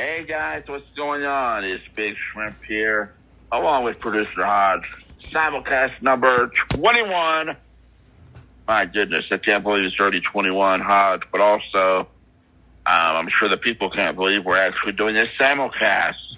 [0.00, 1.62] Hey guys, what's going on?
[1.62, 3.12] It's Big Shrimp here,
[3.52, 4.90] along with producer Hodge.
[5.24, 7.54] Simulcast number 21.
[8.66, 12.06] My goodness, I can't believe it's already 21, Hodge, but also, um,
[12.86, 16.34] I'm sure the people can't believe we're actually doing this simulcast.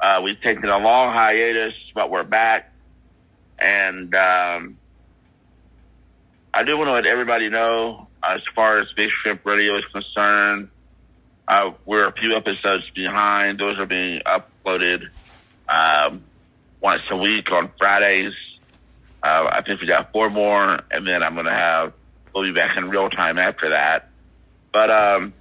[0.00, 2.72] Uh, we've taken a long hiatus, but we're back.
[3.58, 4.78] And um,
[6.54, 10.70] I do want to let everybody know, as far as Big Shrimp Radio is concerned,
[11.46, 13.58] uh, we're a few episodes behind.
[13.58, 15.08] Those are being uploaded
[15.68, 16.22] um,
[16.80, 18.34] once a week on Fridays.
[19.22, 21.92] Uh, I think we got four more, and then I'm going to have,
[22.34, 24.08] we'll be back in real time after that.
[24.72, 25.32] But um,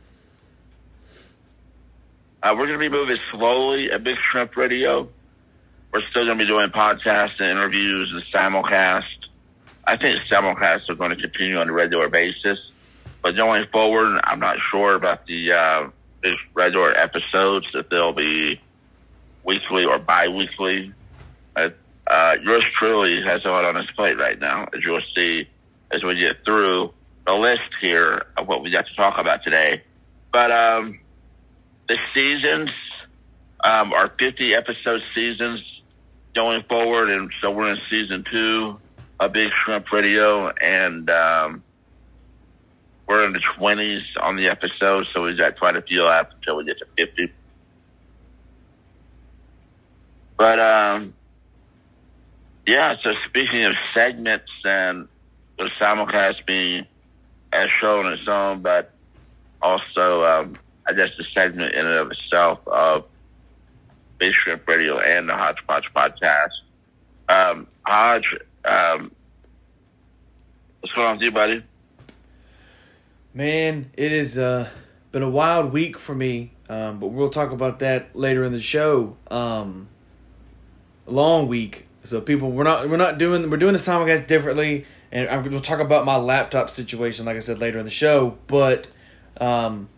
[2.41, 5.09] uh, we're going to be moving slowly at Big Shrimp Radio.
[5.91, 9.27] We're still going to be doing podcasts and interviews and simulcast.
[9.85, 12.71] I think simulcasts are going to continue on a regular basis.
[13.23, 15.87] But going forward, I'm not sure about the uh,
[16.53, 18.59] regular episodes if they'll be
[19.43, 20.93] weekly or bi-weekly.
[22.05, 25.47] Uh, yours truly has a lot on his plate right now, as you'll see
[25.89, 26.93] as we get through
[27.25, 29.81] the list here of what we got to talk about today.
[30.31, 30.99] But um,
[31.87, 32.71] the seasons
[33.63, 35.81] um, are 50 episode seasons
[36.33, 38.79] going forward, and so we're in season two
[39.19, 41.63] of Big Shrimp Radio, and um,
[43.07, 46.57] we're in the 20s on the episode, so we got quite a few left until
[46.57, 47.33] we get to 50.
[50.37, 51.13] But, um,
[52.65, 55.07] yeah, so speaking of segments and
[55.57, 56.85] the simulcast being
[57.51, 58.91] a show on its own, but
[59.61, 63.05] also, um, I guess the segment in and of itself of
[64.17, 66.51] Big Shrimp Radio and the Hodgepodge podcast.
[67.29, 69.11] Um, Hodge, um,
[70.79, 71.63] what's going on with you, buddy?
[73.35, 74.69] Man, it has uh,
[75.11, 78.61] been a wild week for me, um, but we'll talk about that later in the
[78.61, 79.17] show.
[79.31, 79.87] Um,
[81.07, 85.27] long week, so people we're not we're not doing we're doing the simulcast differently, and
[85.29, 88.37] I'm going to talk about my laptop situation, like I said later in the show.
[88.45, 88.87] But
[89.41, 89.89] um,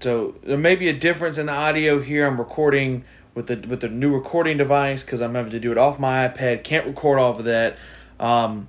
[0.00, 2.26] so there may be a difference in the audio here.
[2.26, 3.04] I'm recording
[3.34, 6.28] with the with the new recording device because I'm having to do it off my
[6.28, 6.62] iPad.
[6.62, 7.78] Can't record off of that.
[8.18, 8.68] Um,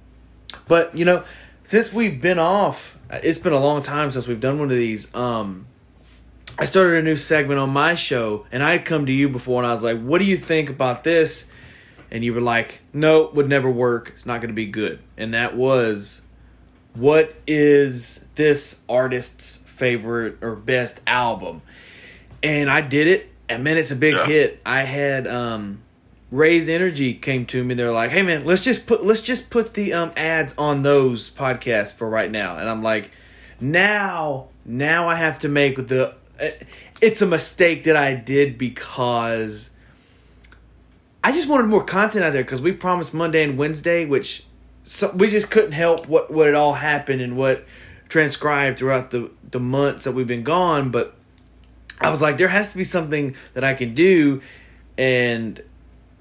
[0.68, 1.26] but you know,
[1.72, 5.14] since we've been off it's been a long time since we've done one of these.
[5.16, 5.68] Um,
[6.60, 9.62] I started a new segment on my show, and I had come to you before,
[9.62, 11.50] and I was like, "What do you think about this?"
[12.10, 14.14] And you were like, "No, would never work.
[14.16, 16.22] It's not going to be good." And that was,
[16.94, 21.62] "What is this artist's favorite or best album?"
[22.44, 24.26] And I did it, and man, it's a big yeah.
[24.26, 24.62] hit.
[24.66, 25.82] I had um,
[26.32, 27.74] Raise Energy came to me.
[27.74, 31.30] They're like, "Hey man, let's just put let's just put the um ads on those
[31.30, 33.12] podcasts for right now." And I'm like,
[33.60, 36.52] "Now, now I have to make the uh,
[37.02, 39.72] it's a mistake that I did because
[41.24, 44.46] I just wanted more content out there because we promised Monday and Wednesday, which
[44.86, 47.66] so we just couldn't help what what it all happened and what
[48.08, 51.16] transcribed throughout the the months that we've been gone, but
[52.00, 54.42] I was like, there has to be something that I can do,
[54.98, 55.62] and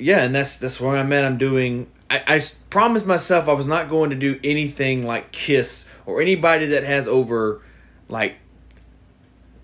[0.00, 1.24] yeah, and that's that's where I'm at.
[1.24, 1.86] I'm doing.
[2.08, 2.40] I, I
[2.70, 7.06] promised myself I was not going to do anything like Kiss or anybody that has
[7.06, 7.62] over
[8.08, 8.36] like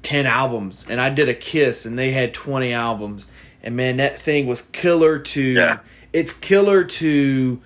[0.02, 0.86] ten albums.
[0.88, 3.26] And I did a Kiss, and they had twenty albums.
[3.62, 5.42] And man, that thing was killer to.
[5.42, 5.78] Yeah.
[6.12, 7.60] It's killer to.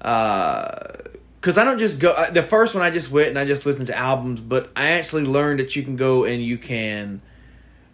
[0.00, 0.88] uh
[1.40, 2.26] because I don't just go.
[2.32, 5.22] The first one I just went and I just listened to albums, but I actually
[5.22, 7.22] learned that you can go and you can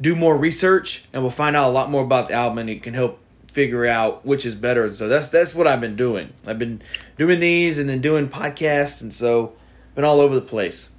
[0.00, 2.82] do more research, and we'll find out a lot more about the album, and it
[2.82, 3.18] can help
[3.52, 4.84] figure out which is better.
[4.84, 6.32] And so that's that's what I've been doing.
[6.46, 6.82] I've been
[7.16, 9.54] doing these and then doing podcasts, and so
[9.94, 10.90] been all over the place.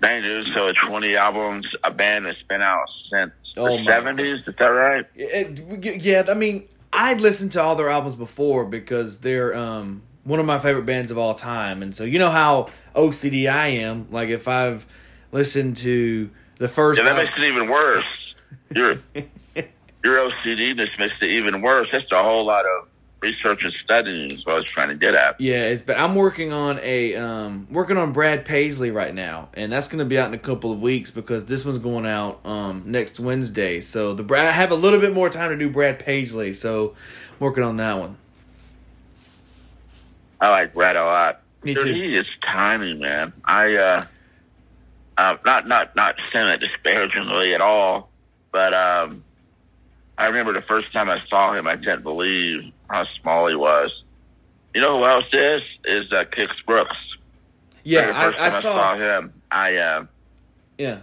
[0.00, 0.52] Dang, dude!
[0.54, 4.42] So twenty albums, a band that's been out since oh the seventies.
[4.46, 5.06] Is that right?
[5.14, 10.40] It, yeah, I mean, I'd listened to all their albums before because they're um, one
[10.40, 14.08] of my favorite bands of all time, and so you know how OCD I am.
[14.10, 14.86] Like if I've
[15.32, 18.34] listened to the first, yeah, that album, makes it even worse.
[18.74, 18.98] You're
[20.02, 21.88] your OCD just makes it even worse.
[21.92, 22.88] That's a whole lot of
[23.20, 25.40] research and studying is what I was trying to get at.
[25.40, 29.72] Yeah, it's but I'm working on a um working on Brad Paisley right now, and
[29.72, 32.44] that's going to be out in a couple of weeks because this one's going out
[32.46, 33.80] um next Wednesday.
[33.80, 36.94] So the Brad I have a little bit more time to do Brad Paisley, so
[37.32, 38.16] I'm working on that one.
[40.40, 41.42] I like Brad a lot.
[41.62, 41.92] Me Dude, too.
[41.92, 43.34] he is tiny, man.
[43.44, 44.04] I uh,
[45.18, 48.08] uh not not not saying that disparagingly at all,
[48.50, 49.24] but um
[50.20, 54.04] I remember the first time I saw him, I can't believe how small he was.
[54.74, 55.62] You know who else is?
[55.86, 57.16] Is uh, Kix Brooks.
[57.84, 59.32] Yeah, I, I, saw, I, saw, him.
[59.50, 60.06] I uh,
[60.76, 60.98] yeah.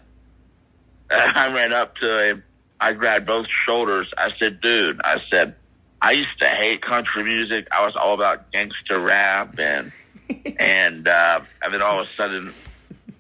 [1.10, 2.44] I ran up to him.
[2.80, 4.14] I grabbed both shoulders.
[4.16, 5.56] I said, dude, I said,
[6.00, 7.70] I used to hate country music.
[7.72, 9.92] I was all about gangster rap and,
[10.60, 12.54] and, uh, and then all of a sudden,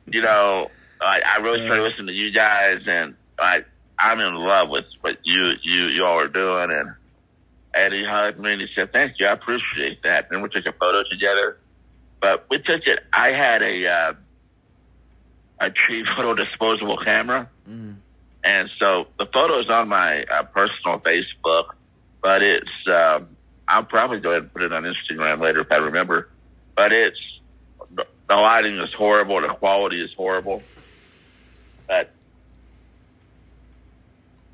[0.05, 0.69] you know,
[1.01, 3.63] I, I really started listening to you guys and I,
[3.99, 6.71] I'm in love with what you, you, you all are doing.
[6.71, 6.93] And,
[7.77, 9.27] Eddie hugged me and he said, thank you.
[9.27, 10.31] I appreciate that.
[10.31, 11.59] And we took a photo together,
[12.19, 12.99] but we took it.
[13.13, 14.13] I had a, uh,
[15.59, 17.49] a cheap little disposable camera.
[17.69, 17.97] Mm.
[18.43, 21.75] And so the photo is on my uh, personal Facebook,
[22.21, 23.29] but it's, um,
[23.67, 26.29] I'll probably go ahead and put it on Instagram later if I remember.
[26.75, 27.39] But it's,
[27.91, 29.41] the lighting is horrible.
[29.41, 30.63] The quality is horrible.
[31.87, 32.11] But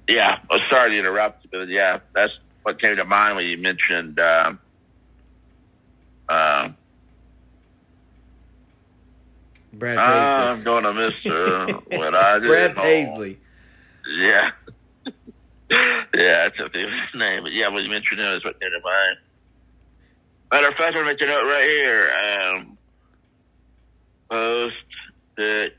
[0.08, 4.20] yeah, I'm sorry to interrupt, but yeah, that's what came to mind when you mentioned,
[4.20, 4.60] um,
[6.30, 6.78] um,
[9.74, 12.86] Brad I'm going to miss her when I get Brad home.
[12.86, 13.40] Paisley.
[14.08, 14.52] Yeah.
[15.72, 17.44] yeah, that's a his name.
[17.44, 19.18] But yeah, when you mentioned it, that's what came to mind.
[20.52, 22.12] Matter of fact, I'm making a note right here.
[22.14, 22.78] Um,
[24.30, 24.76] post
[25.38, 25.73] it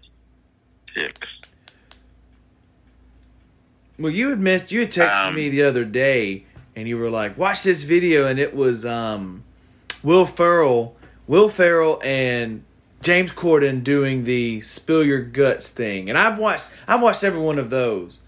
[3.99, 4.73] Well, you had missed.
[4.73, 6.45] You had texted Um, me the other day,
[6.75, 9.45] and you were like, "Watch this video," and it was um,
[10.03, 10.97] Will Ferrell,
[11.29, 12.65] Will Ferrell, and
[13.03, 16.09] James Corden doing the "Spill Your Guts" thing.
[16.09, 16.69] And I've watched.
[16.89, 18.19] I've watched every one of those,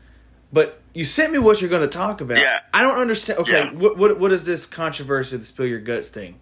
[0.52, 2.38] but you sent me what you're going to talk about.
[2.38, 2.60] Yeah.
[2.72, 3.40] I don't understand.
[3.40, 3.72] Okay, Yeah.
[3.72, 5.36] what what what is this controversy?
[5.36, 6.36] The "Spill Your Guts" thing.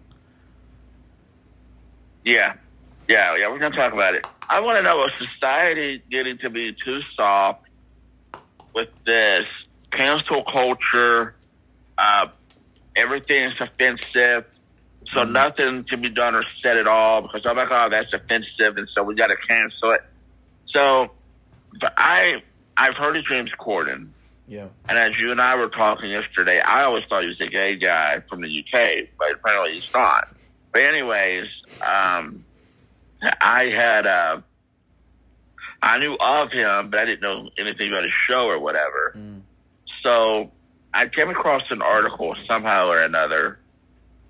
[2.23, 2.53] Yeah.
[3.07, 4.25] Yeah, yeah, we're going to talk about it.
[4.49, 7.64] I want to know is society getting to be too soft
[8.75, 9.45] with this
[9.91, 11.35] cancel culture?
[11.97, 12.27] Uh,
[12.97, 14.45] is offensive.
[15.13, 18.77] So nothing can be done or said at all because, oh my God, that's offensive.
[18.77, 20.01] And so we got to cancel it.
[20.65, 21.11] So
[21.79, 22.43] but I,
[22.77, 24.09] I've heard of James Corden.
[24.47, 24.67] Yeah.
[24.87, 27.75] And as you and I were talking yesterday, I always thought he was a gay
[27.75, 30.29] guy from the UK, but apparently he's not.
[30.71, 31.47] But anyways,
[31.81, 32.45] um,
[33.41, 34.41] I had, uh,
[35.81, 39.13] I knew of him, but I didn't know anything about his show or whatever.
[39.15, 39.41] Mm.
[40.01, 40.51] So
[40.93, 43.59] I came across an article somehow or another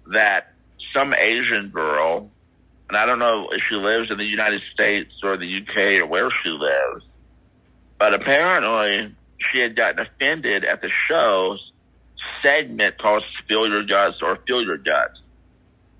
[0.07, 0.53] that
[0.93, 2.31] some Asian girl,
[2.89, 6.05] and I don't know if she lives in the United States or the UK or
[6.05, 7.05] where she lives,
[7.97, 9.15] but apparently
[9.51, 11.71] she had gotten offended at the show's
[12.41, 15.21] segment called Spill Your Guts or Feel Your Guts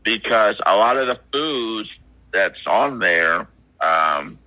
[0.03, 1.89] because a lot of the foods
[2.31, 3.47] that's on there
[3.81, 4.37] um,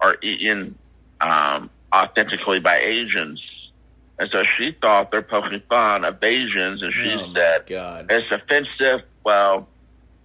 [0.00, 0.78] are eaten
[1.20, 3.42] um, authentically by Asians.
[4.18, 8.06] And so she thought they're poking fun of Asians, and she Oh, said, God.
[8.10, 9.02] it's offensive.
[9.24, 9.68] Well,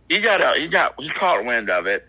[0.10, 2.06] he got a, he got he caught wind of it,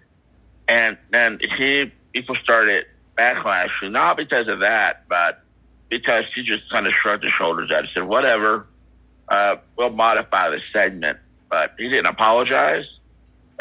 [0.69, 2.87] and then he people started
[3.17, 5.43] backlashing not because of that, but
[5.89, 8.67] because she just kind of shrugged his shoulders at it, said whatever,
[9.29, 11.19] uh, we'll modify the segment,
[11.49, 12.96] but he didn't apologize.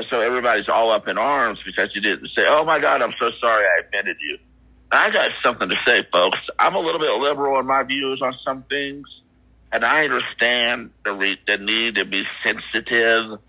[0.09, 3.31] So everybody's all up in arms because you didn't say, "Oh my God, I'm so
[3.39, 4.37] sorry I offended you."
[4.91, 6.39] I got something to say, folks.
[6.59, 9.07] I'm a little bit liberal in my views on some things,
[9.71, 13.39] and I understand the re- the need to be sensitive,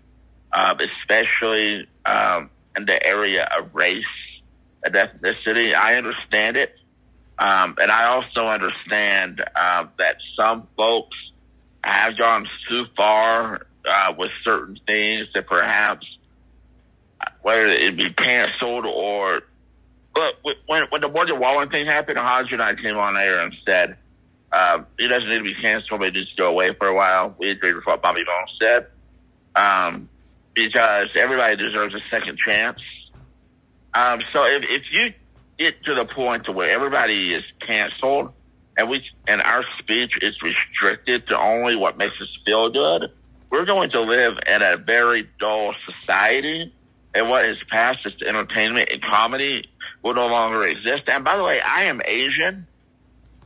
[0.53, 4.05] um, especially um, in the area of race
[4.83, 5.75] and ethnicity.
[5.75, 6.73] I understand it,
[7.37, 11.17] um, and I also understand um, that some folks
[11.83, 16.16] have gone too far uh, with certain things that perhaps
[17.41, 19.41] whether it be canceled or
[20.13, 20.33] but
[20.65, 23.97] when when the Morgan Wallen thing happened, Hodge and I came on air and said
[24.51, 27.35] uh, he doesn't need to be canceled, but to go away for a while.
[27.37, 28.87] We agreed with what Bobby Bones said
[29.55, 30.09] um,
[30.53, 32.81] because everybody deserves a second chance.
[33.93, 35.13] Um, so if if you
[35.57, 38.33] get to the point to where everybody is canceled
[38.77, 43.11] and we and our speech is restricted to only what makes us feel good,
[43.49, 46.73] we're going to live in a very dull society.
[47.17, 49.67] And what is past as entertainment and comedy
[50.03, 51.09] will no longer exist.
[51.09, 52.67] And by the way, I am Asian.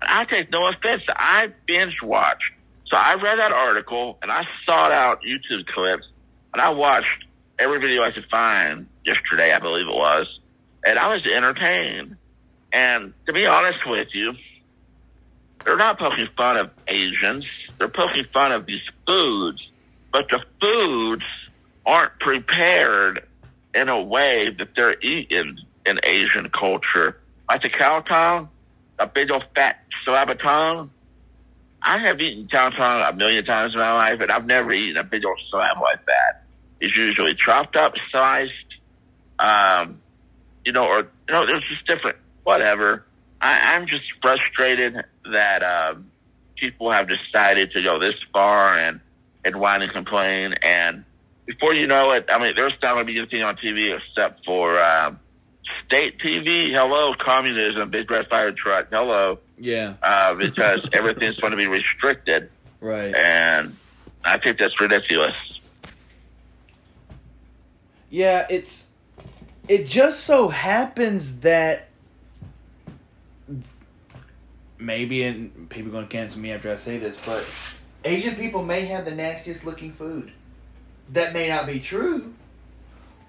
[0.02, 1.04] I take no offense.
[1.08, 2.52] I binge watch.
[2.84, 6.10] So I read that article and I sought out YouTube clips
[6.52, 7.24] and I watched
[7.58, 10.42] every video I could find yesterday, I believe it was.
[10.86, 12.18] And I was entertained.
[12.74, 14.36] And to be honest with you,
[15.64, 17.46] they're not poking fun of Asians.
[17.78, 19.72] They're poking fun of these foods,
[20.12, 21.24] but the foods
[21.86, 23.28] aren't prepared
[23.74, 27.18] in a way that they're eaten in Asian culture.
[27.50, 28.50] Like the cow tongue,
[29.00, 30.92] a big old fat slab of tongue.
[31.82, 34.98] I have eaten cow tongue a million times in my life, and I've never eaten
[34.98, 36.44] a big old slab like that.
[36.80, 38.54] It's usually chopped up, sliced,
[39.40, 40.00] um,
[40.64, 43.06] you know, or you know, there's just different whatever.
[43.40, 46.12] I, I'm just frustrated that um,
[46.56, 49.00] people have decided to go this far and
[49.44, 50.54] and whine and complain.
[50.62, 51.04] And
[51.52, 54.46] before you know it, I mean, there's not going to be anything on TV except
[54.46, 55.20] for um,
[55.86, 56.70] state TV.
[56.72, 58.88] Hello, communism, big red fire truck.
[58.90, 59.96] Hello, Yeah.
[60.02, 63.14] uh, because everything's going to be restricted, Right.
[63.14, 63.76] and
[64.24, 65.34] I think that's ridiculous.
[68.10, 68.90] Yeah, it's
[69.68, 71.88] it just so happens that
[74.78, 77.46] maybe and people are going to cancel me after I say this, but
[78.04, 80.32] Asian people may have the nastiest looking food.
[81.12, 82.34] That may not be true,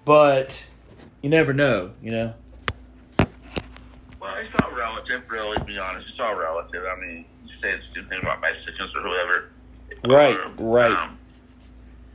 [0.04, 0.62] but
[1.20, 2.34] you never know, you know.
[3.18, 5.56] Well, it's all relative, really.
[5.56, 6.84] To be honest, it's all relative.
[6.84, 9.50] I mean, you say it's the thing about Mexicans or whoever.
[10.04, 10.92] Right, Or, right.
[10.92, 11.18] Um,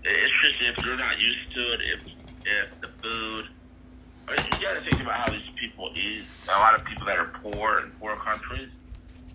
[0.04, 2.00] it's just if you're not used to it, if
[2.46, 3.48] if the food.
[4.30, 6.24] I mean, you got to think about how these people eat.
[6.50, 8.70] A lot of people that are poor in poor countries,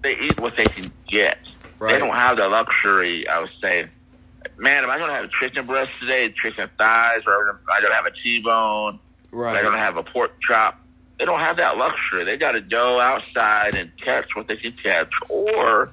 [0.03, 1.39] they eat what they can get.
[1.79, 1.93] Right.
[1.93, 3.29] They don't have the luxury.
[3.29, 3.89] I would say,
[4.59, 7.81] man, am I going to have a chicken breast today, chicken thighs, or am I
[7.81, 8.99] to have a T-bone?
[9.31, 9.53] Right.
[9.55, 10.79] They're going to have a pork chop.
[11.19, 12.25] They don't have that luxury.
[12.25, 15.93] They got to go outside and catch what they can catch, or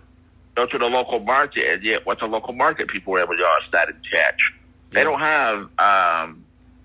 [0.55, 3.37] go to the local market and get what the local market people were able to
[3.37, 4.53] go outside and catch.
[4.91, 6.43] They don't have um,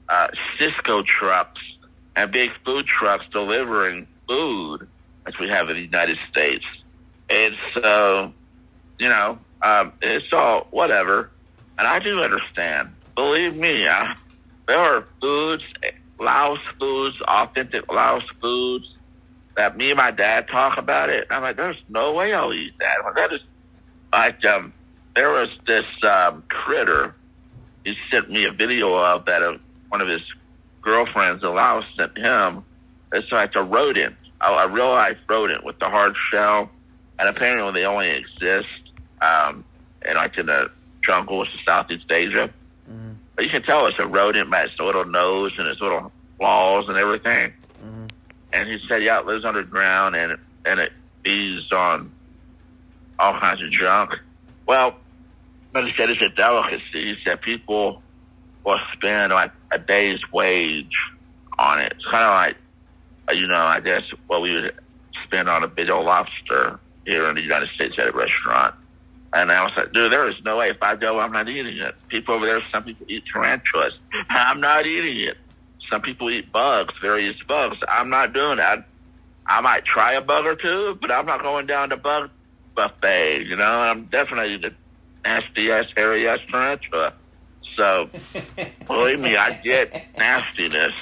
[0.09, 0.28] uh,
[0.59, 1.78] Sysco trucks
[2.16, 4.87] and big food trucks delivering food
[5.26, 6.66] as we have in the United States.
[7.30, 8.33] And so,
[8.99, 11.30] you know, um, it's all whatever.
[11.78, 12.90] And I do understand.
[13.14, 13.84] Believe me,
[14.66, 15.64] there are foods,
[16.18, 18.96] Laos foods, authentic Laos foods
[19.56, 21.26] that me and my dad talk about it.
[21.30, 23.04] I'm like, there's no way I'll eat that.
[23.04, 23.44] Well, that is
[24.12, 24.72] like, um,
[25.14, 27.14] there was this um, critter.
[27.84, 30.32] He sent me a video of that one of his
[30.80, 32.64] girlfriends in Laos sent him.
[33.12, 36.70] It's like a rodent, a, a real life rodent with the hard shell,
[37.18, 39.64] and apparently they only exist um,
[40.04, 40.46] in like in
[41.04, 42.50] the jungles of Southeast Asia.
[42.90, 43.16] Mhm.
[43.37, 46.88] But you can tell it's a rodent by its little nose and its little claws
[46.88, 47.52] and everything.
[47.82, 48.11] Mhm.
[48.52, 50.92] And he said, yeah, it lives underground and it, and it
[51.25, 52.12] feeds on
[53.18, 54.20] all kinds of junk.
[54.66, 54.96] Well,
[55.73, 57.14] but he said it's a delicacy.
[57.14, 58.02] He said people
[58.64, 60.96] will spend like a day's wage
[61.58, 61.92] on it.
[61.96, 62.56] It's kind of like,
[63.28, 64.75] uh, you know, I guess what we would
[65.25, 68.75] spend on a big old lobster here in the United States at a restaurant.
[69.34, 71.76] And I was like, dude, there is no way if I go, I'm not eating
[71.76, 71.96] it.
[72.08, 73.98] People over there, some people eat tarantulas.
[74.30, 75.36] I'm not eating it.
[75.90, 77.78] Some people eat bugs, various bugs.
[77.88, 78.86] I'm not doing that.
[79.46, 82.30] I might try a bug or two, but I'm not going down to bug
[82.76, 83.42] buffet.
[83.42, 84.74] You know, I'm definitely the
[85.24, 87.12] nasty ass, hairy ass tarantula.
[87.74, 88.08] So
[88.86, 90.94] believe me, I get nastiness,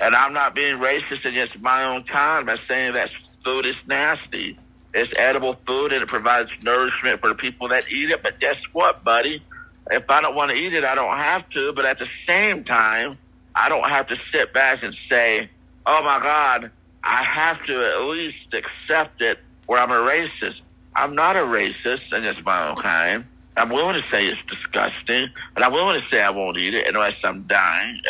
[0.00, 3.10] and I'm not being racist against my own kind by saying that
[3.44, 4.58] food is nasty.
[4.94, 8.22] It's edible food and it provides nourishment for the people that eat it.
[8.22, 9.42] But guess what, buddy?
[9.90, 11.72] If I don't want to eat it, I don't have to.
[11.72, 13.18] But at the same time,
[13.54, 15.50] I don't have to sit back and say,
[15.86, 16.70] oh my God,
[17.04, 20.62] I have to at least accept it or I'm a racist.
[20.94, 23.26] I'm not a racist against my own kind.
[23.56, 26.86] I'm willing to say it's disgusting, but I'm willing to say I won't eat it
[26.86, 28.00] unless I'm dying.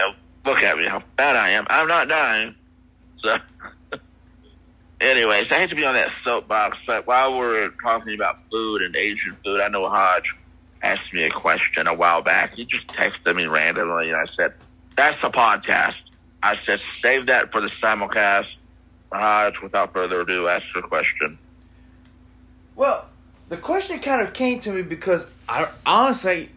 [0.45, 1.67] Look at me, how fat I am.
[1.69, 2.55] I'm not dying.
[3.19, 3.39] So,
[5.01, 8.95] anyways, I hate to be on that soapbox, but while we're talking about food and
[8.97, 10.35] Asian food, I know Hodge
[10.83, 12.55] asked me a question a while back.
[12.55, 14.55] He just texted me randomly, and I said,
[14.97, 15.97] that's a podcast.
[16.43, 18.55] I said, save that for the simulcast.
[19.13, 21.39] Hodge, without further ado, ask your question.
[22.77, 23.09] Well,
[23.49, 26.51] the question kind of came to me because I honestly,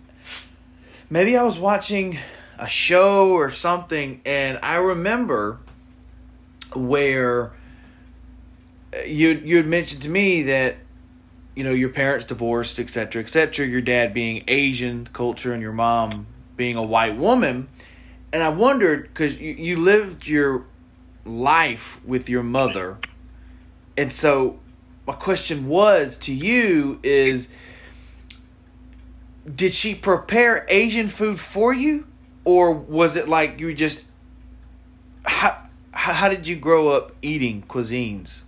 [1.10, 2.20] maybe I was watching
[2.60, 5.60] a show or something, and I remember
[6.74, 7.54] where
[9.06, 10.76] you you had mentioned to me that
[11.56, 13.66] you know your parents divorced, etc., etc.
[13.68, 17.68] Your dad being Asian culture and your mom being a white woman,
[18.32, 20.66] and I wondered because you, you lived your
[21.26, 22.98] life with your mother,
[23.98, 24.60] and so
[25.06, 27.50] my question was to you is
[29.56, 32.06] did she prepare asian food for you
[32.46, 34.06] or was it like you just
[35.26, 35.58] how
[35.92, 38.42] how, how did you grow up eating cuisines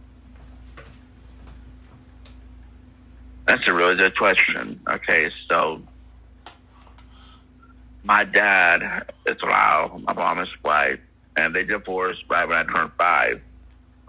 [3.45, 4.79] That's a really good question.
[4.87, 5.81] Okay, so
[8.03, 10.99] my dad is Lao, my mom is white,
[11.37, 13.41] and they divorced right when I turned five,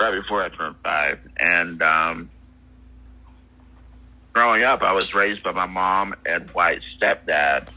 [0.00, 1.20] right before I turned five.
[1.36, 2.30] And um,
[4.32, 7.68] growing up, I was raised by my mom and white stepdad.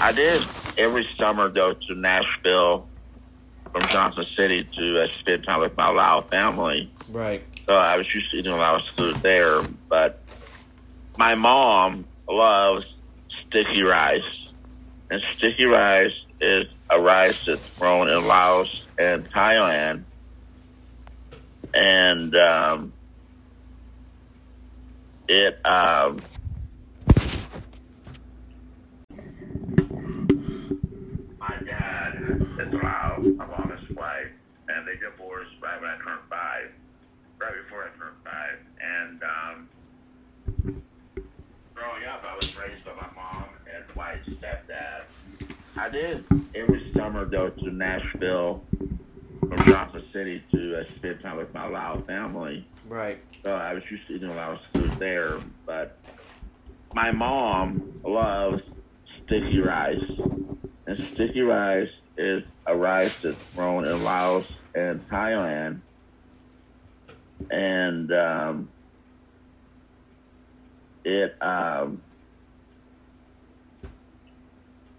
[0.00, 2.86] I did every summer go to Nashville
[3.72, 6.90] from Johnson City to uh, spend time with my Lao family.
[7.08, 7.42] Right.
[7.66, 10.22] So I was used to eating a lot of food there, but
[11.18, 12.86] my mom loves
[13.48, 14.22] sticky rice,
[15.10, 20.04] and sticky rice is a rice that's grown in Laos and Thailand,
[21.74, 22.92] and um,
[25.26, 26.20] it um,
[31.40, 32.14] my dad
[32.60, 34.30] is Lao, my mom is white,
[34.68, 36.70] and they divorced right when I turned five,
[37.40, 39.68] right before I turned five, and um,
[41.78, 45.02] growing up, I was raised by my mom and white stepdad.
[45.76, 48.64] I did every summer go to Nashville
[49.40, 52.66] from Johnson City to uh, spend time with my Lao family.
[52.88, 53.20] Right.
[53.44, 55.96] So I was used to eating Lao food there, but
[56.94, 58.62] my mom loves
[59.24, 60.02] sticky rice.
[60.86, 65.80] And sticky rice is a rice that's grown in Laos and Thailand.
[67.50, 68.68] And um,
[71.08, 72.02] it um,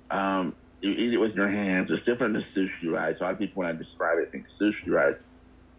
[0.10, 1.90] um, you eat it with your hands.
[1.92, 3.18] It's different than sushi rice.
[3.20, 5.16] A lot of people, when I describe it, I think sushi rice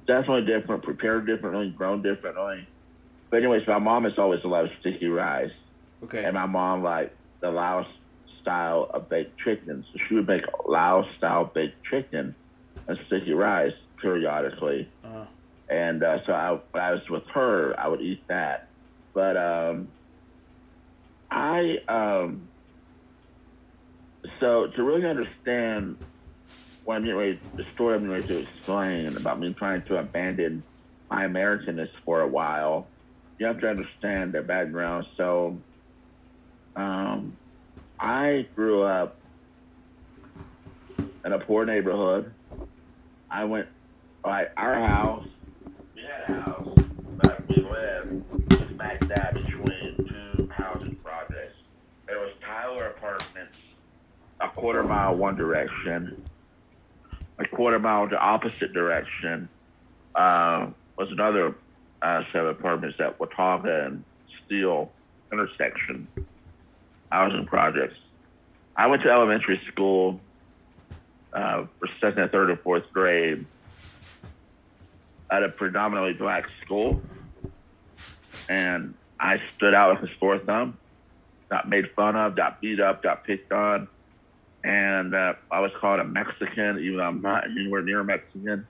[0.07, 2.69] definitely different, prepared differently, grown differently.
[3.31, 5.53] But anyways, my mom has always loved sticky rice,
[6.05, 6.25] Okay.
[6.25, 7.87] and my mom liked the Laos
[8.41, 9.85] style of baked chicken.
[9.93, 12.37] So she would make Laos style baked chicken
[12.89, 14.93] and sticky rice periodically.
[15.05, 15.27] Uh,
[15.69, 18.71] And uh, so I, when I was with her, I would eat that.
[19.15, 19.93] But um,
[21.31, 22.49] I, um,
[24.41, 25.97] so to really understand
[26.85, 30.63] what I'm getting the story I'm ready to explain about me trying to abandon
[31.11, 32.87] my Americanness for a while,
[33.39, 35.07] you have to understand their background.
[35.17, 35.59] So
[36.77, 37.37] um,
[37.99, 39.17] I grew up
[41.25, 42.33] in a poor neighborhood.
[43.31, 43.69] I went,
[44.25, 45.27] like, our house
[45.95, 46.79] we had a house,
[47.17, 48.25] but we lived
[48.75, 51.57] smack dab between two housing projects.
[52.07, 52.21] There
[52.73, 53.59] was Apartments,
[54.41, 56.25] a quarter mile one direction.
[57.39, 59.49] A quarter mile the opposite direction
[60.15, 61.55] uh, was another
[62.03, 64.05] uh, set of apartments at Watauga and
[64.45, 64.91] Steel
[65.33, 66.07] intersection
[67.11, 67.97] housing projects.
[68.77, 70.21] I went to elementary school
[71.33, 73.47] uh, for second, third, and fourth grade
[75.31, 77.01] at a predominantly black school,
[78.49, 80.77] and I stood out with a sore thumb.
[81.51, 83.89] Got made fun of, got beat up, got picked on,
[84.63, 88.69] and uh, I was called a Mexican, even though I'm not anywhere near Mexican.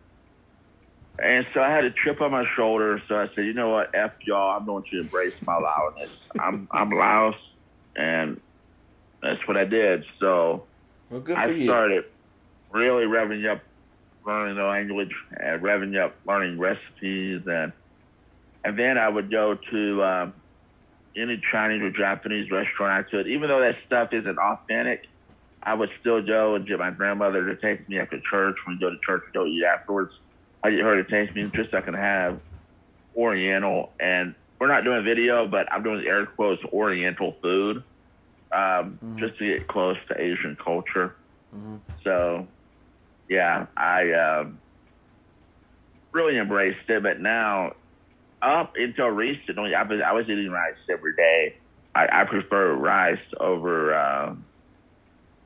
[1.22, 3.02] And so I had a chip on my shoulder.
[3.06, 6.10] So I said, you know what, f y'all, I'm going to embrace my Laosness.
[6.38, 7.34] I'm I'm Laos,
[7.96, 8.40] and
[9.22, 10.04] that's what I did.
[10.18, 10.68] So
[11.10, 11.64] well, good for I you.
[11.64, 12.04] started
[12.70, 13.62] really revving up
[14.24, 17.72] learning the language and revving up learning recipes and
[18.64, 20.39] and then I would go to um,
[21.16, 23.26] any Chinese or Japanese restaurant I could.
[23.26, 25.06] Even though that stuff isn't authentic,
[25.62, 28.56] I would still go and get my grandmother to take me after church.
[28.64, 30.12] When we go to church, we go eat afterwards.
[30.62, 32.40] I get her to take me just so I can have
[33.16, 33.92] Oriental.
[34.00, 37.82] And we're not doing video, but I'm doing air quotes Oriental food
[38.52, 39.18] um, Mhm.
[39.18, 41.16] just to get close to Asian culture.
[41.54, 41.80] Mhm.
[42.04, 42.48] So,
[43.28, 44.60] yeah, I um,
[46.12, 47.02] really embraced it.
[47.02, 47.74] But now,
[48.42, 51.54] up until recently, I was, I was eating rice every day.
[51.94, 54.34] I, I prefer rice over uh,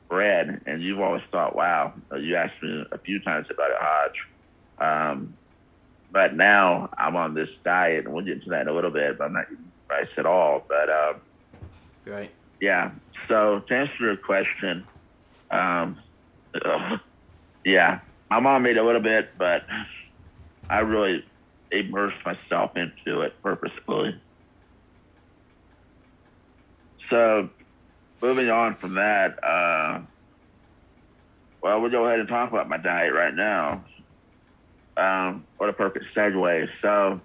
[0.09, 0.61] bread.
[0.65, 4.19] And you've always thought, wow, you asked me a few times about it, Hodge.
[4.77, 5.37] Um,
[6.11, 9.17] but now I'm on this diet, and we'll get into that in a little bit.
[9.17, 10.65] But I'm not eating rice at all.
[10.67, 11.21] But um,
[12.05, 12.31] Right.
[12.61, 12.91] yeah.
[13.27, 14.85] So to answer your question,
[15.51, 15.99] um,
[17.65, 19.63] yeah, my mom made a little bit, but
[20.69, 21.23] I really
[21.71, 24.19] immersed myself into it purposefully.
[27.09, 27.49] So
[28.21, 30.01] moving on from that, uh,
[31.61, 33.83] well, we'll go ahead and talk about my diet right now.
[34.97, 36.69] Um, what a perfect segue.
[36.81, 37.19] So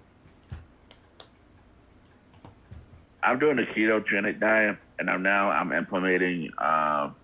[3.23, 7.15] I'm doing a ketogenic diet, and I'm now I'm implementing um,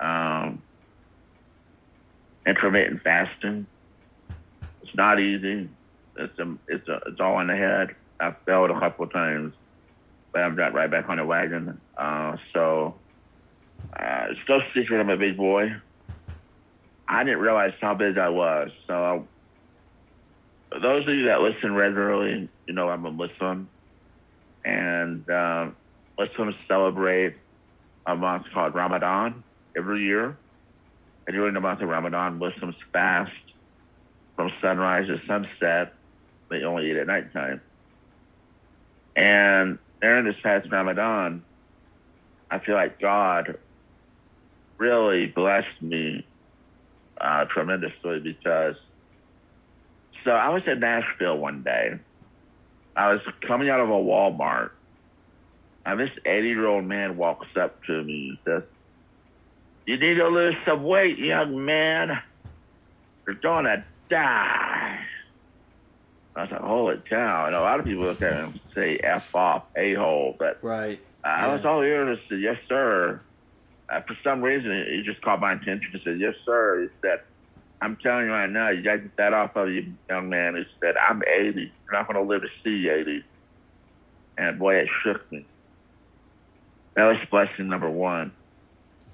[0.00, 0.62] um,
[2.46, 3.66] intermittent fasting.
[4.88, 5.70] It's not easy.
[6.16, 7.96] It's a, it's a, it's all in the head.
[8.20, 9.54] I've failed a couple of times,
[10.32, 11.80] but I'm got right back on the wagon.
[11.98, 13.02] Uh, so
[13.98, 15.72] uh, no secret I'm a big boy.
[17.08, 18.70] I didn't realize how big I was.
[18.88, 19.30] So
[20.82, 23.70] those of you that listen regularly, you know I'm a Muslim
[24.64, 25.76] and um,
[26.18, 27.36] Muslims celebrate
[28.06, 29.44] a month called Ramadan
[29.76, 30.40] every year,
[31.26, 33.32] And during the month of Ramadan, Muslims fast
[34.38, 35.94] from sunrise to sunset.
[36.48, 37.60] They only eat at nighttime.
[39.16, 41.42] And during this past Ramadan,
[42.48, 43.58] I feel like God
[44.78, 46.24] really blessed me
[47.20, 48.76] uh, tremendously because
[50.22, 51.98] so I was in Nashville one day.
[52.94, 54.70] I was coming out of a Walmart,
[55.84, 58.62] and this 80 year old man walks up to me and says,
[59.84, 62.22] You need to lose some weight, young man.
[63.26, 65.00] You're going to die.
[66.36, 67.46] I was like, Holy cow.
[67.46, 70.36] And a lot of people look at him and say, F off, a hole.
[70.38, 71.00] But Right.
[71.24, 71.54] I Yeah.
[71.56, 73.22] was all ears and said, Yes, sir.
[73.90, 76.82] Uh, for some reason, he just caught my attention and said, Yes, sir.
[76.82, 77.20] He said,
[77.80, 80.56] I'm telling you right now, you got to get that off of you, young man.
[80.56, 81.60] He said, I'm 80.
[81.60, 83.22] You're not going to live to see 80.
[84.36, 85.48] And boy, it shook me.
[86.96, 88.32] That was blessing number one.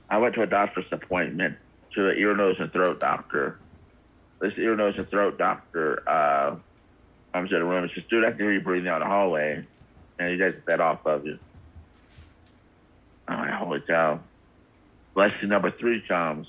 [0.09, 1.59] I went to a doctor's appointment
[1.94, 3.61] to an ear, nose, and throat doctor.
[4.44, 6.57] This ear, nose, and throat doctor uh,
[7.33, 9.64] comes in the room and says, Dude, I can hear you breathing out the hallway.
[10.18, 11.38] And to get that off of you.
[13.26, 14.20] I'm like, holy cow.
[15.14, 16.46] Blessing number three comes.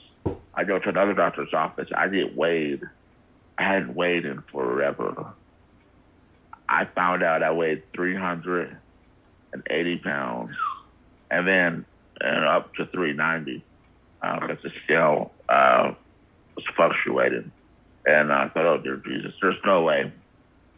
[0.53, 1.87] I go to another doctor's office.
[1.95, 2.83] I get weighed.
[3.57, 5.31] I hadn't weighed in forever.
[6.67, 10.53] I found out I weighed 380 pounds
[11.31, 11.85] and then
[12.19, 13.63] and up to 390
[14.21, 15.93] uh, the scale uh,
[16.57, 17.53] was fluctuating.
[18.05, 20.11] And I thought, oh, dear Jesus, there's no way.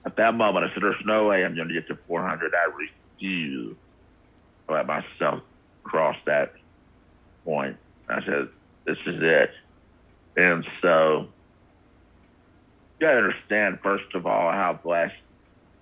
[0.06, 2.54] At that moment, I said, there's no way I'm going to get to 400.
[2.54, 3.76] I refuse
[4.68, 5.42] to let myself
[5.84, 6.54] cross that
[7.44, 7.78] point.
[8.08, 8.48] I said,
[8.86, 9.52] this is it.
[10.38, 11.28] And so
[13.00, 15.16] you got to understand, first of all, how blessed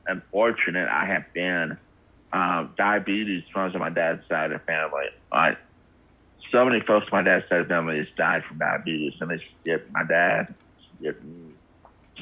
[0.07, 1.77] and fortunate I have been.
[2.33, 5.05] Um, diabetes runs on my dad's side of the family.
[5.31, 5.55] I,
[6.51, 9.29] so many folks on my dad's side of the family has died from diabetes, and
[9.29, 10.53] they skip my dad,
[10.99, 11.53] me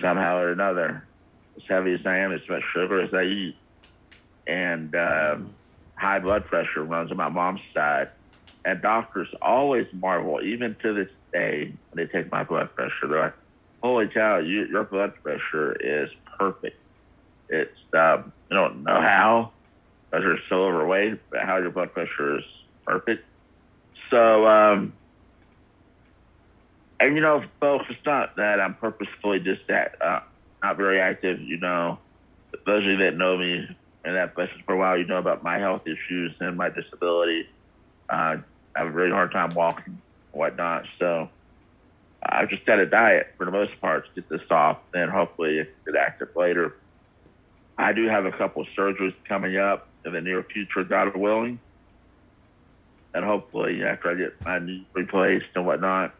[0.01, 1.07] somehow or another.
[1.55, 3.55] As heavy as I am, as much sugar as I eat,
[4.47, 5.55] and um,
[5.97, 8.09] high blood pressure runs on my mom's side.
[8.65, 13.07] And doctors always marvel, even to this day, when they take my blood pressure.
[13.07, 13.35] They're like,
[13.83, 16.09] "Holy cow, you, your blood pressure is
[16.39, 16.79] perfect."
[17.49, 19.51] It's um, I don't know how,
[20.09, 22.45] because you're so overweight, but how your blood pressure is
[22.85, 23.25] perfect.
[24.09, 24.93] So, um,
[27.03, 30.21] and you know, folks, it's not that I'm purposefully just that uh,
[30.63, 31.41] not very active.
[31.41, 31.99] You know,
[32.65, 33.67] those of you that know me
[34.05, 37.47] and that places for a while, you know about my health issues and my disability.
[38.09, 38.37] Uh,
[38.75, 39.99] I have a really hard time walking and
[40.31, 40.85] whatnot.
[40.99, 41.29] So
[42.23, 45.67] I've just got a diet for the most part to get this off and hopefully
[45.85, 46.75] get active later.
[47.77, 51.59] I do have a couple of surgeries coming up in the near future, God willing.
[53.13, 56.15] And hopefully after I get my knee replaced and whatnot,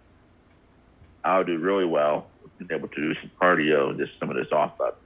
[1.23, 4.51] I'll do really well being able to do some cardio and just some of this
[4.51, 4.99] off up.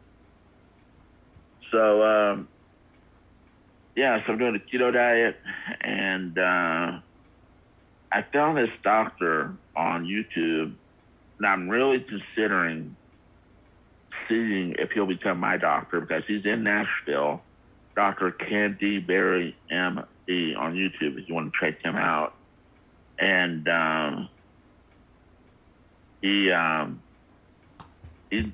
[1.71, 2.47] So, um,
[3.95, 5.37] yeah, so I'm doing a keto diet,
[5.81, 6.99] and uh,
[8.11, 10.73] I found this doctor on YouTube,
[11.37, 12.95] and I'm really considering
[14.27, 17.41] seeing if he'll become my doctor because he's in Nashville.
[17.95, 18.31] Dr.
[18.31, 18.99] Ken D.
[18.99, 20.53] Berry M.D.
[20.55, 22.35] on YouTube if you want to check him out.
[23.17, 24.29] And um,
[26.27, 27.03] he um,
[28.29, 28.53] he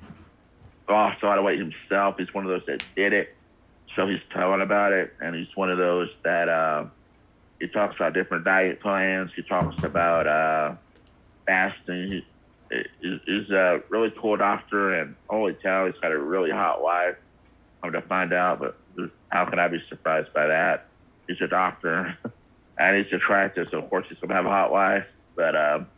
[0.88, 2.16] lost a lot of weight himself.
[2.18, 3.30] He's one of those that did it.
[3.96, 6.86] So he's telling about it, and he's one of those that uh,
[7.60, 9.32] he talks about different diet plans.
[9.36, 10.76] He talks about uh,
[11.46, 12.08] fasting.
[12.08, 12.22] He,
[13.02, 17.16] he- he's a really cool doctor, and holy cow, he's got a really hot wife.
[17.82, 18.76] I'm gonna find out, but
[19.30, 20.88] how can I be surprised by that?
[21.28, 22.18] He's a doctor,
[22.78, 25.06] and he's attractive, so of course he's gonna have a hot wife.
[25.36, 25.88] But um,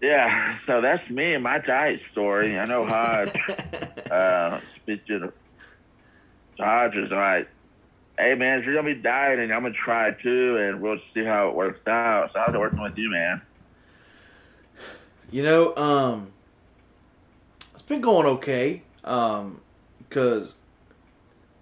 [0.00, 2.58] yeah, so that's me and my diet story.
[2.58, 3.36] I know Hodge.
[4.10, 5.32] uh, speaking of
[6.58, 7.48] Hodge is like,
[8.18, 11.48] hey man, if you're gonna be dieting, I'm gonna try too, and we'll see how
[11.48, 12.32] it works out.
[12.32, 13.42] So how's it working with you, man?
[15.30, 16.32] You know, um,
[17.72, 18.82] it's been going okay.
[19.04, 19.60] Um,
[20.08, 20.54] because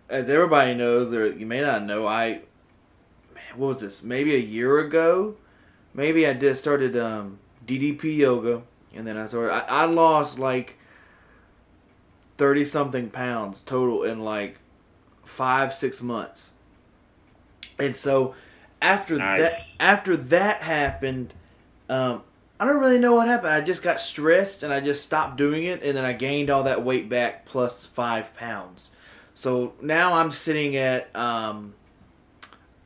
[0.09, 2.41] as everybody knows, or you may not know, I,
[3.35, 4.03] man, what was this?
[4.03, 5.37] Maybe a year ago,
[5.93, 8.63] maybe I did started um DDP yoga,
[8.95, 9.53] and then I started.
[9.53, 10.79] I, I lost like
[12.37, 14.59] thirty something pounds total in like
[15.25, 16.51] five six months,
[17.79, 18.35] and so
[18.81, 19.41] after Nice.
[19.41, 21.35] that after that happened,
[21.89, 22.23] um,
[22.59, 23.53] I don't really know what happened.
[23.53, 26.65] I just got stressed and I just stopped doing it, and then I gained all
[26.65, 28.91] that weight back plus five pounds.
[29.35, 31.75] So now I'm sitting at um,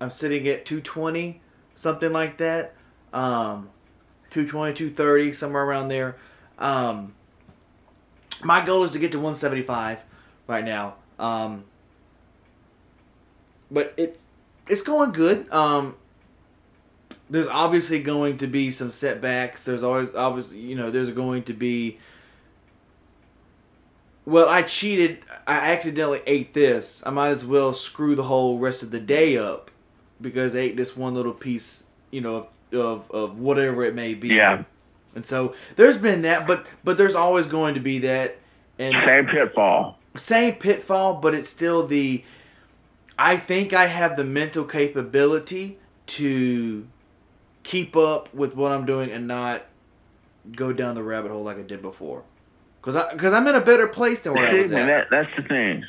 [0.01, 1.41] I'm sitting at 220,
[1.77, 2.75] something like that.
[3.13, 3.71] Um,
[4.33, 6.17] 220, 230, somewhere around there.
[6.59, 7.15] Um,
[8.43, 9.99] my goal is to get to 175
[10.47, 10.95] right now.
[11.19, 11.65] Um,
[13.71, 14.19] but it
[14.69, 15.51] it's going good.
[15.53, 15.97] Um,
[17.29, 19.65] there's obviously going to be some setbacks.
[19.65, 21.99] There's always obviously you know there's going to be.
[24.25, 25.19] Well, I cheated.
[25.47, 27.03] I accidentally ate this.
[27.05, 29.71] I might as well screw the whole rest of the day up
[30.21, 34.29] because I ate this one little piece, you know, of of, whatever it may be.
[34.29, 34.65] Yeah.
[35.15, 38.39] And so there's been that, but but there's always going to be that.
[38.79, 39.99] And Same pitfall.
[40.17, 42.25] same pitfall, but it's still the.
[43.19, 46.87] I think I have the mental capability to
[47.63, 49.67] keep up with what I'm doing and not
[50.57, 52.25] go down the rabbit hole like I did before.
[52.81, 54.87] Cause I, cause I'm in a better place than where I was at.
[54.87, 55.85] that, that's the thing.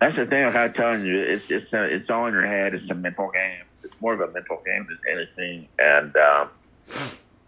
[0.00, 0.46] That's the thing.
[0.46, 2.74] Like I'm telling you, it's it's a, it's all in your head.
[2.74, 3.62] It's a mental game.
[4.00, 5.68] More of a mental game than anything.
[5.78, 6.48] And um,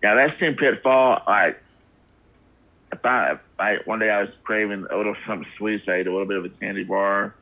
[0.03, 1.23] yeah, that same pitfall.
[2.93, 5.97] If I, if I one day I was craving a little something sweet, so I
[5.97, 7.35] ate a little bit of a candy bar,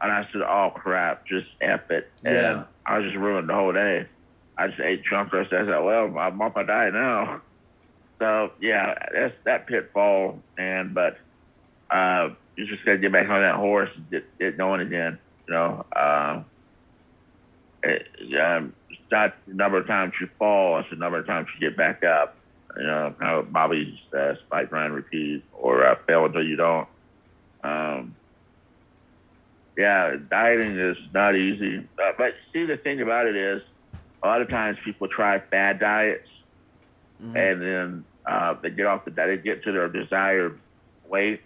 [0.00, 2.64] and I said, "Oh crap, just f it," and Yeah.
[2.86, 4.06] I was just ruined the whole day.
[4.56, 5.52] I just ate chunk roast.
[5.52, 7.40] I said, "Well, I'm off my diet now."
[8.18, 10.40] So yeah, that's that pitfall.
[10.56, 11.18] And but
[11.90, 15.18] uh, you just gotta get back on that horse and get, get going again.
[15.48, 16.42] You know, uh,
[17.82, 18.06] it,
[18.40, 21.60] um, it's not the number of times you fall; it's the number of times you
[21.68, 22.36] get back up.
[22.76, 26.88] You know, kind of Bobby's uh, spike grind repeat or uh, fail until you don't.
[27.62, 28.14] Um,
[29.76, 31.86] yeah, dieting is not easy.
[32.02, 33.62] Uh, but see, the thing about it is,
[34.22, 36.28] a lot of times people try bad diets
[37.22, 37.36] Mhm.
[37.36, 40.58] and then uh, they get off the diet, they get to their desired
[41.08, 41.40] weight,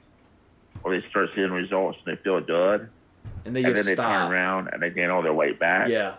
[0.83, 2.89] or they start seeing results and they feel good,
[3.45, 5.89] and they and then they turn around and they gain all their weight back.
[5.89, 6.15] Yeah.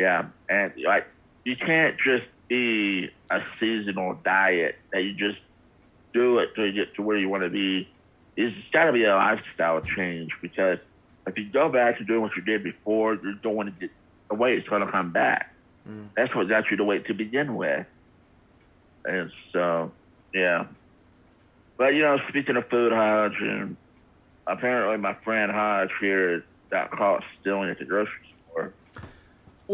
[0.00, 1.06] Yeah, and like
[1.44, 5.38] you can't just be a seasonal diet that you just
[6.14, 7.86] do it to get to where you want to be.
[8.34, 10.78] It's got to be a lifestyle change because
[11.26, 13.90] if you go back to doing what you did before, you're going to get
[14.30, 15.52] the weight's going to come back.
[15.86, 16.08] Mm.
[16.16, 17.86] That's what got you the weight to begin with.
[19.04, 19.92] And so,
[20.32, 20.64] yeah.
[21.76, 23.76] But you know, speaking of food, Hodge, and
[24.46, 28.14] apparently my friend Hodge here got caught stealing at the grocery
[28.50, 28.72] store.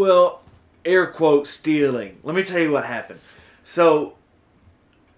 [0.01, 0.43] Well,
[0.85, 2.19] air quote stealing.
[2.23, 3.19] Let me tell you what happened.
[3.65, 4.13] So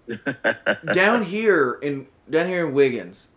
[0.93, 3.27] down here in down here in Wiggins,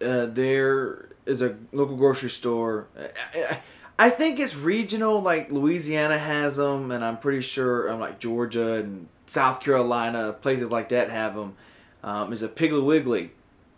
[0.00, 2.86] uh, there is a local grocery store.
[2.96, 3.60] I, I-
[3.98, 5.20] I think it's regional.
[5.20, 10.70] Like Louisiana has them, and I'm pretty sure um, like Georgia and South Carolina, places
[10.70, 11.54] like that have them.
[12.02, 13.30] Um, there's a Piggly Wiggly.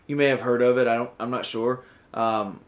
[0.07, 0.87] You may have heard of it.
[0.87, 1.11] I don't.
[1.19, 1.85] I'm not sure.
[2.15, 2.61] Um,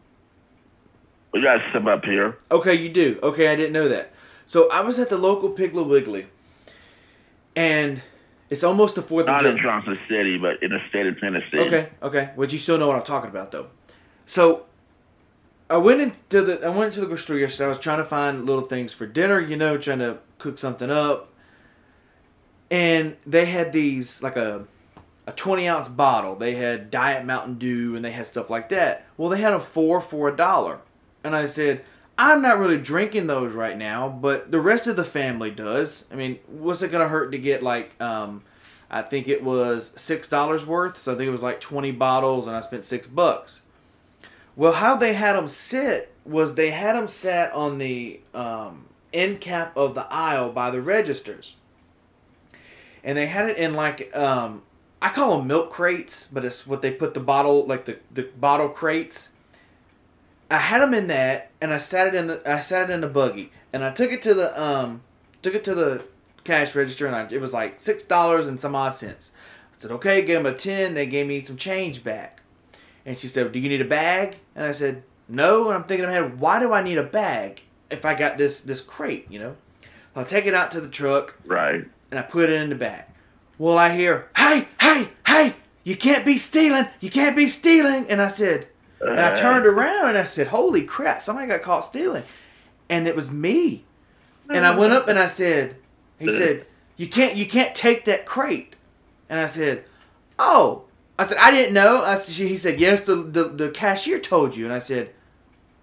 [1.31, 2.37] We got some up here.
[2.51, 3.17] Okay, you do.
[3.23, 4.11] Okay, I didn't know that.
[4.47, 6.25] So I was at the local Piggly Wiggly,
[7.55, 8.01] and
[8.49, 9.63] it's almost the Fourth of Not in July.
[9.63, 11.59] Johnson City, but in the state of Tennessee.
[11.59, 13.67] Okay, okay, but you still know what I'm talking about, though.
[14.25, 14.65] So
[15.69, 17.65] I went into the I went to the grocery store yesterday.
[17.65, 20.89] I was trying to find little things for dinner, you know, trying to cook something
[20.89, 21.29] up,
[22.71, 24.65] and they had these like a
[25.27, 26.35] a 20 ounce bottle.
[26.35, 29.05] They had Diet Mountain Dew and they had stuff like that.
[29.17, 30.79] Well, they had a four for a dollar.
[31.23, 31.83] And I said,
[32.17, 36.05] I'm not really drinking those right now, but the rest of the family does.
[36.11, 38.41] I mean, what's it to hurt to get like, um,
[38.89, 40.97] I think it was $6 worth.
[40.97, 43.61] So I think it was like 20 bottles and I spent six bucks.
[44.55, 49.39] Well, how they had them sit was they had them sat on the um, end
[49.39, 51.53] cap of the aisle by the registers.
[53.03, 54.63] And they had it in like um,
[55.01, 58.23] I call them milk crates, but it's what they put the bottle like the, the
[58.23, 59.29] bottle crates.
[60.49, 63.01] I had them in that, and I sat it in the I sat it in
[63.01, 65.01] the buggy, and I took it to the um
[65.41, 66.03] took it to the
[66.43, 69.31] cash register, and I, it was like six dollars and some odd cents.
[69.77, 70.93] I said, okay, give them a ten.
[70.93, 72.39] They gave me some change back,
[73.05, 74.37] and she said, do you need a bag?
[74.55, 75.67] And I said, no.
[75.67, 78.37] And I'm thinking in my head, why do I need a bag if I got
[78.37, 79.27] this this crate?
[79.29, 79.55] You know,
[80.15, 81.85] I'll take it out to the truck Right.
[82.09, 83.03] and I put it in the bag.
[83.59, 88.05] Well, I hear, hey, hey, hey, you can't be stealing, you can't be stealing.
[88.07, 88.67] And I said,
[89.01, 92.23] and I uh, turned around and I said, holy crap, somebody got caught stealing.
[92.89, 93.83] And it was me.
[94.49, 95.75] And I went up and I said,
[96.19, 98.75] he said, you can't, you can't take that crate.
[99.29, 99.85] And I said,
[100.39, 100.83] oh.
[101.19, 102.03] I said, I didn't know.
[102.03, 104.65] I said, he said, yes, the, the, the cashier told you.
[104.65, 105.13] And I said,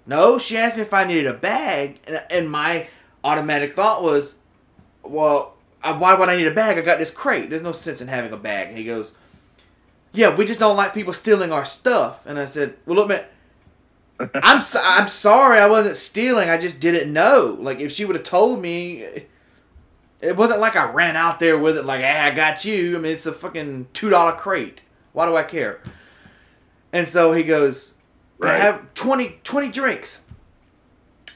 [0.07, 1.99] no, she asked me if I needed a bag.
[2.07, 2.89] And, and my
[3.23, 4.35] automatic thought was,
[5.03, 6.79] well, why would I need a bag?
[6.79, 7.51] I got this crate.
[7.51, 8.69] There's no sense in having a bag.
[8.69, 9.17] And he goes,
[10.15, 12.25] yeah, we just don't like people stealing our stuff.
[12.25, 13.25] And I said, well, look, man,
[14.35, 16.49] I'm so, I'm sorry, I wasn't stealing.
[16.49, 17.57] I just didn't know.
[17.61, 19.05] Like if she would have told me,
[20.21, 22.97] it wasn't like I ran out there with it like, hey, I got you.
[22.97, 24.81] I mean, it's a fucking two dollar crate.
[25.13, 25.81] Why do I care?
[26.93, 27.93] And so he goes,
[28.41, 28.61] I Right.
[28.61, 30.21] have 20, 20 drinks.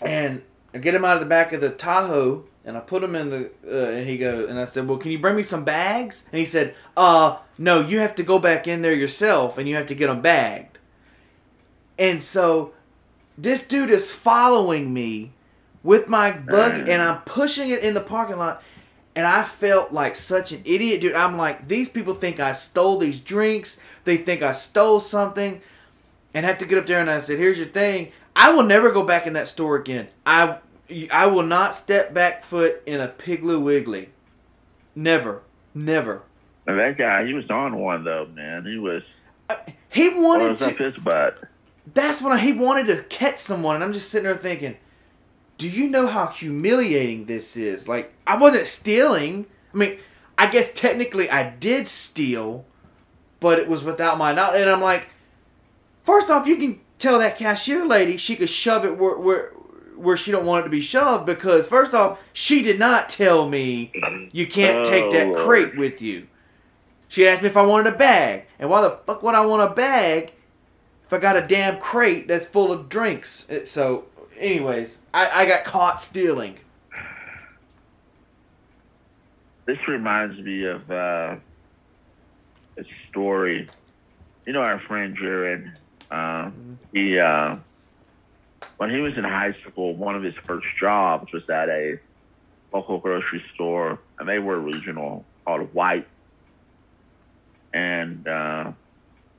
[0.01, 3.15] And I get him out of the back of the Tahoe and I put him
[3.15, 5.65] in the, uh, and he goes, and I said, well, can you bring me some
[5.65, 6.29] bags?
[6.31, 9.75] And he said, uh, no, you have to go back in there yourself and you
[9.77, 10.77] have to get them bagged.
[11.99, 12.75] And so
[13.39, 15.33] this dude is following me
[15.83, 18.63] with my buggy and I'm pushing it in the parking lot.
[19.17, 21.15] And I felt like such an idiot, dude.
[21.15, 23.81] I'm like, these people think I stole these drinks.
[24.05, 25.63] They think I stole something.
[26.35, 28.13] And have to get up there and I said, here's your thing.
[28.37, 30.09] I will never go back in that store again.
[30.27, 30.59] I
[31.11, 34.11] I will not step back foot in a Piggly Wiggly.
[34.95, 35.43] Never.
[35.75, 36.23] Never.
[36.67, 38.65] And that guy, he was on one though, man.
[38.65, 39.03] He was.
[39.49, 39.57] Uh,
[39.91, 40.69] he wanted was to.
[40.69, 41.39] up his butt?
[41.95, 44.77] That's when I, he wanted to catch someone, and I'm just sitting there thinking,
[45.57, 47.89] do you know how humiliating this is?
[47.89, 49.47] Like, I wasn't stealing.
[49.73, 49.99] I mean,
[50.37, 52.65] I guess technically I did steal,
[53.41, 54.61] but it was without my knowledge.
[54.61, 55.09] And I'm like,
[56.05, 59.53] first off, you can tell that cashier lady she could shove it where where
[59.99, 63.49] where she don't want it to be shoved because first off, she did not tell
[63.49, 63.93] me
[64.33, 65.79] you can't take that Oh, crate Lord.
[65.79, 66.27] with you.
[67.09, 69.71] She asked me if I wanted a bag, and why the fuck would I want
[69.71, 70.33] a bag
[71.07, 73.49] if I got a damn crate that's full of drinks?
[73.49, 74.05] It, so,
[74.39, 76.59] anyways, I, I got caught stealing.
[79.65, 81.37] This reminds me of uh,
[82.77, 83.69] a story.
[84.47, 85.71] You know our friend Jared.
[86.11, 86.51] Uh,
[86.93, 87.57] he uh,
[88.79, 91.99] when he was in high school, one of his first jobs was at a
[92.73, 96.07] local grocery store, and they were regional called White.
[97.73, 98.73] And uh,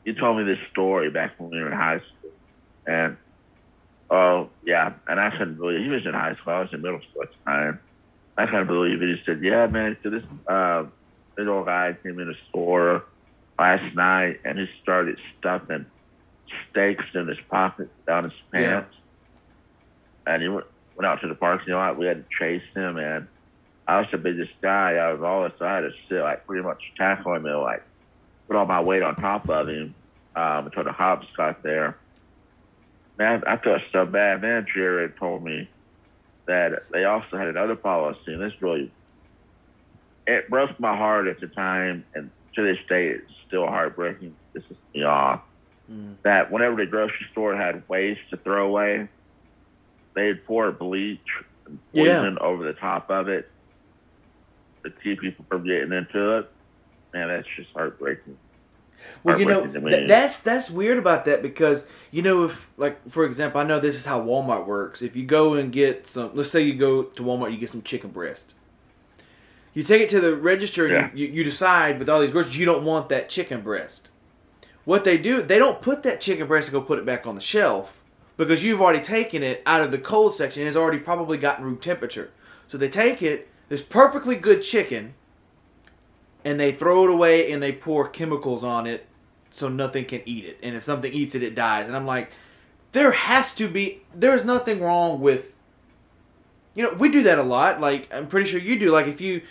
[0.04, 2.32] he told me this story back when we were in high school,
[2.86, 3.18] and
[4.10, 6.54] oh yeah, and I couldn't believe he was in high school.
[6.54, 7.80] I was in middle school at the time.
[8.38, 9.08] I couldn't believe it.
[9.18, 10.86] He said, "Yeah, man." So this uh,
[11.38, 13.06] this old guy came in the store
[13.60, 15.86] last night, and he started stuffing
[16.70, 18.84] steaks in his pocket down his Yeah.
[20.30, 21.98] And he went, went out to the parking lot.
[21.98, 23.28] We had to chase him, and
[23.88, 25.58] I was the biggest guy out of all of us.
[25.60, 27.84] So I had to sit, like, pretty much tackle him and, like,
[28.48, 29.96] put all my weight on top of him
[30.36, 31.98] um, until the cops got there.
[33.18, 34.42] Man, I felt so bad.
[34.42, 35.68] Man, Jared told me
[36.46, 38.92] that they also had another policy, and this really
[40.28, 44.36] it broke my heart at the time, and to this day, it's still heartbreaking.
[44.54, 45.42] This is me off.
[45.92, 46.16] Mm.
[46.22, 49.10] That whenever the grocery store had waste to throw away,
[50.16, 51.20] they'd pour bleach
[51.66, 52.20] and Yeah.
[52.22, 53.50] poison over the top of it
[54.84, 56.50] to keep people from getting into it.
[57.14, 58.38] Man, that's just heartbreaking.
[59.24, 63.24] Well, you know, th- that's that's weird about that because you know if like for
[63.26, 65.02] example, I know this is how Walmart works.
[65.02, 67.82] If you go and get some, let's say you go to Walmart, you get some
[67.82, 68.54] chicken breast.
[69.74, 71.10] You take it to the register and Yeah.
[71.14, 74.10] you, you decide with all these groceries you don't want that chicken breast.
[74.84, 77.36] What they do, they don't put that chicken breast and go put it back on
[77.36, 77.99] the shelf
[78.40, 80.66] because you've already taken it out of the cold section.
[80.66, 82.32] It's already probably gotten room temperature.
[82.70, 83.50] So they take it.
[83.68, 85.14] There's perfectly good chicken,
[86.46, 89.06] and they throw it away and they pour chemicals on it
[89.50, 90.58] so nothing can eat it.
[90.64, 91.88] And if something eats it, it dies.
[91.88, 92.32] And I'm like,
[92.94, 94.04] there has to be.
[94.16, 95.54] There's nothing wrong with.
[96.76, 97.82] You know, we do that a lot.
[97.82, 98.90] Like I'm pretty sure you do.
[98.90, 99.42] Like if you,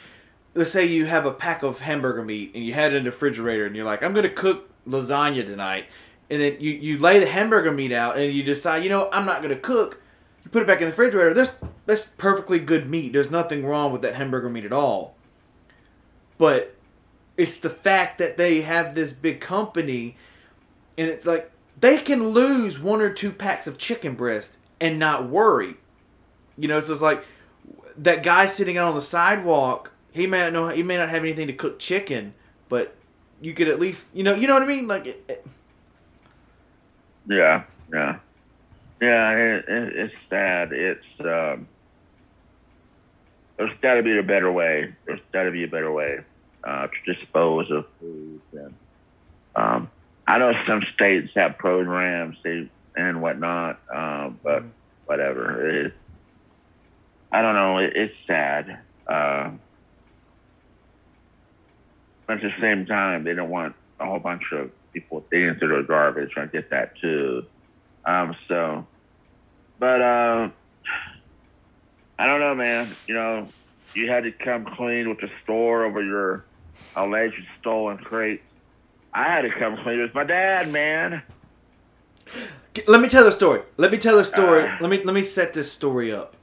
[0.55, 3.11] let's say you have a pack of hamburger meat and you had it in the
[3.11, 5.85] refrigerator and you're like, I'm gonna cook lasagna tonight,
[6.31, 9.27] and then you you lay the hamburger meat out and you decide, you know, I'm
[9.27, 10.01] not gonna cook.
[10.45, 11.35] You put it back in the refrigerator.
[11.35, 11.51] There's
[11.87, 13.13] that's perfectly good meat.
[13.13, 15.15] There's nothing wrong with that hamburger meat at all.
[16.37, 16.75] But
[17.37, 20.17] it's the fact that they have this big company
[20.97, 25.29] and it's like they can lose one or two packs of chicken breast and not
[25.29, 25.77] worry.
[26.57, 27.25] You know, so it's like
[27.97, 31.23] that guy sitting out on the sidewalk, he may not know he may not have
[31.23, 32.35] anything to cook chicken,
[32.69, 32.95] but
[33.41, 34.87] you could at least, you know, you know what I mean?
[34.89, 35.47] Like it, it-
[37.29, 38.19] Yeah, yeah,
[39.01, 39.33] yeah.
[39.33, 40.73] It, it, it's sad.
[40.73, 41.69] It's um,
[43.59, 44.95] there's got to be a better way.
[45.07, 46.21] There's got to be a better way
[46.65, 48.41] uh, to dispose of food.
[48.53, 48.75] And,
[49.57, 49.91] um,
[50.27, 54.65] I know some states have programs they, and whatnot, um, but
[55.07, 55.69] whatever.
[55.69, 55.95] It,
[57.33, 57.79] I don't know.
[57.79, 58.81] It, it's sad.
[59.07, 59.51] Uh,
[62.27, 65.69] but at the same time, they don't want a whole bunch of people digging through
[65.69, 66.33] their garbage.
[66.37, 67.45] I get that too.
[68.05, 68.87] Um, so,
[69.79, 70.51] but uh,
[72.19, 72.89] I don't know, man.
[73.07, 73.49] You know,
[73.95, 76.45] you had to come clean with the store over your
[76.97, 78.43] alleged stolen crate.
[79.13, 81.23] I had to come clean with my dad, man.
[82.87, 83.63] let me tell the story.
[83.77, 84.65] Let me tell the story.
[84.65, 84.77] Uh.
[84.81, 86.35] let me let me set this story up.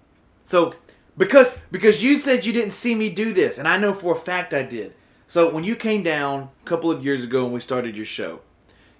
[0.43, 0.75] So,
[1.17, 4.19] Because because you said you didn't see me do this, and I know for a
[4.19, 4.93] fact I did.
[5.27, 8.41] So when you came down a couple of years ago when we started your show,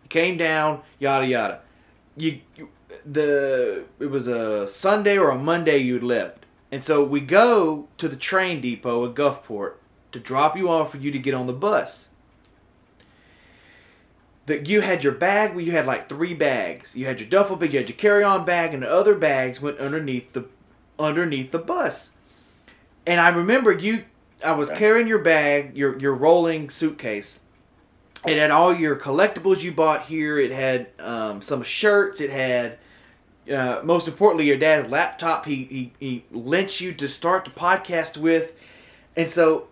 [0.04, 1.62] you came down, yada yada.
[2.18, 2.70] You, you
[3.06, 8.08] the it was a Sunday or a Monday you'd left, and so we go to
[8.08, 9.74] the train depot at Gulfport
[10.12, 12.08] to drop you off for you to get on the bus.
[14.46, 16.96] That you had your bag, you had like three bags.
[16.96, 19.80] You had your duffel bag, you had your carry-on bag, and the other bags went
[19.80, 20.46] underneath the
[20.98, 22.12] underneath the bus.
[23.06, 24.06] And I remember you
[24.46, 27.40] I was carrying your bag, your your rolling suitcase.
[28.26, 30.40] It had all your collectibles you bought here.
[30.40, 32.22] It had um, some shirts.
[32.22, 32.80] It had,
[33.52, 35.46] uh, most importantly, your dad's laptop.
[35.46, 38.54] He, he he lent you to start the podcast with,
[39.16, 39.68] and so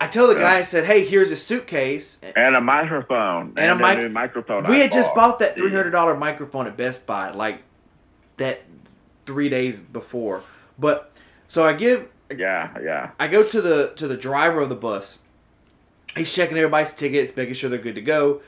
[0.00, 3.74] I tell the guy, I said, "Hey, here's a suitcase and a microphone and, a,
[3.76, 7.06] mic- new microphone." We I had just bought that three hundred dollar microphone at Best
[7.06, 7.62] Buy, like
[8.38, 8.62] that
[9.24, 10.42] three days before.
[10.78, 11.12] But
[11.48, 13.10] so I give Yeah, yeah.
[13.18, 15.18] I go to the to the driver of the bus.
[16.16, 18.40] He's checking everybody's tickets, making sure they're good to go.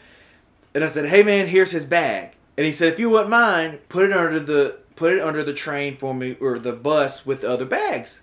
[0.74, 3.81] And I said, "Hey man, here's his bag." And he said, "If you wouldn't mind,
[3.89, 7.43] put it under the put it under the train for me or the bus with
[7.43, 8.22] the other bags."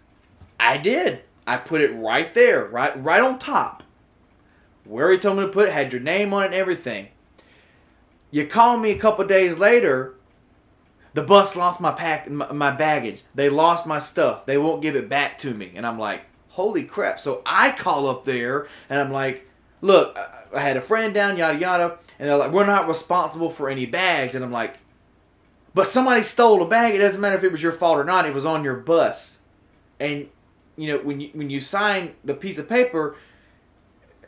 [0.60, 1.22] I did.
[1.46, 3.84] I put it right there, right right on top.
[4.86, 7.10] Where he told me to put it had your name on it and everything.
[8.32, 10.16] You call me a couple days later.
[11.14, 13.24] The bus lost my pack, my, my baggage.
[13.36, 14.46] They lost my stuff.
[14.46, 15.72] They won't give it back to me.
[15.76, 17.20] And I'm like, holy crap.
[17.20, 19.48] So I call up there and I'm like,
[19.82, 20.18] look,
[20.56, 21.98] I, had a friend down, yada yada.
[22.20, 24.36] And they're like, we're not responsible for any bags.
[24.36, 24.78] And I'm like,
[25.74, 26.96] but somebody stole a bag.
[26.96, 28.28] It doesn't matter if it was your fault or not.
[28.28, 29.40] It was on your bus.
[30.00, 30.30] And
[30.76, 33.16] you know when you when you sign the piece of paper,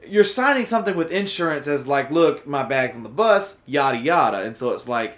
[0.08, 4.42] you're signing something with insurance as like, look, my bag's on the bus, yada yada.
[4.42, 5.18] And so it's like,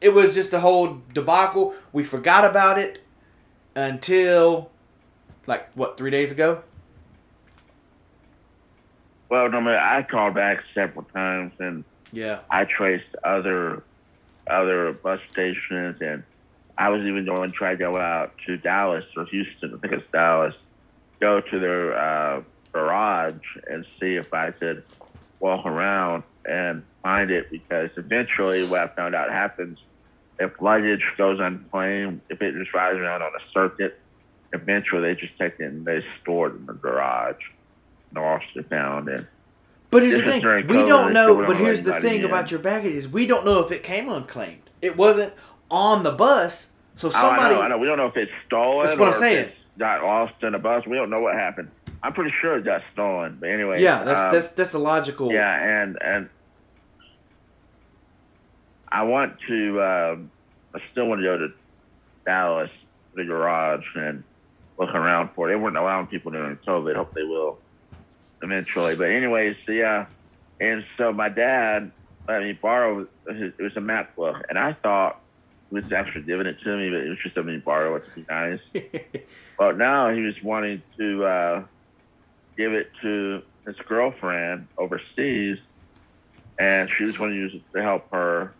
[0.00, 1.74] it was just a whole debacle.
[1.92, 3.02] We forgot about it
[3.74, 4.70] until
[5.46, 6.62] like what three days ago.
[9.28, 12.40] Well, no, man, I called back several times and Yeah.
[12.50, 13.82] I traced other
[14.46, 16.24] other bus stations, and
[16.76, 19.74] I was even going to try to go out to Dallas or Houston.
[19.74, 20.54] I think it's Dallas.
[21.20, 22.42] Go to their uh,
[22.72, 23.36] garage
[23.68, 24.82] and see if I could
[25.38, 27.48] walk around and find it
[28.00, 29.78] eventually, what I found out happens
[30.38, 31.38] if luggage goes
[31.70, 34.00] plane, if it just rides around on a circuit,
[34.52, 37.36] eventually they just take it and they store it in the garage.
[38.14, 39.26] Lost it found and
[39.90, 41.46] But here's This the thing: we don't know.
[41.46, 42.24] But here's the thing in.
[42.24, 44.68] about your baggage is we don't know if it came unclaimed.
[44.82, 45.32] It wasn't
[45.70, 47.54] on the bus, so Oh, somebody.
[47.54, 47.78] I know, I know.
[47.78, 49.52] We don't know if it's stolen That's what or I'm saying.
[49.78, 50.86] got lost in a bus.
[50.86, 51.70] We don't know what happened.
[52.02, 53.36] I'm pretty sure it got stolen.
[53.38, 55.30] But anyway, Yeah, that's um, that's that's a logical.
[55.32, 56.28] yeah, and and
[58.90, 59.82] I want to.
[59.82, 60.30] Um,
[60.74, 61.52] I still want to go to
[62.24, 62.70] Dallas,
[63.14, 64.22] the garage, and
[64.78, 65.52] look around for it.
[65.52, 66.96] They weren't allowing people during COVID.
[66.96, 67.58] Hope they will
[68.42, 68.96] eventually.
[68.96, 70.06] But anyways, yeah.
[70.60, 71.90] And so my dad
[72.28, 73.06] let me borrow.
[73.28, 75.20] His, it was a MacBook, and I thought
[75.70, 78.08] he was actually giving it to me, but it was just something he borrowed it
[78.08, 78.60] to be nice.
[79.60, 81.64] But now he was wanting to uh,
[82.56, 85.58] give it to his girlfriend overseas,
[86.58, 88.54] and she was going to use it to help her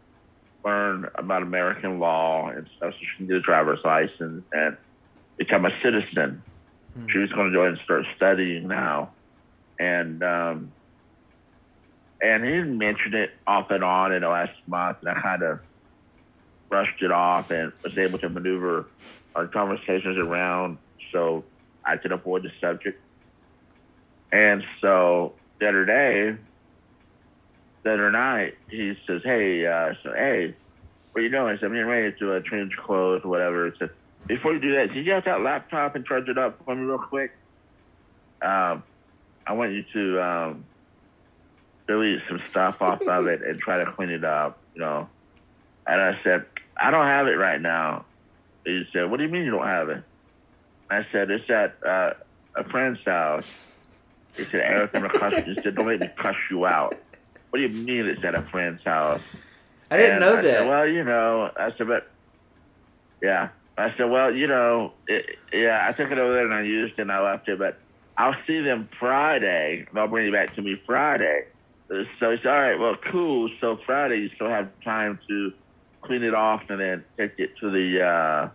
[0.64, 4.76] learn about American law and stuff, so she can get a driver's license and
[5.36, 6.42] become a citizen.
[6.94, 7.06] Hmm.
[7.08, 9.11] She was going to go ahead and start studying now,
[9.78, 10.72] and um,
[12.20, 15.61] and he mentioned it off and on in the last month, and I kind of
[16.68, 18.86] brushed it off and was able to maneuver
[19.34, 20.78] our conversations around
[21.12, 21.44] so
[21.84, 23.00] I could avoid the subject.
[24.32, 26.36] And so the other day,
[27.83, 30.55] the other night, he says, "Hey, uh, so hey,
[31.12, 33.76] what you doing?" I said, "I'm getting ready to uh, change clothes, or whatever." He
[33.78, 33.91] said,
[34.26, 36.83] "Before you do that, did you have that laptop and charge it up for me
[36.83, 37.33] real quick?"
[38.43, 38.83] Um,
[39.47, 40.64] I want you to um,
[41.89, 45.09] delete some stuff off of it and try to clean it up, you know.
[45.87, 46.45] And I said,
[46.78, 48.05] "I don't have it right now."
[48.64, 50.03] He said, "What do you mean you don't have it?"
[50.91, 52.12] I said, "It's at uh,
[52.57, 53.45] a friend's house."
[54.37, 55.33] He said, "Eric, I'm.
[55.45, 56.95] He said, "Don't make me cuss you out."
[57.51, 59.22] What do you mean it's at a friend's house?
[59.90, 60.44] I didn't And know I that.
[60.44, 62.05] Said, well, you know, I said, but
[63.22, 66.62] yeah, I said, well, you know, it, yeah, I took it over there and I
[66.62, 67.80] used it and I left it, but
[68.16, 69.86] I'll see them Friday.
[69.92, 71.42] They'll bring it back to me Friday.
[71.90, 73.51] So he said, all right, well, cool.
[73.61, 75.53] So Friday, you still have time to
[76.05, 78.48] clean it off and then take it to the uh,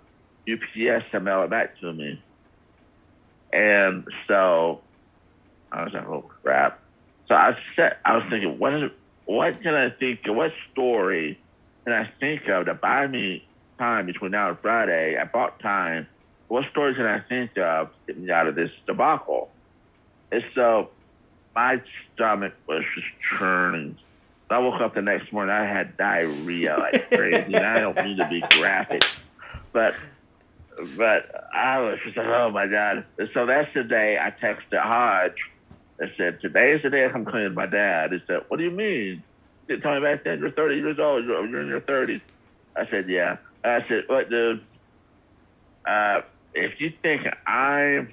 [0.52, 2.24] UPS and mail it back to me.
[3.54, 4.86] And so
[5.72, 6.80] I was like, oh crap.
[7.28, 8.92] So I said, I was thinking, what is,
[9.26, 10.22] what can I think?
[10.26, 11.40] What story
[11.84, 13.46] can I think of to buy me
[13.80, 15.18] time between now and Friday?
[15.18, 16.08] I bought time
[16.48, 19.50] what story can I think of getting me out of this debacle?
[20.32, 20.90] And so
[21.56, 21.82] my
[22.14, 23.08] stomach was just
[23.38, 23.98] churning.
[24.50, 27.56] I woke up the next morning, I had diarrhea like crazy.
[27.56, 29.04] and I don't mean to be graphic,
[29.74, 29.96] but
[30.96, 33.06] but I was just like, oh my god.
[33.18, 35.38] And so that's the day I texted Hodge
[36.00, 38.12] and said, today is the day I'm cleaning my dad.
[38.12, 39.24] He said, what do you mean?
[39.68, 41.26] He told me back then you're 30 years old.
[41.26, 42.22] You're, you're in your 30s.
[42.76, 43.38] I said, yeah.
[43.64, 44.62] I said, what, dude?
[45.86, 46.22] Uh,
[46.54, 48.12] if you think I'm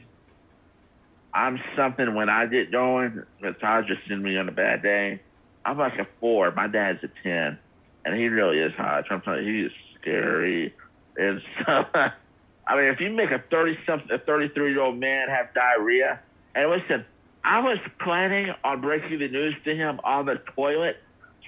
[1.35, 3.23] I'm something when I get going,
[3.61, 5.21] Hodge just send me on a bad day.
[5.65, 6.51] I'm like a four.
[6.51, 7.59] My dad's a ten,
[8.05, 9.07] and he really is hot.
[9.11, 10.75] I'm telling you, he is scary.
[11.17, 14.99] And so, I mean, if you make a thirty something, a thirty three year old
[14.99, 16.21] man have diarrhea,
[16.55, 17.05] and listen,
[17.45, 20.97] I was planning on breaking the news to him on the toilet,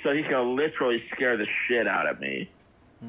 [0.02, 2.50] so he can literally scare the shit out of me.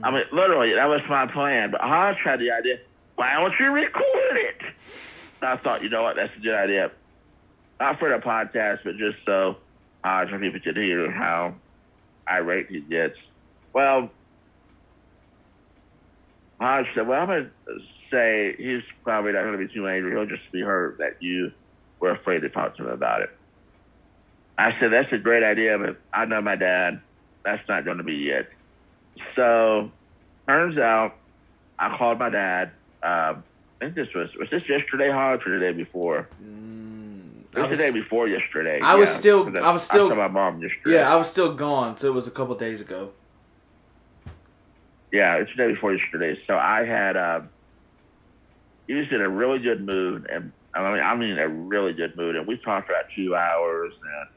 [0.03, 1.71] I mean, literally, that was my plan.
[1.71, 2.79] But Hodge had the idea.
[3.15, 4.61] Why don't you record it?
[5.41, 6.91] I thought, you know what, that's a good idea.
[7.79, 9.57] Not for the podcast, but just so
[10.03, 11.55] uh, some people could hear how
[12.29, 13.17] irate he gets.
[13.73, 14.09] Well,
[16.59, 17.79] Hodge said, well, I'm going to
[18.11, 20.11] say he's probably not going to be too angry.
[20.11, 21.51] He'll just be hurt that you
[22.05, 23.31] were afraid to talk to him about it.
[24.57, 27.01] I said, that's a great idea, but I know my dad.
[27.43, 28.49] That's not going to be it.
[29.35, 29.91] So,
[30.47, 31.15] turns out,
[31.77, 32.71] I called my dad.
[33.03, 33.43] Um,
[33.81, 36.27] I think this was was this yesterday, Hodge, or the day before?
[36.43, 38.79] Mm, It was, was- the day before yesterday.
[38.81, 40.95] I was still- I was still- I my mom yesterday.
[40.95, 43.11] Yeah, I was still gone, so it was a couple days ago.
[45.11, 46.39] Yeah, it's the day before yesterday.
[46.47, 47.49] So I had, um,
[48.87, 52.17] he was in a really good mood, and I mean, I'm in a really good
[52.17, 52.35] mood.
[52.35, 54.29] And we talked for about two hours, and,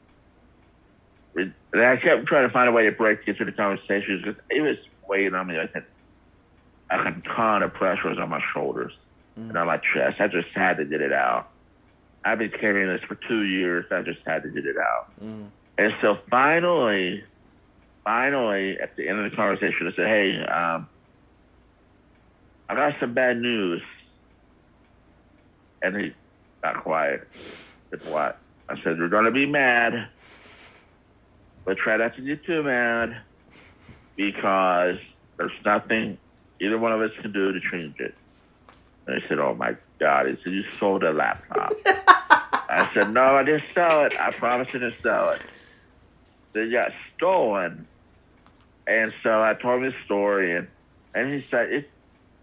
[1.33, 4.41] we, and I kept trying to find a way to break into the conversations because
[4.49, 4.77] it was
[5.07, 5.83] weighing on me like a,
[6.95, 8.93] like a ton of pressure was on my shoulders
[9.35, 10.19] and on my chest.
[10.19, 11.49] I just had to get it out.
[12.23, 13.85] I've been carrying this for two years.
[13.91, 15.11] I just had to get it out.
[15.23, 15.47] Mm.
[15.77, 17.23] And so finally,
[18.03, 20.89] finally, at the end of the conversation, I said, "Hey, um,
[22.67, 23.81] I got some bad news."
[25.81, 26.13] And he
[26.61, 27.27] got quiet.
[27.89, 30.07] Said, "What?" I said, "You're gonna be mad,
[31.65, 33.17] but try not to get too mad
[34.15, 34.97] because
[35.37, 36.17] there's nothing
[36.59, 38.15] either one of us can do to change it."
[39.07, 43.23] And I said, "Oh my God!" He said, "You sold a laptop." I said, "No,
[43.23, 44.19] I didn't sell it.
[44.19, 45.41] I promised I didn't sell it."
[46.53, 47.87] They got stolen.
[48.87, 50.67] And so I told him the story, and,
[51.13, 51.91] and he said, it,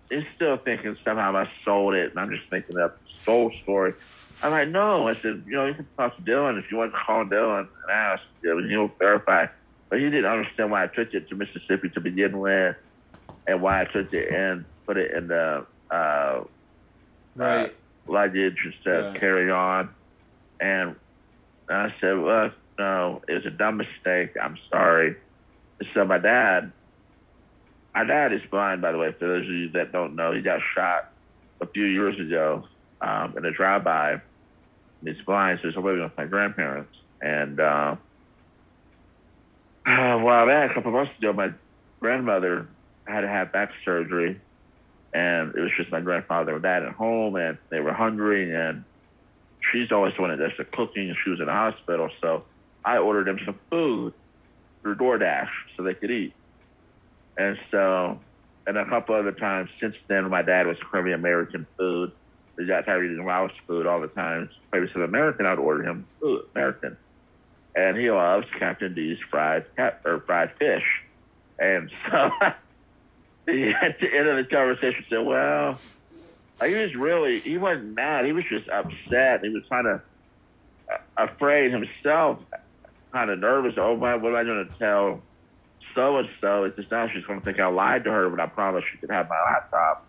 [0.09, 3.95] he's still thinking somehow I sold it, and I'm just thinking up stole story.
[4.43, 5.09] I'm like, no.
[5.09, 7.61] I said, you know, you can talk to Dylan if you want to call Dylan
[7.61, 8.69] and ask Dylan.
[8.71, 9.47] He'll verify.
[9.91, 12.77] But he didn't understand why I took it to Mississippi to begin with
[13.47, 16.45] and why I took it and put it in the uh,
[17.35, 17.75] Right.
[18.07, 19.21] luggage instead of Yeah.
[19.21, 19.95] carry on.
[20.61, 20.97] And
[21.69, 24.33] I said, well, no, it was a dumb mistake.
[24.41, 25.17] I'm sorry.
[25.95, 26.73] So my dad,
[27.95, 30.33] my dad is blind, by the way, for those of you that don't know.
[30.33, 31.05] He got shot
[31.61, 32.69] a few years ago
[33.01, 34.21] um, in a drive-by.
[35.05, 36.97] He's blind, so he's living with my grandparents.
[37.21, 37.97] And uh,
[39.87, 41.53] a while back, a couple months ago, my
[42.01, 42.69] grandmother
[43.07, 44.41] had to have back surgery
[45.17, 48.85] and it was just my grandfather and dad at home, and they were hungry, and
[49.73, 52.45] she's always the one that does the cooking, and she was in the hospital, so
[52.85, 54.13] I ordered them some food
[54.83, 56.35] through DoorDash so they could eat.
[57.39, 58.21] And so,
[58.67, 62.13] and a couple other times since then, my dad was craving American food.
[62.59, 64.49] He got tired of eating Welsh food all the time.
[64.73, 66.97] Maybe some American, I'd order him food, American.
[67.75, 70.85] And he loves Captain D's fried cat or fried fish.
[71.59, 72.31] And so
[73.47, 75.79] he, at the end of the conversation said, well,
[76.65, 78.25] he was really, he wasn't mad.
[78.25, 79.45] He was just upset.
[79.45, 80.01] He was kind of
[80.91, 82.39] uh, afraid himself,
[83.13, 83.75] kind of nervous.
[83.77, 85.23] Oh, my, what am I going to tell
[85.95, 86.65] so and so?
[86.65, 88.97] It's just now she's going to think I lied to her, but I promised she
[88.97, 90.06] could have my laptop.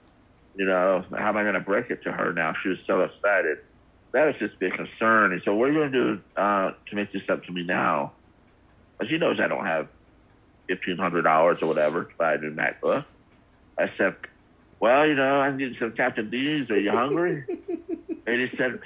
[0.58, 2.54] You know, how am I going to break it to her now?
[2.64, 3.60] She was so excited.
[4.12, 5.32] That was just a big concern.
[5.34, 7.64] And so, what are you going to do uh, to make this up to me
[7.64, 8.14] now?
[8.98, 9.88] But she knows I don't have
[10.68, 13.06] fifteen hundred dollars or whatever to buy a new MacBook.
[13.78, 14.16] I said,
[14.80, 16.68] "Well, you know, I can get some Captain D's.
[16.72, 17.46] Are you hungry?"
[18.26, 18.80] and he said,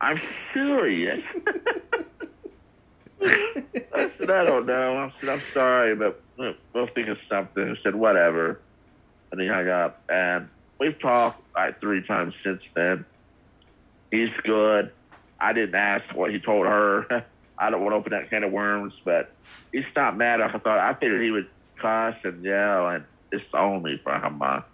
[0.00, 0.18] "I'm
[0.54, 1.22] serious."
[3.22, 7.68] I said, "I don't know." I said, "I'm sorry, but we'll- we'll think of something."
[7.76, 8.60] He said, "Whatever,"
[9.30, 10.00] and he hung up.
[10.08, 10.48] And
[10.78, 13.04] we've talked like three times since then.
[14.10, 14.92] He's good.
[15.40, 17.24] I didn't ask what he told her.
[17.58, 19.32] I don't want to open that can of worms, but
[19.72, 20.40] he stopped mad.
[20.40, 24.64] I thought I figured he would cuss and yell and disown me for a month,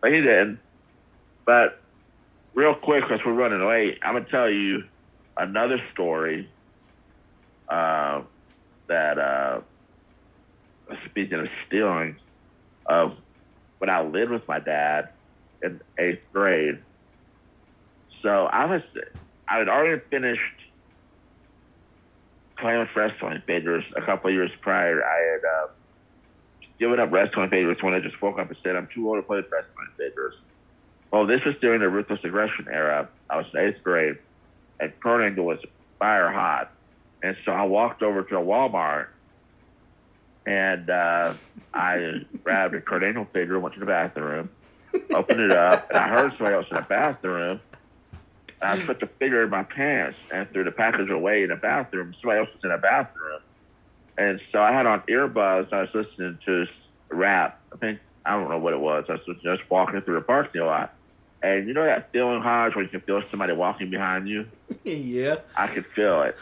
[0.00, 0.58] but he didn't.
[1.44, 1.80] But
[2.54, 4.84] real quick, because we're running late, I'm gonna tell you
[5.36, 6.48] another story.
[7.68, 8.22] Uh,
[8.86, 9.60] that uh,
[11.06, 12.16] speaking of stealing,
[12.86, 13.16] of
[13.78, 15.10] when I lived with my dad
[15.62, 16.78] in eighth grade.
[18.22, 18.82] So I was,
[19.48, 20.42] I had already finished
[22.58, 25.02] playing with wrestling figures a couple years prior.
[25.04, 25.68] I had uh,
[26.78, 29.22] given up wrestling figures when I just woke up and said, I'm too old to
[29.22, 30.34] play with wrestling figures.
[31.10, 33.08] Well, this was during the ruthless aggression era.
[33.30, 34.16] I was in eighth grade,
[34.80, 35.58] and Angle was
[35.98, 36.72] fire hot.
[37.22, 39.08] And so I walked over to a Walmart,
[40.46, 41.34] and uh,
[41.72, 44.50] I grabbed a Kurt Angle figure, went to the bathroom,
[45.12, 47.60] opened it up, and I heard somebody else in the bathroom.
[48.62, 51.56] And I put the figure in my pants and threw the package away in the
[51.56, 52.14] bathroom.
[52.20, 53.40] Somebody else was in the bathroom.
[54.18, 55.72] And so I had on earbuds.
[55.72, 56.66] I was listening to
[57.10, 57.60] rap.
[57.72, 59.04] I think, I don't know what it was.
[59.08, 60.94] I was just walking through the parking lot.
[61.42, 64.48] And you know that feeling, Hodge, where you can feel somebody walking behind you?
[64.84, 65.36] yeah.
[65.54, 66.36] I could feel it.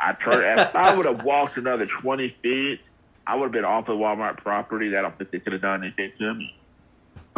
[0.00, 2.80] I turned, if I would have walked another 20 feet,
[3.26, 4.90] I would have been off the Walmart property.
[4.90, 6.54] That I don't think they could have done anything to me.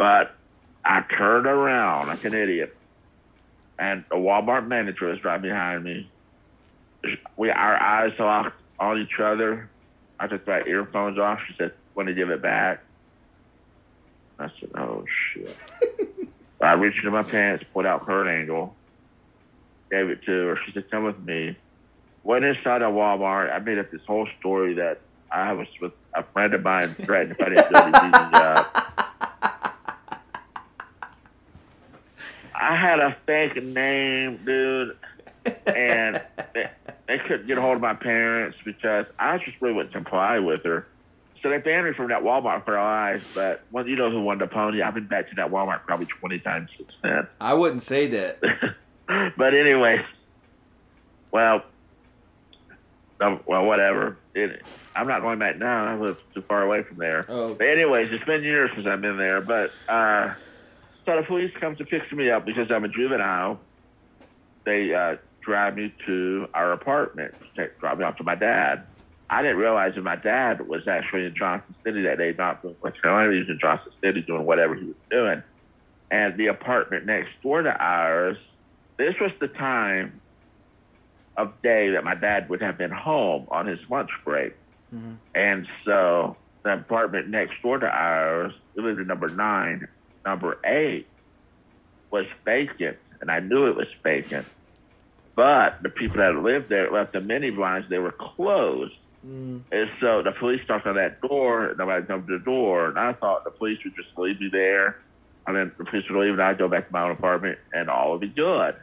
[0.01, 0.35] But
[0.83, 2.75] I turned around like an idiot,
[3.77, 6.09] and the Walmart manager was right behind me.
[7.37, 9.69] We our eyes locked on each other.
[10.19, 11.41] I took my earphones off.
[11.47, 12.81] She said, "Want to give it back?"
[14.39, 15.55] I said, "Oh shit."
[16.61, 18.75] I reached into my pants, pulled out Kurt Angle,
[19.91, 20.59] gave it to her.
[20.65, 21.55] She said, "Come with me."
[22.23, 23.53] Went inside a Walmart.
[23.53, 24.99] I made up this whole story that
[25.31, 28.80] I was with a friend of mine threatened if I didn't do the
[32.71, 34.95] I had a fake name, dude,
[35.65, 36.21] and
[36.53, 36.69] they,
[37.05, 40.63] they couldn't get a hold of my parents because I just really wouldn't comply with
[40.63, 40.87] her.
[41.43, 43.29] So they banned me from that Walmart for life.
[43.35, 44.81] But well, you know who won the pony?
[44.81, 47.27] I've been back to that Walmart probably twenty times since then.
[47.41, 48.39] I wouldn't say that.
[49.35, 50.05] but anyway,
[51.29, 51.65] well,
[53.19, 54.15] um, well, whatever.
[54.33, 54.61] It,
[54.95, 55.87] I'm not going back now.
[55.87, 57.25] I live too far away from there.
[57.27, 57.53] Oh.
[57.53, 59.41] But anyways, it's been years since I've been there.
[59.41, 60.35] But uh,
[61.05, 63.59] so the police come to pick me up because I'm a juvenile.
[64.65, 67.33] They uh, drive me to our apartment.
[67.57, 68.85] They drive me off to my dad.
[69.29, 72.75] I didn't realize that my dad was actually in Johnson City that day, not in
[72.81, 73.31] West Carolina.
[73.31, 75.41] He was in Johnson City doing whatever he was doing.
[76.11, 78.37] And the apartment next door to ours,
[78.97, 80.21] this was the time
[81.37, 84.53] of day that my dad would have been home on his lunch break.
[84.93, 85.15] Mhm.
[85.33, 89.87] And so the apartment next door to ours, it was at number nine.
[90.25, 91.07] Number eight
[92.11, 94.45] was vacant, and I knew it was vacant.
[95.35, 98.93] But the people that lived there left the mini blinds, they were closed.
[99.25, 99.61] Mm.
[99.71, 102.89] And so the police knocked on that door, and nobody to the door.
[102.89, 104.99] And I thought the police would just leave me there.
[105.47, 107.89] And then the police would leave, and I'd go back to my own apartment, and
[107.89, 108.75] all would be good.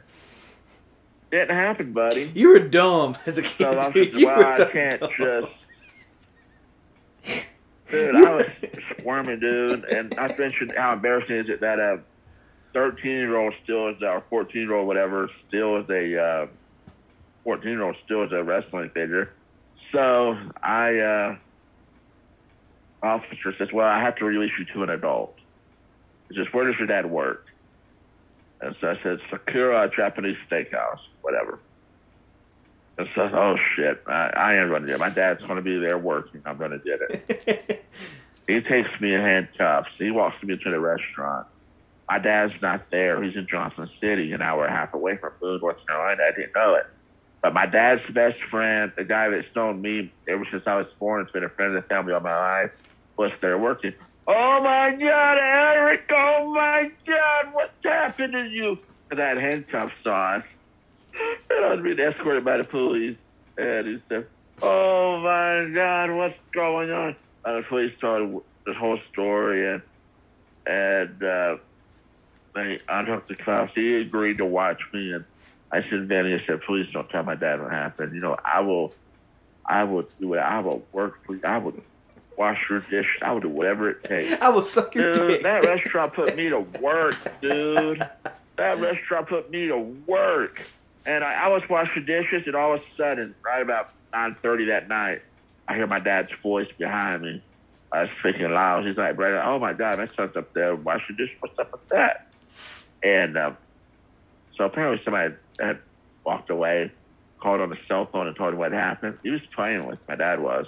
[1.31, 2.31] Didn't happen, buddy.
[2.33, 3.57] You were dumb as a kid.
[3.59, 4.71] So I'm just, You well, were I dumb.
[4.71, 5.47] can't just.
[7.89, 8.45] Dude, I was
[8.97, 12.01] squirming, dude, and I mentioned how embarrassing is it that a
[12.73, 16.47] 13 year old still is, or 14 year old, whatever, still is a uh,
[17.43, 19.33] 14 year old still is a wrestling figure.
[19.91, 21.37] So I, uh,
[23.01, 25.35] officer says, "Well, I have to release you to an adult."
[26.29, 27.47] He says, "Where does your dad work?"
[28.61, 31.59] And so I said, "Sakura Japanese Steakhouse, whatever."
[32.99, 34.99] And so, oh shit, I, I am going to do it.
[34.99, 36.41] My dad's going to be there working.
[36.45, 37.85] I'm going to do it.
[38.49, 39.91] He takes me in handcuffs.
[39.99, 41.45] He walks me into the restaurant.
[42.09, 43.21] My dad's not there.
[43.21, 46.23] He's in Johnson City, an hour and a half away from Boone, North Carolina.
[46.27, 46.87] I didn't know it.
[47.43, 51.23] But my dad's best friend, the guy that's known me ever since I was born,
[51.23, 52.71] has been a friend of the family all my life,
[53.17, 53.93] was there working.
[54.25, 56.09] Oh my God, Eric!
[56.11, 58.79] Oh my God, what's happened to you?
[59.11, 60.43] And I had handcuffs on.
[61.49, 63.17] And I was being escorted by the police.
[63.57, 64.27] And he said,
[64.61, 67.15] Oh my God, what's going on?
[67.45, 69.81] And the police told the whole story and
[70.65, 71.57] and uh,
[72.53, 73.71] they unhooked the cuffs.
[73.73, 75.25] He agreed to watch me and
[75.71, 78.13] I said, Vinny, I said, please don't tell my dad what happened.
[78.13, 78.93] You know, I will
[79.65, 80.39] I will do it.
[80.39, 81.41] I will work for you.
[81.43, 81.75] I will
[82.37, 83.21] wash your dishes.
[83.21, 84.41] I will do whatever it takes.
[84.41, 85.43] I will suck your Dude, dick.
[85.43, 88.07] that restaurant put me to work, dude.
[88.57, 90.61] That restaurant put me to work.
[91.05, 94.87] And I, I was washing dishes, and all of a sudden, right about 9.30 that
[94.87, 95.19] night,
[95.67, 97.43] I hear my dad's voice behind me.
[97.91, 98.85] I was speaking loud.
[98.85, 101.35] He's like, brother, oh, my God, my son's up there washing dishes.
[101.39, 102.17] What's up with that?
[103.03, 103.57] And um,
[104.55, 105.79] so apparently somebody had
[106.25, 106.91] walked away,
[107.41, 109.17] called on the cell phone and told him what happened.
[109.23, 110.65] He was playing with my dad was.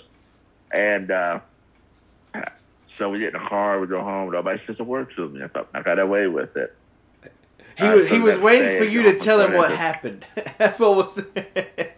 [0.73, 1.41] And uh,
[2.97, 4.31] so we get in the car, we go home.
[4.31, 5.43] Nobody says a word to me.
[5.43, 6.69] I thought I got away with it.
[7.81, 10.25] He was he was waiting for you to tell him what happened.
[10.57, 11.23] That's what was.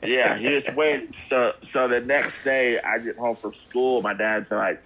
[0.05, 1.13] Yeah, he was waiting.
[1.29, 4.01] So, so the next day, I get home from school.
[4.01, 4.84] My dad's like,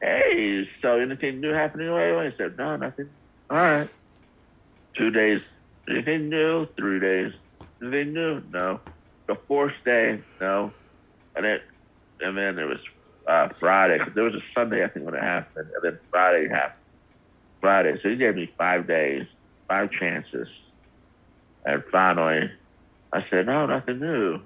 [0.00, 3.10] "Hey, so anything new happening anyway?" I said, "No, nothing."
[3.50, 3.88] All right.
[4.94, 5.40] Two days.
[5.88, 6.66] Anything new?
[6.76, 7.32] Three days.
[7.82, 8.40] Anything new?
[8.52, 8.78] No.
[9.26, 10.72] The fourth day, no.
[11.34, 11.62] And it,
[12.20, 12.78] and then it was
[13.26, 13.98] uh, Friday.
[13.98, 16.78] 'cause There was a Sunday, I think, when it happened, and then Friday happened.
[17.60, 17.98] Friday.
[18.00, 19.26] So he gave me five days,
[19.72, 20.48] five chances,
[21.64, 22.50] and finally,
[23.10, 24.40] I said, "No, nothing new."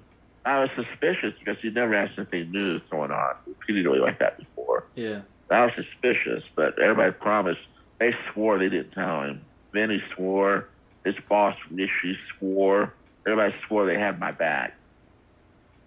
[0.45, 4.85] I was suspicious because he never had something new going on repeatedly like that before.
[4.95, 5.21] yeah.
[5.49, 7.61] I was suspicious, but everybody promised.
[7.99, 9.41] They swore they didn't tell him.
[9.73, 10.67] Vinny swore.
[11.05, 12.93] His boss, Rishi, swore.
[13.25, 14.75] Everybody swore they had my back.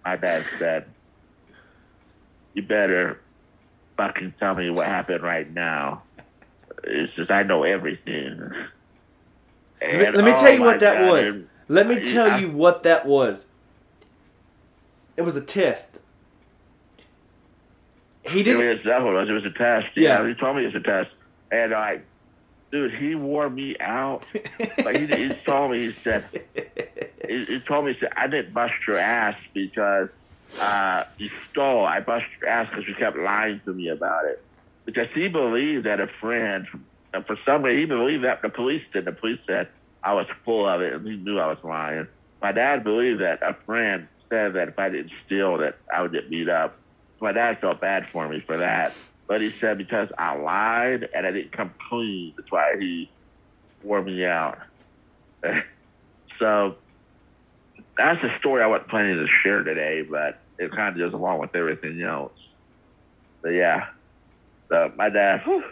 [0.04, 0.86] My dad said,
[2.54, 3.20] you better
[3.98, 6.04] fucking tell me what happened right now.
[6.84, 8.50] It's just, I know everything.
[9.80, 11.42] Let me, And, let me oh tell you what that God, was.
[11.68, 13.46] Let me tell you what that was.
[15.16, 15.98] It was a test.
[18.22, 18.66] He didn't.
[18.66, 19.28] was, that's what it was.
[19.28, 19.88] It was a test.
[19.96, 20.22] Yeah.
[20.22, 21.10] Yeah, he told me it was a test.
[21.50, 22.00] And I,
[22.70, 24.24] dude, he wore me out.
[24.84, 26.24] Like he, he told me, he said,
[27.26, 30.08] he, he told me, he said, I didn't bust your ass because
[30.60, 31.84] uh, you stole.
[31.84, 34.42] I bust your ass because you kept lying to me about it.
[34.84, 36.66] Because he believed that a friend,
[37.12, 39.04] and for some reason, he believed that the police did.
[39.04, 39.68] The police said
[40.02, 42.06] I was full of it, and he knew I was lying.
[42.40, 46.12] My dad believed that a friend said that if I didn't steal, that I would
[46.12, 46.76] get beat up.
[47.20, 48.94] My dad felt bad for me for that.
[49.26, 53.10] But he said because I lied and I didn't come clean, that's why he
[53.82, 54.58] wore me out.
[56.38, 56.76] so
[57.96, 61.38] that's the story I wasn't planning to share today, but it kind of goes along
[61.38, 62.32] with everything else.
[63.42, 63.88] But yeah,
[64.68, 65.42] so my dad.
[65.44, 65.64] Whew,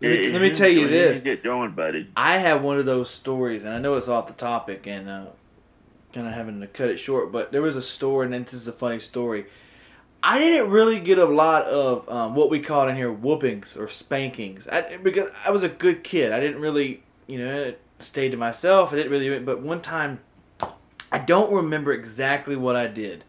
[0.00, 1.22] Let me- let me tell you this.
[1.22, 2.08] Get going, buddy.
[2.16, 5.24] I have one of those stories, and I know it's off the topic, and uh,
[6.14, 7.30] kind of having to cut it short.
[7.32, 9.46] But there was a story, and this is a funny story.
[10.22, 13.88] I didn't really get a lot of um, what we call in here whoopings or
[13.88, 16.32] spankings, I, because I was a good kid.
[16.32, 18.92] I didn't really, you know, stay to myself.
[18.92, 19.38] I didn't really.
[19.38, 20.20] But one time,
[21.12, 23.24] I don't remember exactly what I did,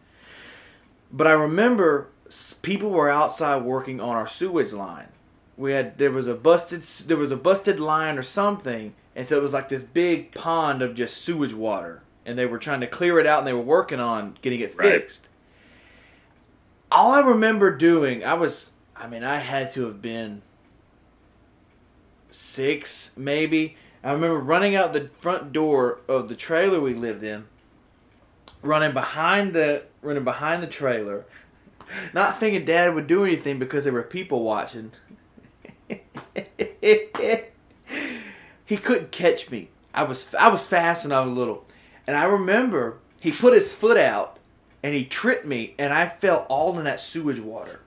[1.11, 2.07] but I remember
[2.61, 5.07] people were outside working on our sewage line.
[5.61, 9.37] We had there was a busted there was a busted line or something, and so
[9.37, 12.87] it was like this big pond of just sewage water, and they were trying to
[12.87, 15.01] clear it out, and they were working on getting it Right.
[15.01, 15.29] fixed.
[16.91, 20.41] All I remember doing, I was, I mean, I had to have been
[22.31, 23.77] six, maybe.
[24.03, 27.45] I remember running out the front door of the trailer we lived in,
[28.63, 31.25] running behind the running behind the trailer,
[32.15, 34.91] not thinking Dad would do anything because there were people watching.
[38.65, 39.69] he couldn't catch me.
[39.93, 41.65] I was I was fast when I was little,
[42.07, 44.37] and I remember he put his foot out
[44.83, 47.81] and he tripped me, and I fell all in that sewage water.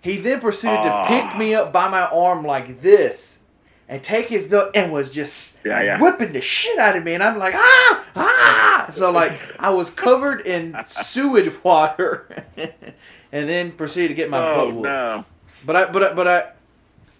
[0.00, 3.40] He then proceeded to pick me up by my arm like this
[3.88, 6.00] and take his belt and was just Yeah, yeah.
[6.00, 7.14] whipping the shit out of me.
[7.14, 8.90] And I'm like, ah, ah.
[8.94, 14.54] So, like, I was covered in sewage water and then proceeded to get my oh
[14.66, 14.82] butt whooped.
[14.84, 15.24] no.
[15.66, 16.52] But I, but I, but I,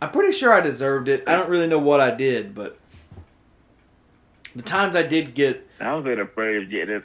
[0.01, 1.25] I'm pretty sure I deserved it.
[1.27, 2.79] I don't really know what I did, but
[4.55, 7.05] the times I did get, I was been afraid of getting it.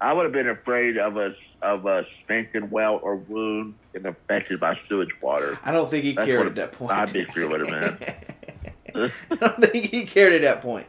[0.00, 4.60] I would have been afraid of a of a stinking welt or wound and affected
[4.60, 5.58] by sewage water.
[5.64, 6.92] I don't think he That's cared at that point.
[6.92, 9.10] my big fear would have been.
[9.30, 10.86] I don't think he cared at that point.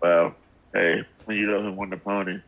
[0.00, 0.34] Well,
[0.72, 2.38] hey, when you know who won the pony.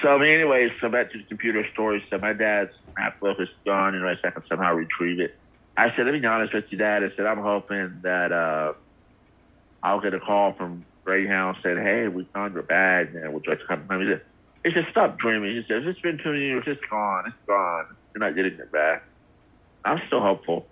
[0.00, 2.04] So, I mean, anyways, so back to the computer story.
[2.10, 5.36] So my dad's MacBook is gone, and I said I can somehow retrieve it.
[5.76, 7.02] I said, let me be honest with you, Dad.
[7.02, 8.74] I said, I'm hoping that uh,
[9.82, 13.52] I'll get a call from Greyhound said, hey, we found your bag, and would you
[13.52, 14.00] like to come home?
[14.02, 14.22] He said,
[14.64, 15.56] he said, stop dreaming.
[15.56, 16.62] He said, it's been two years.
[16.66, 17.24] It's gone.
[17.26, 17.86] It's gone.
[18.14, 19.04] You're not getting it back.
[19.84, 20.66] I'm still hopeful.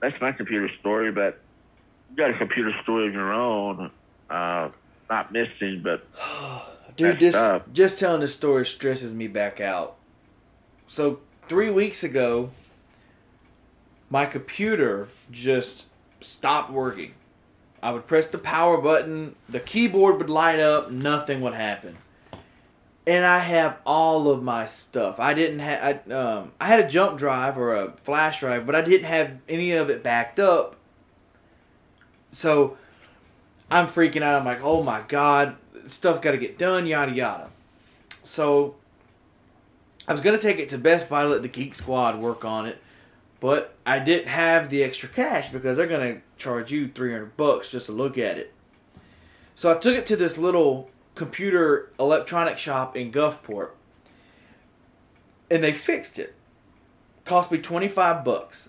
[0.00, 1.40] That's my computer story, but
[2.10, 3.90] you got a computer story of your own.
[4.30, 4.70] Uh,
[5.10, 6.06] not missing, but
[6.96, 7.62] Dude, this tough.
[7.72, 9.96] just telling this story stresses me back out.
[10.86, 11.20] So
[11.50, 12.48] three weeks ago,
[14.08, 15.86] my computer just
[16.20, 17.12] stopped working.
[17.82, 21.96] I would press the power button, the keyboard would light up, nothing would happen.
[23.04, 25.18] And I have all of my stuff.
[25.18, 26.02] I didn't have.
[26.08, 29.32] I, um, I had a jump drive or a flash drive, but I didn't have
[29.48, 30.76] any of it backed up.
[32.30, 32.76] So
[33.68, 34.38] I'm freaking out.
[34.38, 35.56] I'm like, oh my god,
[35.88, 37.48] stuff got to get done, yada yada.
[38.22, 38.76] So
[40.10, 42.82] I was gonna take it to Best Buy let the Geek Squad work on it,
[43.38, 47.68] but I didn't have the extra cash because they're gonna charge you three hundred bucks
[47.68, 48.52] just to look at it.
[49.54, 53.70] So I took it to this little computer electronic shop in Gulfport,
[55.48, 56.34] and they fixed it.
[57.24, 58.68] Cost me twenty five bucks.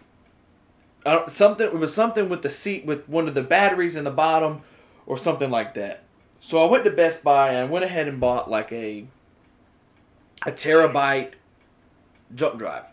[1.03, 4.11] Don't, something it was something with the seat with one of the batteries in the
[4.11, 4.61] bottom,
[5.07, 6.03] or something like that.
[6.39, 9.07] So I went to Best Buy and I went ahead and bought like a
[10.45, 11.33] a terabyte
[12.35, 12.85] jump drive.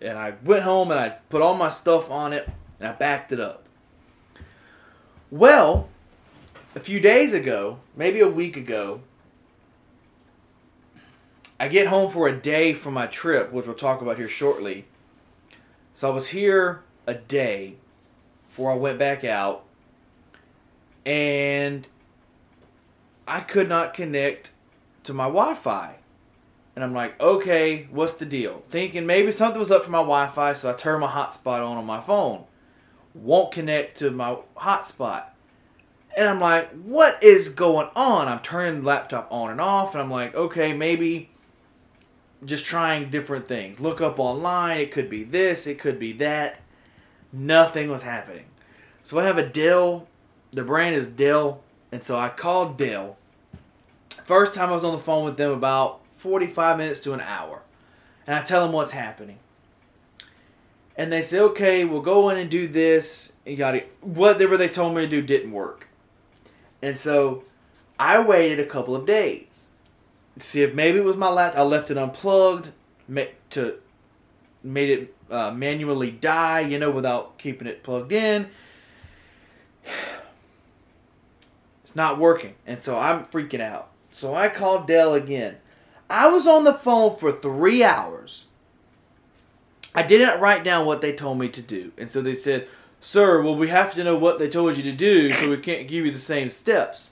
[0.00, 3.32] And I went home and I put all my stuff on it and I backed
[3.32, 3.66] it up.
[5.30, 5.88] Well,
[6.74, 9.02] a few days ago, maybe a week ago,
[11.58, 14.86] I get home for a day from my trip, which we'll talk about here shortly.
[15.94, 17.76] So I was here a day
[18.48, 19.64] before I went back out,
[21.04, 21.86] and
[23.28, 24.50] I could not connect
[25.04, 25.96] to my Wi Fi.
[26.74, 28.62] And I'm like, okay, what's the deal?
[28.70, 31.76] Thinking maybe something was up for my Wi Fi, so I turn my hotspot on
[31.76, 32.44] on my phone.
[33.14, 35.24] Won't connect to my hotspot.
[36.16, 38.28] And I'm like, what is going on?
[38.28, 41.30] I'm turning the laptop on and off, and I'm like, okay, maybe
[42.44, 43.80] just trying different things.
[43.80, 46.60] Look up online, it could be this, it could be that.
[47.32, 48.46] Nothing was happening.
[49.04, 50.08] So I have a Dell,
[50.52, 51.62] the brand is Dell,
[51.92, 53.16] and so I called Dell.
[54.24, 57.62] First time I was on the phone with them about 45 minutes to an hour.
[58.26, 59.38] And I tell them what's happening.
[60.96, 63.32] And they say, okay, we'll go in and do this.
[63.46, 63.92] And it.
[64.02, 65.88] Whatever they told me to do didn't work.
[66.82, 67.44] And so
[67.98, 69.46] I waited a couple of days
[70.38, 71.60] to see if maybe it was my laptop.
[71.60, 72.70] I left it unplugged
[73.50, 73.78] to
[74.62, 78.48] made it uh, manually die, you know, without keeping it plugged in.
[81.82, 82.54] It's not working.
[82.68, 83.90] And so I'm freaking out.
[84.12, 85.56] So I called Dell again.
[86.10, 88.44] I was on the phone for three hours.
[89.94, 91.92] I didn't write down what they told me to do.
[91.96, 92.68] And so they said,
[93.00, 95.88] Sir, well, we have to know what they told you to do, so we can't
[95.88, 97.10] give you the same steps.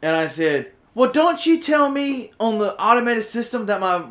[0.00, 4.04] And I said, Well, don't you tell me on the automated system that my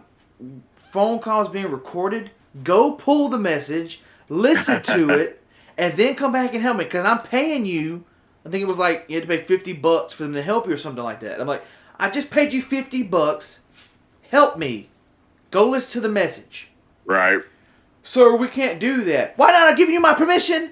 [0.91, 2.31] phone call is being recorded?
[2.63, 5.43] Go pull the message, listen to it,
[5.77, 8.03] and then come back and help me because I'm paying you.
[8.45, 10.67] I think it was like you had to pay 50 bucks for them to help
[10.67, 11.39] you or something like that.
[11.39, 11.63] I'm like,
[11.99, 13.61] I just paid you 50 bucks.
[14.29, 14.89] Help me.
[15.51, 16.69] Go listen to the message.
[17.05, 17.41] Right.
[18.03, 19.37] Sir, we can't do that.
[19.37, 20.71] Why not I give you my permission?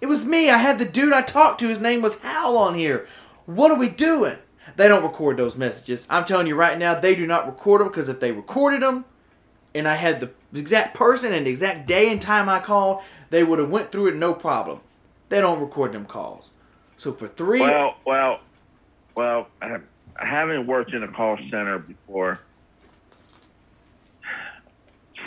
[0.00, 0.50] It was me.
[0.50, 1.68] I had the dude I talked to.
[1.68, 3.06] His name was Hal on here.
[3.46, 4.36] What are we doing?
[4.76, 6.06] They don't record those messages.
[6.08, 9.04] I'm telling you right now, they do not record them because if they recorded them,
[9.74, 13.42] and I had the exact person and the exact day and time I called, they
[13.42, 14.80] would have went through it no problem.
[15.28, 16.50] They don't record them calls.
[16.96, 17.60] So for three.
[17.60, 18.40] Well, well,
[19.14, 19.48] well.
[20.16, 22.40] Having worked in a call center before,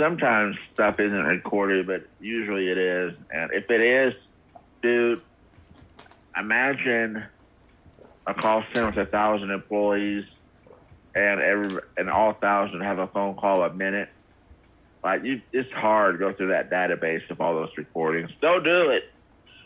[0.02, 3.14] sometimes stuff isn't recorded, but usually it is.
[3.32, 4.14] And if it is,
[4.82, 5.22] dude,
[6.36, 7.24] imagine
[8.26, 10.26] a call center with a thousand employees,
[11.14, 14.10] and every and all thousand have a phone call a minute.
[15.04, 18.32] Like you, it's hard to go through that database of all those recordings.
[18.42, 19.12] Don't do it.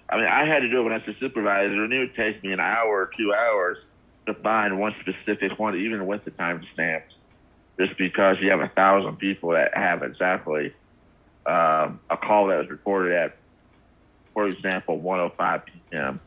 [0.09, 2.15] I mean, I had to do it when I was a supervisor, and it would
[2.15, 3.77] take me an hour or two hours
[4.25, 7.14] to find one specific one, even with the timestamps,
[7.79, 10.73] just because you have a thousand people that have exactly
[11.45, 13.37] um, a call that was recorded at,
[14.33, 16.19] for example, 105 p.m.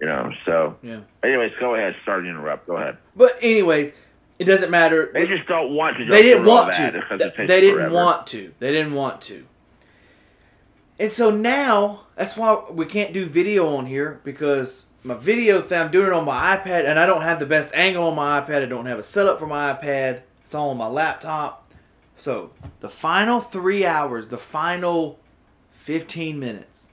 [0.00, 0.76] You know, so.
[0.82, 1.00] Yeah.
[1.22, 1.94] Anyways, go ahead.
[2.04, 2.66] Sorry to interrupt.
[2.66, 2.98] Go ahead.
[3.14, 3.92] But anyways,
[4.38, 5.10] it doesn't matter.
[5.12, 6.04] They just don't want to.
[6.04, 7.02] They didn't want to.
[7.10, 7.94] They, they didn't forever.
[7.94, 8.52] want to.
[8.58, 9.46] They didn't want to.
[10.98, 15.80] And so now that's why we can't do video on here because my video thing
[15.80, 18.40] I'm doing it on my iPad and I don't have the best angle on my
[18.40, 18.62] iPad.
[18.62, 20.22] I don't have a setup for my iPad.
[20.52, 21.72] It's all on my laptop.
[22.14, 22.50] So
[22.80, 25.18] the final three hours, the final
[25.70, 26.88] 15 minutes,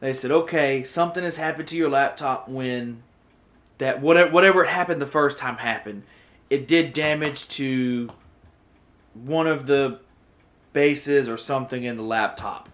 [0.00, 3.02] they said, okay, something has happened to your laptop when
[3.78, 6.02] that whatever whatever happened the first time happened.
[6.50, 8.10] It did damage to
[9.14, 10.00] one of the
[10.74, 12.68] bases or something in the laptop.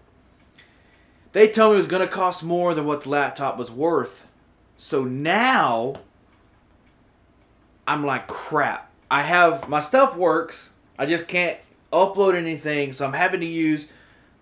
[1.31, 4.27] They told me it was going to cost more than what the laptop was worth.
[4.77, 5.95] So now
[7.87, 8.86] I'm like, crap.
[9.09, 10.69] I have my stuff works.
[10.97, 11.57] I just can't
[11.91, 13.89] upload anything, so I'm having to use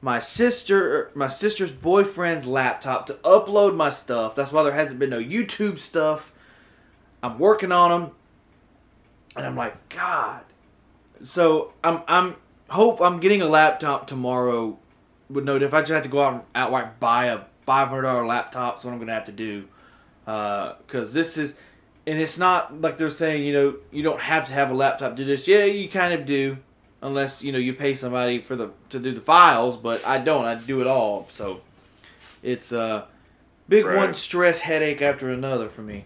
[0.01, 4.35] my sister my sister's boyfriend's laptop to upload my stuff.
[4.35, 6.31] That's why there hasn't been no YouTube stuff.
[7.23, 8.11] I'm working on them.
[9.35, 10.41] And I'm like, God.
[11.23, 12.35] So I'm I'm
[12.69, 14.77] hope I'm getting a laptop tomorrow
[15.29, 18.03] would no if I just have to go out and outright buy a five hundred
[18.03, 19.67] dollar laptop, that's what I'm gonna have to do.
[20.27, 21.57] Uh, because this is
[22.07, 25.11] and it's not like they're saying, you know, you don't have to have a laptop
[25.15, 25.47] to do this.
[25.47, 26.57] Yeah, you kind of do.
[27.01, 29.77] unless you know you pay somebody for the to do the files.
[29.77, 30.45] But I don't.
[30.45, 31.27] I do it all.
[31.31, 31.61] So
[32.43, 33.07] it's a
[33.67, 33.97] big Right.
[33.97, 36.05] one stress headache after another for me.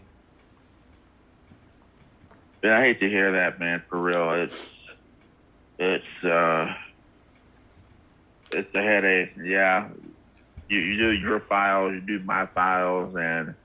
[2.64, 3.84] Yeah, I hate to hear that, man.
[3.90, 4.56] For real, it's
[5.80, 6.74] it's uh
[8.52, 9.32] it's a headache.
[9.44, 9.90] Yeah,
[10.68, 13.56] you you do your files, you do my files, and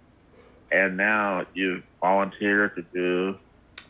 [0.71, 3.39] and now you volunteer to do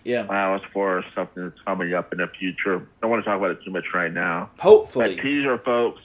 [0.05, 0.25] Yeah.
[0.27, 2.77] files for something that's coming up in the future.
[2.77, 4.51] I Don't want to talk about it too much right now.
[4.61, 5.17] Hopefully.
[5.17, 6.01] But teaser, folks.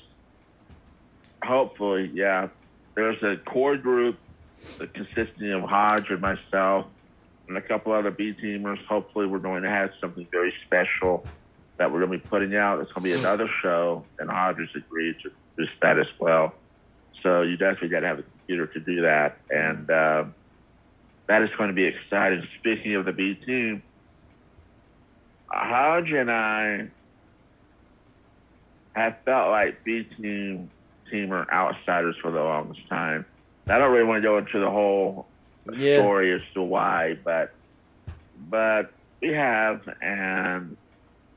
[1.43, 2.47] Hopefully, yeah.
[2.95, 4.17] There's a core group
[4.79, 6.87] that consisting of Hodge and myself
[7.47, 8.83] and a couple other B teamers.
[8.85, 11.25] Hopefully, we're going to have something very special
[11.77, 12.79] that we're going to be putting out.
[12.81, 16.53] It's going to be another show, and Hodge has agreed to do that as well.
[17.21, 20.33] So you definitely got to have a computer to do that, and um,
[21.29, 22.47] that is going to be exciting.
[22.59, 23.83] Speaking of the B team,
[25.51, 26.91] Hodge and I
[28.95, 30.71] have felt like B team
[31.11, 33.25] team teamer outsiders for the longest time.
[33.69, 35.31] I don't really want to go into the whole
[35.71, 35.93] Yeah.
[35.95, 37.51] story as to why, but
[38.35, 40.77] but we have, and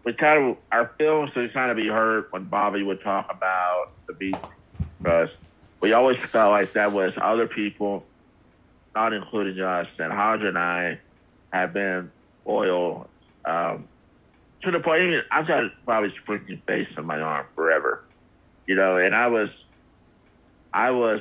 [0.04, 3.86] we kind of our feelings would kind of be hurt when Bobby would talk about
[4.08, 4.40] the B team
[5.02, 5.30] because
[5.82, 8.11] we always felt like that was other people,
[8.94, 11.00] not including us, and Hodge and I
[11.52, 12.12] have been
[12.44, 13.08] loyal
[13.44, 13.88] um,
[14.62, 15.02] to the point.
[15.02, 18.04] Even I've got Bobby's freaking face on my arm forever,
[18.66, 18.96] you know.
[18.96, 19.48] And I was,
[20.72, 21.20] I was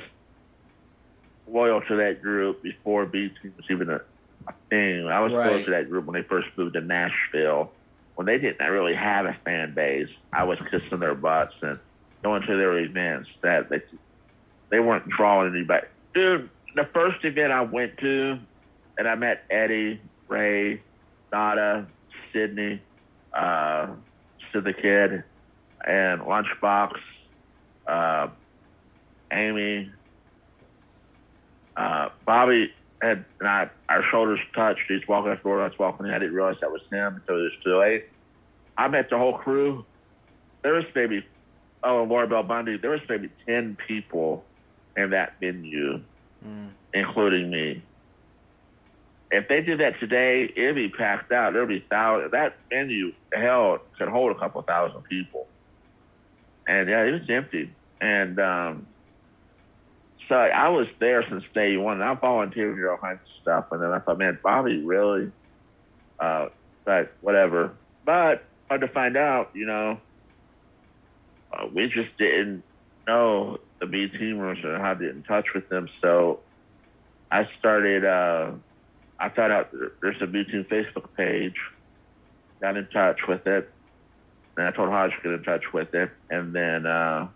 [1.46, 4.00] loyal to that group before B team was even a,
[4.48, 5.06] a thing.
[5.08, 5.64] I was loyal Right.
[5.64, 7.72] to that group when they first moved to Nashville,
[8.14, 10.08] when they didn't really have a fan base.
[10.32, 11.78] I was kissing their butts and
[12.22, 13.80] going to their events that they
[14.70, 15.86] they weren't drawing anybody.
[16.14, 18.38] Dude, the first event I went to,
[18.98, 20.82] and I met Eddie, Ray,
[21.32, 21.86] Nada,
[22.32, 22.80] Sydney,
[23.32, 23.88] uh,
[24.52, 25.24] Sid the Kid,
[25.86, 26.98] and Lunchbox,
[27.86, 28.28] uh,
[29.30, 29.90] Amy,
[31.76, 34.82] uh, Bobby had and I our shoulders touched.
[34.88, 35.60] He's walking out the door.
[35.60, 36.12] I was walking in.
[36.12, 38.06] I didn't realize that was him until it was too late.
[38.76, 39.84] I met the whole crew.
[40.62, 41.24] There was maybe
[41.82, 42.76] oh, and Laura Bell Bundy.
[42.76, 44.44] There was maybe ten people
[44.96, 46.00] in that venue,
[46.44, 46.70] Mm.
[46.92, 47.82] including me.
[49.30, 51.54] If they did that today, it'd be packed out.
[51.54, 52.32] There'd be thousands.
[52.32, 55.46] That venue held could hold a couple thousand people.
[56.66, 57.70] And yeah, it was empty.
[58.00, 58.86] And um,
[60.28, 62.02] so I was there since day one.
[62.02, 63.66] I volunteered to all kinds of stuff.
[63.72, 65.30] And then I thought, man, Bobby really,
[66.18, 66.48] uh,
[66.84, 67.74] but whatever.
[68.04, 70.00] But hard to find out, you know,
[71.52, 72.64] uh, we just didn't
[73.06, 75.88] know the B teamers and to get in touch with them.
[76.00, 76.40] So
[77.32, 78.52] I started, uh,
[79.18, 81.60] I found out there- there's a B team Facebook page,
[82.60, 83.68] got in touch with it.
[84.56, 86.10] And I told Hodge to get in touch with it.
[86.30, 87.28] And then, uh,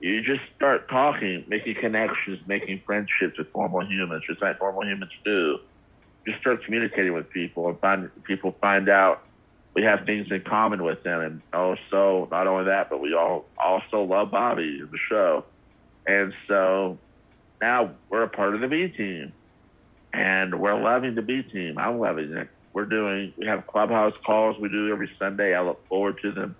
[0.00, 5.12] you just start talking, making connections, making friendships with normal humans, just like normal humans
[5.24, 5.60] do.
[6.26, 9.22] Just start communicating with people and find people find out
[9.74, 11.20] we have things in common with them.
[11.20, 15.44] And also, not only that, but we all also love Bobby the show.
[16.06, 16.98] And so
[17.60, 19.32] now we're a part of the B team.
[20.12, 21.78] And we're loving the B team.
[21.78, 22.48] I'm loving it.
[22.72, 25.54] We're doing, we have clubhouse calls we do every Sunday.
[25.54, 26.56] I look forward to them.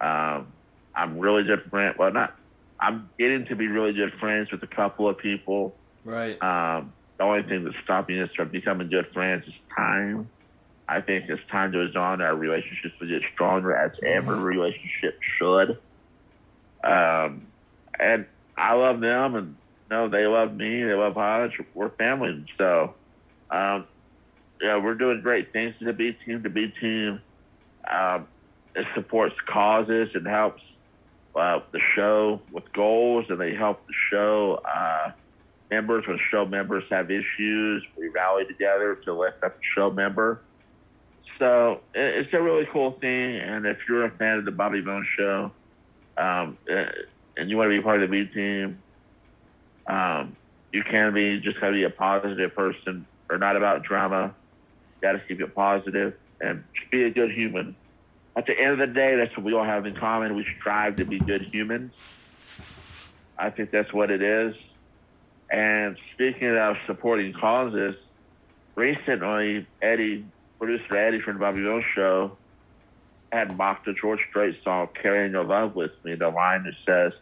[0.00, 0.46] Um,
[0.94, 1.94] I'm really good friend.
[1.98, 2.36] Well, not,
[2.78, 5.74] I'm getting to be really good friends with a couple of people.
[6.04, 6.42] Right.
[6.42, 10.28] Um, the only thing that's stopping us from becoming good friends is time.
[10.88, 15.78] I think as time goes on, our relationships will get stronger, as every relationship should.
[16.82, 17.46] Um,
[17.98, 18.26] and
[18.56, 19.56] I love them, and
[19.90, 20.82] no, they love me.
[20.82, 21.60] They love Hodge.
[21.74, 22.94] We're family, so
[23.50, 23.86] um,
[24.60, 26.42] yeah, we're doing great things to the B team.
[26.42, 27.20] The B team
[27.90, 28.26] um,
[28.74, 30.62] it supports causes and helps
[31.34, 34.60] uh, the show with goals, and they help the show.
[34.64, 35.12] Uh,
[35.70, 37.82] members when show members have issues.
[37.96, 40.42] We rally together to lift up the show member.
[41.38, 43.36] So it's a really cool thing.
[43.36, 45.50] And if you're a fan of the Bobby Bones show,
[46.18, 46.58] um,
[47.36, 48.82] and you want to be part of the B team,
[49.86, 50.36] um,
[50.72, 51.24] you can be.
[51.30, 54.34] You just got to be a positive person, or not about drama.
[55.00, 57.76] Got to keep it positive and be a good human.
[58.34, 60.34] At the end of the day, that's what we all have in common.
[60.34, 61.92] We strive to be good humans.
[63.38, 64.54] I think that's what it is.
[65.50, 67.96] And speaking of supporting causes,
[68.74, 70.24] recently Eddie,
[70.58, 72.38] producer Eddie from the Bobby Bones show,
[73.32, 77.12] had mocked George Strait song "Carrying Your Love with Me." The line that says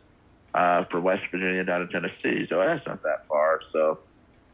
[0.55, 3.61] uh, "For West Virginia down to Tennessee," so that's not that far.
[3.73, 4.01] So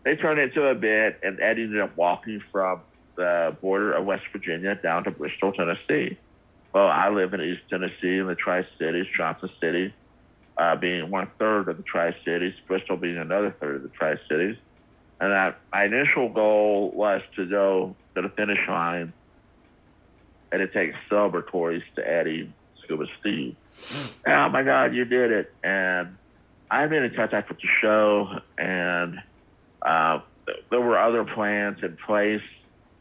[0.05, 2.81] they turned into a bit, and Eddie ended up walking from
[3.17, 6.19] the border of West Virginia down to Bristol, Tennessee.
[6.73, 9.95] well, I live in East Tennessee in the Tri Cities, Johnson City
[10.59, 14.17] uh, being one third of the Tri Cities, Bristol being another third of the Tri
[14.29, 14.57] Cities.
[15.21, 19.13] And that my initial goal was to go to the finish line
[20.53, 23.57] and to take celebratories to Eddie Scuba Steve.
[24.27, 25.53] oh my God, you did it!
[25.63, 26.17] And
[26.71, 29.23] I've been in contact with the show, and
[29.83, 30.21] uh,
[30.71, 32.43] there were other plans in place.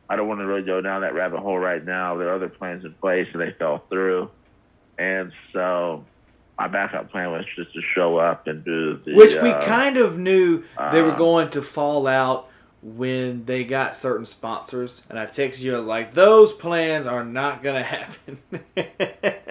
[0.09, 2.15] I don't want to really go down that rabbit hole right now.
[2.15, 4.29] There are other plans in place, and they fell through.
[4.97, 6.05] And so
[6.57, 9.15] my backup plan was just to show up and do the.
[9.15, 12.49] Which we uh, kind of knew they were uh, going to fall out
[12.81, 15.03] when they got certain sponsors.
[15.09, 18.39] And I texted you, I was like, those plans are not going to happen.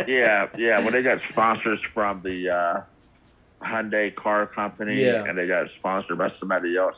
[0.07, 0.85] yeah, yeah.
[0.85, 2.81] When they got sponsors from the uh,
[3.62, 5.25] Hyundai car company yeah.
[5.25, 6.97] and they got sponsored by somebody else,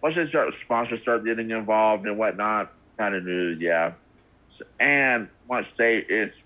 [0.00, 3.92] once they start sponsors start getting involved and whatnot, kind of knew, yeah.
[4.78, 6.36] And once they, it's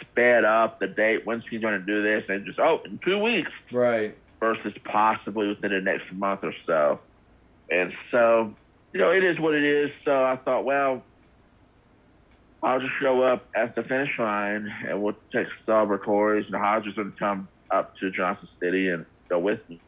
[0.00, 1.26] sped up the date.
[1.26, 2.24] When's he going to do this?
[2.28, 3.50] And just, oh, in two weeks.
[3.72, 4.16] Right.
[4.40, 7.00] Versus possibly within the next month or so.
[7.70, 8.54] And so,
[8.92, 9.90] you know, it is what it is.
[10.04, 11.02] So I thought, well,
[12.62, 17.12] I'll just show up at the finish line and we'll take celebratories and Hodges to
[17.18, 19.80] come up to Johnson City and go with me.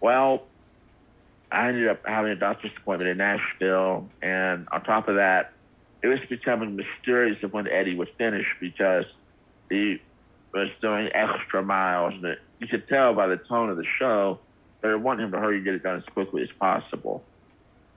[0.00, 0.44] Well,
[1.50, 4.08] I ended up having a doctor's appointment in Nashville.
[4.22, 5.52] And on top of that,
[6.02, 9.04] it was becoming mysterious of when Eddie would finish because–
[9.70, 10.00] he
[10.52, 12.14] was doing extra miles.
[12.22, 14.38] And you could tell by the tone of the show
[14.84, 17.24] they want him to hurry and get it done as quickly as possible.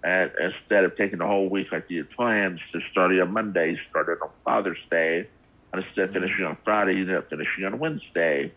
[0.04, 3.78] And instead of taking the whole week like he had planned, to starting on Monday,
[3.90, 5.28] started on Father's Day,
[5.74, 8.54] and instead of finishing on Friday, he ended up finishing on Wednesday.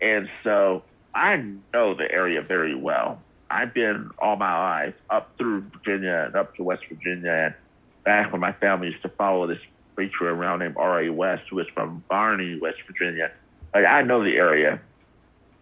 [0.00, 0.82] And so
[1.14, 1.36] I
[1.72, 3.22] know the area very well.
[3.48, 7.54] I've been all my life up through Virginia and up to West Virginia and
[8.02, 9.60] back when my family used to follow this
[9.94, 11.10] preacher around named R.A.
[11.10, 13.30] West, who is from Barney, West Virginia.
[13.72, 14.80] Like, I know the area.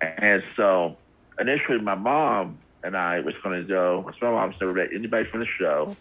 [0.01, 0.97] And so
[1.39, 4.11] initially, my mom and I was going to go.
[4.21, 5.97] My mom's never met anybody from the show.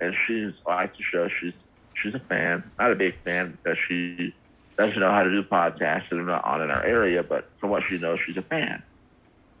[0.00, 1.28] And she's liked the show.
[1.40, 1.54] She's
[2.00, 4.34] she's a fan, not a big fan because she
[4.76, 7.70] doesn't know how to do podcasts and they're not on in our area, but from
[7.70, 8.82] what she knows, she's a fan.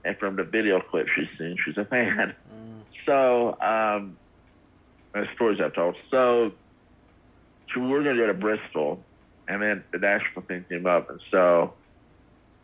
[0.04, 2.34] And from the video clip she's seen, she's a fan.
[2.54, 2.82] Mm.
[3.04, 4.16] So, um,
[5.12, 5.96] the stories I've told.
[6.10, 6.52] So
[7.72, 9.02] so we were going to go to Bristol,
[9.46, 11.74] and then the Nashville thing came up, and so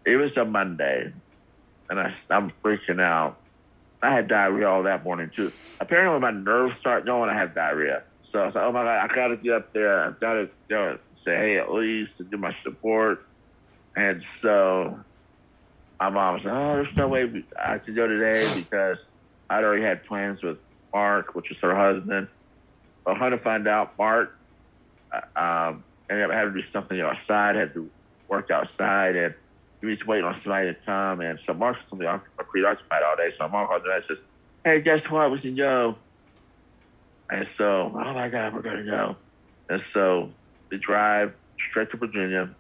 [0.04, 1.12] it was a Monday,
[1.98, 3.38] and I, I'm freaking out.
[4.02, 5.52] I had diarrhea all that morning too.
[5.80, 7.30] Apparently, when my nerves start going.
[7.30, 9.72] I have diarrhea, so I was like, "Oh my god, I got to get up
[9.72, 10.04] there.
[10.04, 13.26] I've got to you know, say hey at least to do my support."
[13.96, 14.98] And so
[16.00, 18.98] my mom was like, "Oh, there's no way I could go today because
[19.48, 20.58] I'd already had plans with
[20.92, 22.28] Mark, which is her husband."
[23.04, 24.36] But I to find out, Mark
[25.36, 27.88] um, ended up having to do something outside, had to
[28.28, 29.34] work outside, and
[29.84, 31.20] he was waiting on somebody to come.
[31.20, 33.32] And so Mark's told me I'm preoccupied all day.
[33.38, 34.18] So Mark called me and says,
[34.64, 35.30] "Hey, guess what?
[35.30, 35.96] We can go."
[37.30, 39.16] And so, oh my God, we're gonna go.
[39.68, 40.30] And so
[40.70, 41.34] we drive
[41.70, 42.54] straight to Virginia,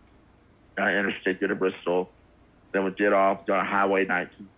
[0.76, 2.10] down interstate, get to Bristol.
[2.72, 4.48] Then we get off on Highway 19.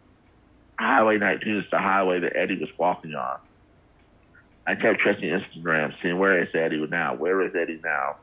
[0.78, 3.38] Highway 19 is the highway that Eddie was walking on.
[4.66, 7.14] I kept checking Instagram, seeing where is Eddie now?
[7.14, 8.16] Where is Eddie now?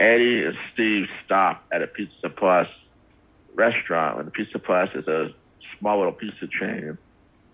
[0.00, 2.66] Eddie and Steve stopped at a Pizza Plus
[3.54, 4.18] restaurant.
[4.18, 5.32] And the Pizza Plus is a
[5.78, 6.96] small little pizza chain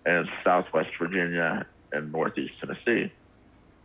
[0.05, 3.11] in Southwest Virginia and Northeast Tennessee.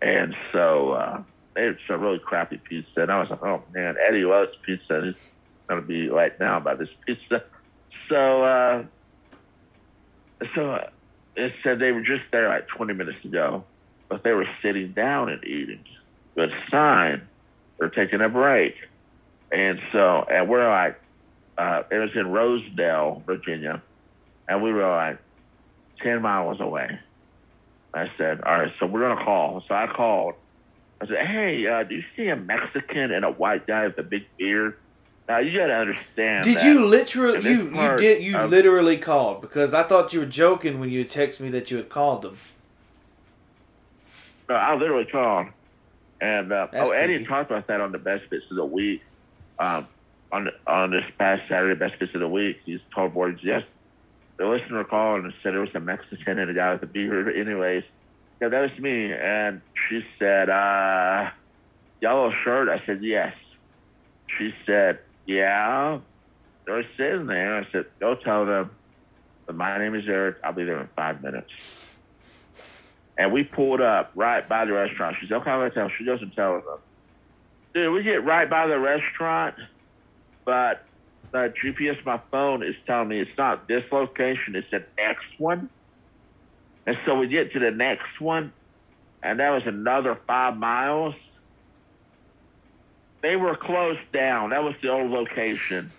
[0.01, 1.23] And so uh,
[1.57, 3.03] had some really crappy pizza.
[3.03, 5.03] And I was like, oh man, Eddie loves pizza.
[5.03, 5.15] He's
[5.66, 7.43] going to be right down by this pizza.
[8.09, 8.85] So, uh,
[10.55, 10.89] so uh,
[11.35, 13.65] it said they were just there like 20 minutes ago,
[14.09, 15.85] but they were sitting down and eating.
[16.37, 17.27] Good sign.
[17.83, 18.77] They're taking a break.
[19.51, 21.01] And so, and we're like,
[21.59, 23.83] uh, it was in Rosedale, Virginia,
[24.49, 25.19] and we were like
[26.01, 27.01] 10 miles away.
[27.93, 29.65] I said, all right, so we're going to call.
[29.67, 30.35] So I called.
[31.01, 34.05] I said, hey, uh, do you see a Mexican and a white guy with a
[34.05, 34.79] big beard?
[35.29, 36.45] Now you got to understand.
[36.45, 40.27] Did you literally you you did you of, literally called because I thought you were
[40.27, 42.39] joking when you text me that you had called them.
[44.49, 45.49] No, I literally called,
[46.23, 49.03] and uh, oh, Eddie talked about that on the best bits of the week.
[49.59, 49.86] Um,
[50.31, 53.65] on on this past Saturday, best bits of the week, he's told boards yes.
[54.39, 57.36] The listener called and said it was a Mexican and a guy with a beard.
[57.36, 57.85] Anyways,
[58.40, 61.31] yeah, that was me, and she said, uh,
[62.01, 63.35] "Yellow shirt." I said yes.
[64.39, 65.99] She said, yeah,
[66.65, 67.57] they're sitting there.
[67.57, 68.70] I said, go tell them
[69.47, 70.36] that my name is Eric.
[70.43, 71.51] I'll be there in five minutes.
[73.19, 75.17] And we pulled up right by the restaurant.
[75.21, 76.79] She said, okay, to tell She doesn't tell them.
[77.75, 79.55] Dude, we get right by the restaurant,
[80.45, 80.85] but
[81.33, 85.71] the GPS my phone is telling me it's not this location, it's the next one.
[86.87, 88.53] And so we get to the next one,
[89.23, 91.15] and that was another five miles.
[93.23, 94.51] They were closed down.
[94.51, 95.93] That was the old location.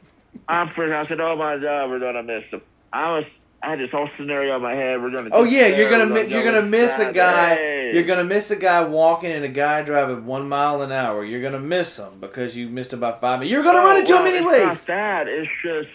[0.48, 0.94] I'm freaking.
[0.94, 2.62] I said, "Oh my God, we're gonna miss them."
[2.92, 3.26] I was.
[3.64, 5.02] I had this whole scenario in my head.
[5.02, 5.30] We're gonna.
[5.32, 7.56] Oh yeah, you're gonna mi- you're gonna miss a guy.
[7.56, 7.92] Hey.
[7.94, 11.24] You're gonna miss a guy walking and a guy driving one mile an hour.
[11.24, 13.52] You're gonna miss him because you missed about five minutes.
[13.54, 14.66] You're gonna Oh, run into well, him It's anyways.
[14.68, 15.28] not that.
[15.30, 15.90] It's just.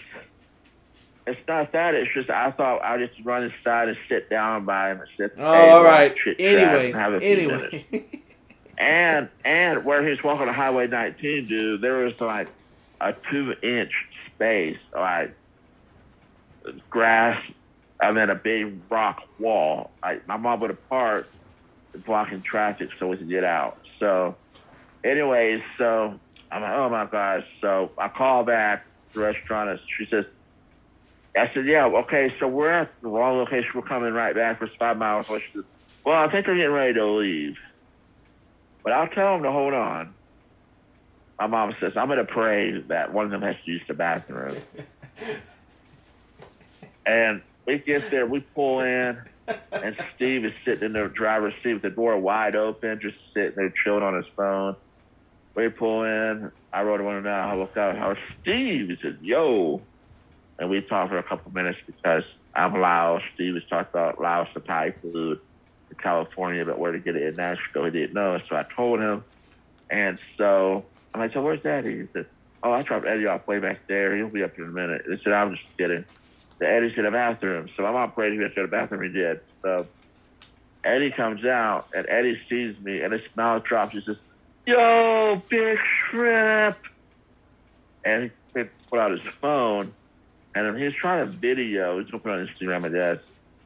[1.27, 1.93] It's not that.
[1.93, 5.33] It's just I thought I'd just run inside and sit down by him and sit.
[5.37, 6.15] Oh, all right.
[6.39, 7.75] Anyway, have a few minutes.
[7.91, 8.21] anyway.
[8.79, 12.47] And and where he was walking on Highway 19, dude, there was like
[12.99, 13.91] a two inch
[14.33, 15.35] space, like
[16.89, 17.43] grass,
[18.01, 19.97] and then a big rock wall.
[20.03, 21.33] Like my mom would have parked,
[22.05, 23.79] blocking traffic so we could get out.
[24.01, 24.37] So,
[25.05, 26.19] anyways, so
[26.51, 27.45] I'm like, oh my gosh.
[27.61, 28.85] So I call back
[29.15, 30.25] the restaurant and she says,
[31.37, 33.69] I said, yeah, okay, so we're at the wrong location.
[33.75, 34.61] We're coming right back.
[34.61, 35.39] We're five miles away.
[35.53, 35.65] She says,
[36.05, 37.55] well, I think they're getting ready to leave.
[38.83, 40.15] But I'll tell them to hold on.
[41.39, 43.95] My mom says, I'm going to pray that one of them has to use the
[43.95, 44.63] bathroom.
[47.05, 49.21] and we get there, we pull in,
[49.71, 53.53] and Steve is sitting in the driver's seat with the door wide open, just sitting
[53.55, 54.75] there chilling on his phone.
[55.53, 56.51] We pull in.
[56.73, 57.49] I wrote one down.
[57.49, 57.95] I look out.
[57.95, 58.89] How Steve?
[58.89, 59.83] He said, "Yo,"
[60.57, 62.23] and we talked for a couple minutes because
[62.55, 63.21] I'm Laos.
[63.35, 65.39] Steve was talking about Laos and Thai food
[65.91, 68.39] in California, but where to get it in Nashville, he didn't know.
[68.49, 69.23] So I told him,
[69.91, 72.25] and so I'm like, "So where's Daddy?" He said,
[72.63, 74.15] "Oh, I dropped Eddie off way back there.
[74.15, 76.05] He'll be up here in a minute." He said, "I'm just kidding."
[76.59, 79.01] The Eddie's in the bathroom, so my mom prayed he went to the bathroom.
[79.03, 79.39] He did.
[79.61, 79.87] So
[80.83, 83.93] Eddie comes out, and Eddie sees me, and his mouth drops.
[83.93, 84.17] He says,
[84.65, 86.77] "Yo, big shrimp!"
[88.03, 89.93] And he put out his phone,
[90.53, 91.99] and he's trying to video.
[91.99, 93.19] He's gonna put on Instagram, I guess.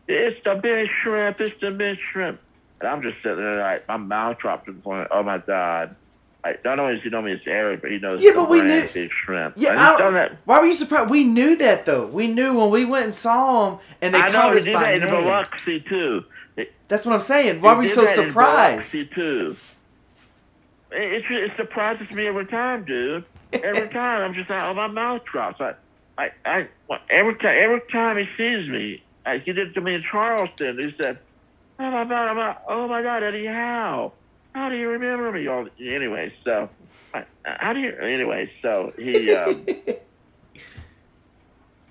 [0.07, 1.41] It's the big shrimp.
[1.41, 2.39] It's the big shrimp.
[2.79, 5.07] And I'm just sitting there like my mouth dropped to the point.
[5.09, 5.95] Oh my god!
[6.43, 8.61] Like not only does he know me as Eric, but he knows Yeah, but we
[8.61, 9.53] knew- big shrimp.
[9.57, 10.37] Yeah, I he's don't- done that.
[10.45, 11.09] Why were you surprised?
[11.09, 12.05] We knew that though.
[12.05, 14.99] We knew when we went and saw him, and they I called he us by
[14.99, 15.09] that in.
[15.09, 16.25] Biloxi too.
[16.89, 17.61] That's what I'm saying.
[17.61, 18.91] Why were you so in surprised?
[18.91, 19.55] Biloxi too.
[20.91, 23.23] It, it, it surprises me every time, dude.
[23.53, 25.59] Every time I'm just like, oh, my mouth drops.
[25.61, 25.73] I,
[26.17, 26.67] I, I
[27.09, 30.77] every time, every time he sees me, like he did it to me in Charleston.
[30.77, 31.17] He said,
[31.79, 34.11] "Oh my god, oh my god, Eddie Howe,
[34.53, 36.69] how do you remember me?" All anyway, so
[37.43, 37.95] how do you?
[37.95, 39.33] Anyway, so he.
[39.33, 39.65] Um,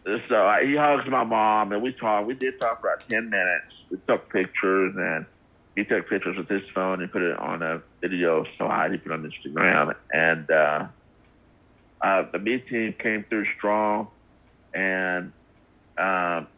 [0.05, 2.27] So I, he hugs my mom, and we talk.
[2.27, 3.73] We did talk for about ten minutes.
[3.89, 5.27] We took pictures, and
[5.77, 8.91] he took pictures with his phone and put it on a video slide.
[8.91, 10.87] He put on Instagram, and uh,
[12.01, 14.09] uh, the B team came through strong,
[14.75, 15.33] and
[15.97, 16.49] um,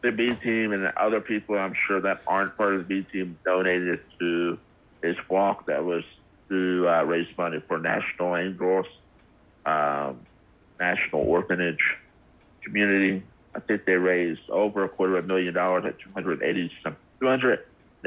[0.00, 3.06] the B team and the other people I'm sure that aren't part of the B
[3.12, 4.58] team donated to
[5.02, 6.04] his walk that was
[6.48, 8.86] to uh, raise money for National Angels,
[9.66, 10.20] um,
[10.80, 11.96] National Orphanage
[12.62, 13.22] community.
[13.54, 16.70] I think they raised over a quarter of a million dollars at two hundred eighty
[16.82, 17.60] some two hundred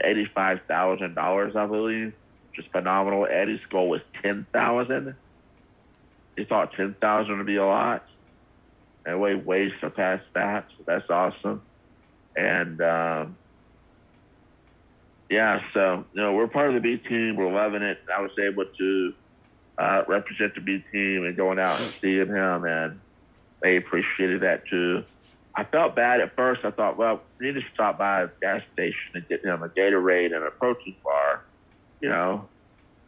[0.03, 2.13] eighty five thousand dollars, I believe.
[2.53, 3.27] Just phenomenal.
[3.29, 5.15] Eddie's goal was ten thousand.
[6.35, 8.05] He thought ten thousand would be a lot.
[9.05, 10.67] And we way surpassed that.
[10.77, 11.63] So that's awesome.
[12.35, 13.37] And um,
[15.31, 17.99] yeah, so you know, we're part of the B team, we're loving it.
[18.13, 19.13] I was able to
[19.77, 22.99] uh, represent the B team and going out and seeing him and
[23.61, 25.05] they appreciated that too.
[25.55, 26.65] I felt bad at first.
[26.65, 29.69] I thought, well, we need to stop by a gas station and get him a
[29.69, 31.43] Gatorade and a protein bar,
[32.01, 32.47] you know.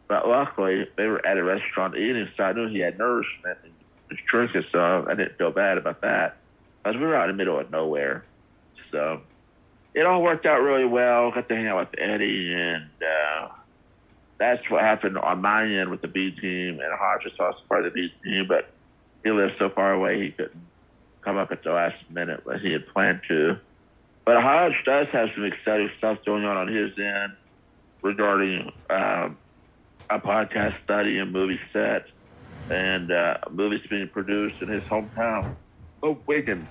[0.08, 3.72] But luckily, they were at a restaurant eating, so I knew he had nourishment and
[4.08, 5.08] was drinking some.
[5.08, 6.36] I didn't feel bad about that
[6.82, 8.24] because we were out in the middle of nowhere.
[8.90, 9.22] So
[9.94, 11.30] it all worked out really well.
[11.30, 13.48] Got to hang out with Eddie, and uh,
[14.38, 16.80] that's what happened on my end with the B team.
[16.80, 18.70] And Hodges also part of the B team, but
[19.22, 20.60] he lives so far away he couldn't
[21.22, 23.58] come up at the last minute, but he had planned to.
[24.24, 27.32] But Hodge does have some exciting stuff going on on his end
[28.02, 29.36] regarding um,
[30.10, 32.06] a podcast study and movie set
[32.70, 35.54] and uh, movies being produced in his hometown,
[36.02, 36.68] Oh, Wiggins.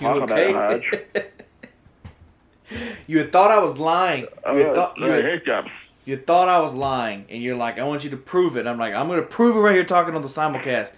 [0.00, 0.52] You about okay?
[0.52, 1.00] Hodge.
[3.06, 4.26] you had thought I was lying.
[4.44, 5.70] Oh, You had thought, you had-.
[6.04, 8.66] You thought I was lying, and you're like, I want you to prove it.
[8.66, 10.92] I'm like, I'm going to prove it right here talking on the simulcast.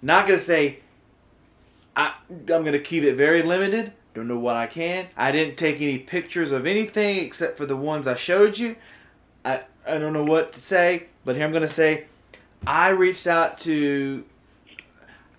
[0.00, 0.78] Not going to say,
[1.96, 3.92] I, I'm going to keep it very limited.
[4.14, 5.08] Don't know what I can.
[5.16, 8.76] I didn't take any pictures of anything except for the ones I showed you.
[9.44, 12.04] I I don't know what to say, but here I'm gonna say,
[12.66, 14.24] I reached out to.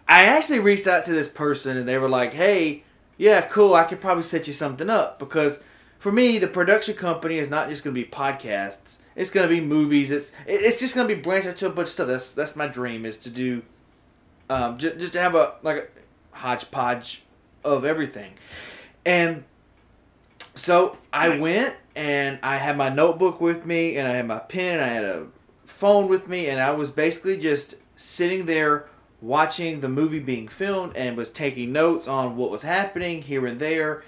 [0.08, 2.84] I actually reached out to this person, and they were like, "Hey,
[3.18, 3.74] yeah, cool.
[3.76, 5.62] I could probably set you something up because."
[5.98, 8.98] For me, the production company is not just going to be podcasts.
[9.16, 10.12] It's going to be movies.
[10.12, 12.08] It's it's just going to be branched out to a bunch of stuff.
[12.08, 13.64] That's that's my dream is to do,
[14.48, 17.24] um, just, just to have a like a hodgepodge
[17.64, 18.34] of everything,
[19.04, 19.46] and
[20.54, 24.80] so I went and I had my notebook with me and I had my pen
[24.80, 25.28] and I had a
[25.66, 28.88] phone with me and I was basically just sitting there
[29.22, 33.60] watching the movie being filmed and was taking notes on what was happening here and
[33.60, 34.04] there.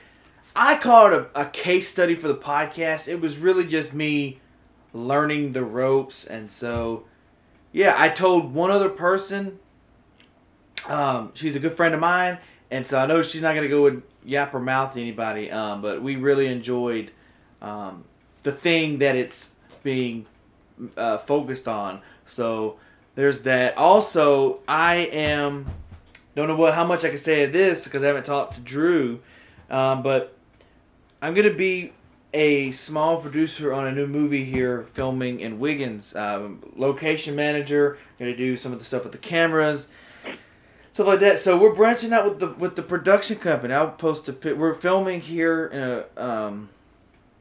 [0.55, 3.07] I call it a, a case study for the podcast.
[3.07, 4.39] It was really just me
[4.93, 7.05] learning the ropes and so
[7.71, 9.59] yeah, I told one other person
[10.87, 12.37] um, she's a good friend of mine
[12.71, 15.49] and so I know she's not gonna go and yap her mouth to anybody.
[15.49, 17.11] Um, but we really enjoyed
[17.61, 18.03] um,
[18.43, 19.53] the thing that it's
[19.83, 20.25] being
[20.95, 22.01] uh, focused on.
[22.25, 22.77] So
[23.17, 23.75] there's that.
[23.77, 25.65] Also, I am
[26.35, 28.61] don't know what how much I can say of this because I haven't talked to
[28.61, 29.19] Drew,
[29.71, 30.37] um, but
[31.21, 31.93] I'm gonna be
[32.31, 36.15] a small producer on a new movie here filming in Wiggins.
[36.15, 39.87] Um, location manager, gonna do some of the stuff with the cameras
[40.93, 41.37] stuff like that.
[41.37, 43.73] So we're branching out with the with the production company.
[43.73, 46.69] I'll post a We're filming here in a um,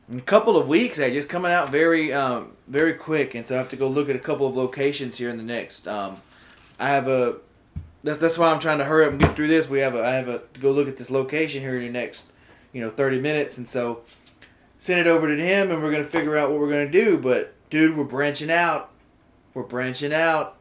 [0.09, 0.99] in a couple of weeks.
[0.99, 4.09] I just coming out very um, very quick, and so I have to go look
[4.09, 5.87] at a couple of locations here in the next.
[5.89, 6.19] Um,
[6.79, 7.37] I have a
[8.03, 9.69] that's that's why I'm trying to hurry up and get through this.
[9.69, 11.91] We have a I have a to go look at this location here in the
[11.91, 12.31] next
[12.73, 14.01] you know 30 minutes, and so
[14.79, 17.19] send it over to him, and we're gonna figure out what we're gonna do.
[17.19, 18.91] But dude, we're branching out.
[19.55, 20.57] We're branching out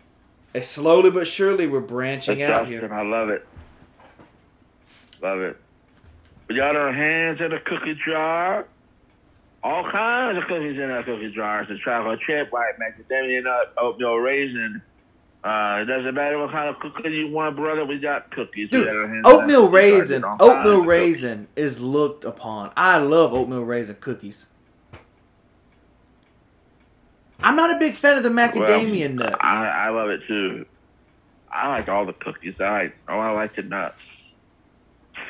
[0.55, 2.91] and slowly but surely we're branching That's out here.
[2.91, 3.45] I love it.
[5.21, 5.57] Love it.
[6.47, 8.65] We got our hands in a cookie jar.
[9.65, 11.67] All kinds of cookies in our cookie jars.
[11.67, 14.79] The chocolate chip, white macadamia nut, oatmeal raisin.
[15.43, 17.83] Uh, it doesn't matter what kind of cookie you want, brother.
[17.83, 18.69] We got cookies.
[18.69, 20.87] Dude, got our hands in oatmeal raisin, oatmeal of cookies.
[20.87, 22.73] raisin is looked upon.
[22.77, 24.45] I love oatmeal raisin cookies.
[27.39, 29.37] I'm not a big fan of the macadamia Well, nuts.
[29.39, 30.67] I, I love it too.
[31.51, 32.53] I like all the cookies.
[32.59, 33.97] I like, oh, I like the nuts.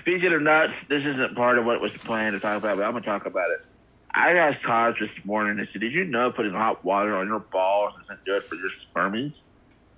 [0.01, 2.91] Speaking of nuts, this isn't part of what was planned to talk about, but I'm
[2.91, 3.65] gonna talk about it.
[4.15, 5.59] I asked Todd this morning.
[5.59, 8.69] I said, "Did you know putting hot water on your balls isn't good for your
[8.93, 9.33] spermies?"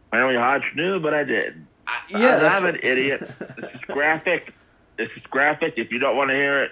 [0.10, 1.68] Apparently, Hodge knew, but I didn't.
[1.86, 3.30] I- yeah, that's I'm an idiot.
[3.58, 4.54] This is graphic.
[4.98, 5.76] This is graphic.
[5.78, 6.72] If you don't want to hear it,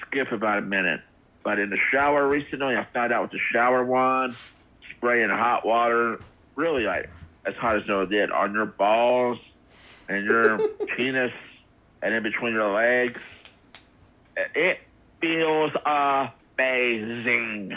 [0.00, 1.00] skip about a minute.
[1.44, 4.34] But in the shower recently, I found out with the shower wand,
[4.90, 6.18] spraying hot water,
[6.56, 7.08] really like
[7.44, 9.38] as hot as Noah did, on your balls
[10.08, 10.58] and your
[10.96, 11.32] penis
[12.02, 13.20] and in between your legs.
[14.36, 14.80] It
[15.20, 16.28] feels uh,
[16.58, 17.76] amazing.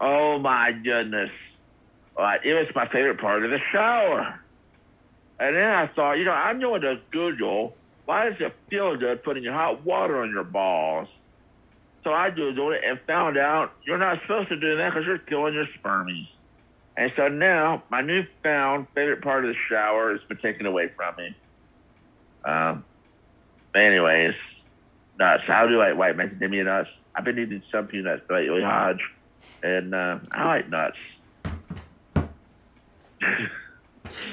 [0.00, 1.30] Oh my goodness.
[2.16, 4.40] Like, it was my favorite part of the shower.
[5.38, 9.22] And then I thought, you know, I'm going to Google, why does it feel good
[9.24, 11.08] putting your hot water on your balls?
[12.04, 15.18] So I Googled it and found out you're not supposed to do that because you're
[15.18, 16.28] killing your spermies.
[16.96, 21.16] And so now my newfound favorite part of the shower has been taken away from
[21.16, 21.34] me.
[22.44, 22.84] Um,
[23.74, 24.34] anyways,
[25.18, 25.44] nuts.
[25.46, 26.90] How do I white macadamia nuts?
[27.14, 29.02] I've been eating some peanuts lately, Hodge,
[29.62, 30.98] and uh, I like nuts.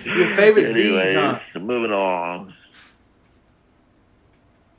[0.03, 1.39] Your favorite's these, Anyways, huh?
[1.59, 2.53] moving along.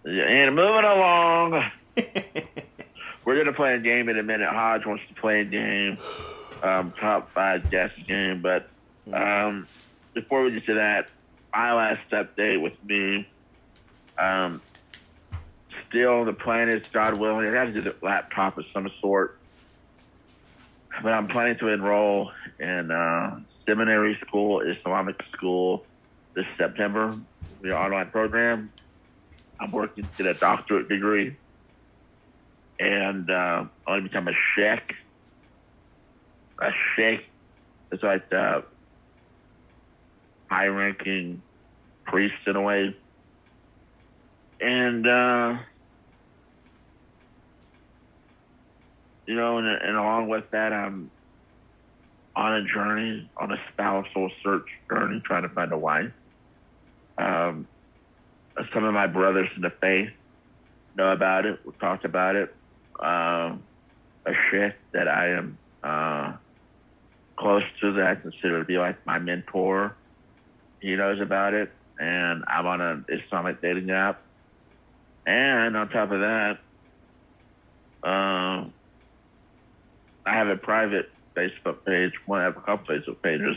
[0.05, 1.65] Yeah, and moving along.
[3.25, 4.49] We're gonna play a game in a minute.
[4.49, 5.97] Hodge wants to play a game,
[6.63, 8.43] um, top five guess game.
[8.43, 8.69] But
[9.13, 9.69] um,
[10.13, 11.11] before we get to that,
[11.53, 13.29] my last update with me.
[14.19, 14.61] Um,
[15.93, 17.47] still, the plan is God willing.
[17.47, 19.39] It has to do a laptop of some sort.
[21.03, 25.85] But I'm planning to enroll in uh, seminary school, Islamic school,
[26.35, 27.17] this September.
[27.61, 28.73] The online program.
[29.61, 31.37] I'm working to get a doctorate degree
[32.83, 34.97] and uh, I want to become a sheikh.
[36.59, 37.25] A sheikh
[37.93, 38.65] is like the
[40.51, 41.41] high-ranking
[42.05, 42.97] priest in a way,
[44.61, 45.59] and uh,
[49.27, 51.11] you know, and, and along with that, I'm
[52.35, 56.13] on a journey, on a spousal search journey, trying to find a wife.
[57.19, 57.67] Um,
[58.73, 60.11] some of my brothers in the faith
[60.97, 61.61] know about it.
[61.65, 62.55] We talked about it.
[62.99, 63.63] Um,
[64.25, 66.35] a sheikh that I am uh,
[67.37, 69.97] close to that I consider to be like my mentor.
[70.81, 74.23] He knows about it, and I'm on an Islamic dating app.
[75.27, 76.59] And on top of that,
[78.03, 78.73] um,
[80.25, 82.13] I have a private Facebook page.
[82.27, 83.57] One, I have a couple Facebook pages,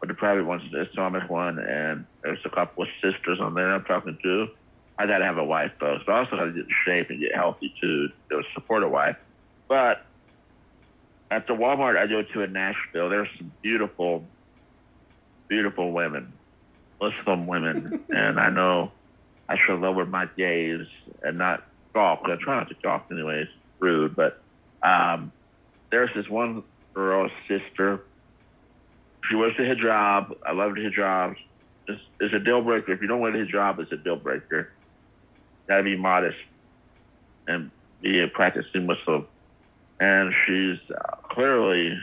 [0.00, 3.72] but the private one's the Islamic one, and there's a couple of sisters on there
[3.72, 4.48] I'm talking to.
[4.98, 7.34] I gotta have a wife though, so I also gotta get in shape and get
[7.34, 9.16] healthy too to support a wife.
[9.68, 10.04] But
[11.30, 14.24] at the Walmart I go to in Nashville, there's some beautiful,
[15.46, 16.32] beautiful women,
[17.00, 18.90] Muslim women, and I know
[19.48, 20.86] I should lower my gaze
[21.22, 21.62] and not
[21.92, 22.22] gawk.
[22.24, 24.40] I try not to gawk anyways, It's rude, but
[24.82, 25.32] um,
[25.90, 26.62] there's this one
[26.94, 28.04] girl, sister.
[29.28, 30.36] She wears the hijab.
[30.44, 31.36] I love the hijab.
[31.86, 32.92] It's, it's a deal breaker.
[32.92, 34.72] If you don't wear the hijab, it's a deal breaker.
[35.66, 36.38] Gotta be modest
[37.46, 37.70] and
[38.00, 39.26] be a practicing Muslim.
[40.00, 41.98] And she's uh, clearly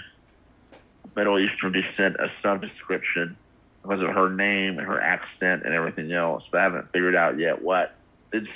[1.15, 3.37] Middle Eastern descent of some description
[3.81, 6.43] because of her name and her accent and everything else.
[6.51, 7.95] But I haven't figured out yet what.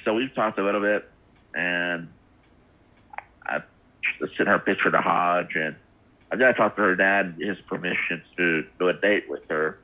[0.04, 1.10] So we've talked a little bit,
[1.54, 2.10] and
[4.38, 5.76] sent her picture to Hodge, and
[6.32, 9.80] I got to talk to her dad, his permission to do a date with her.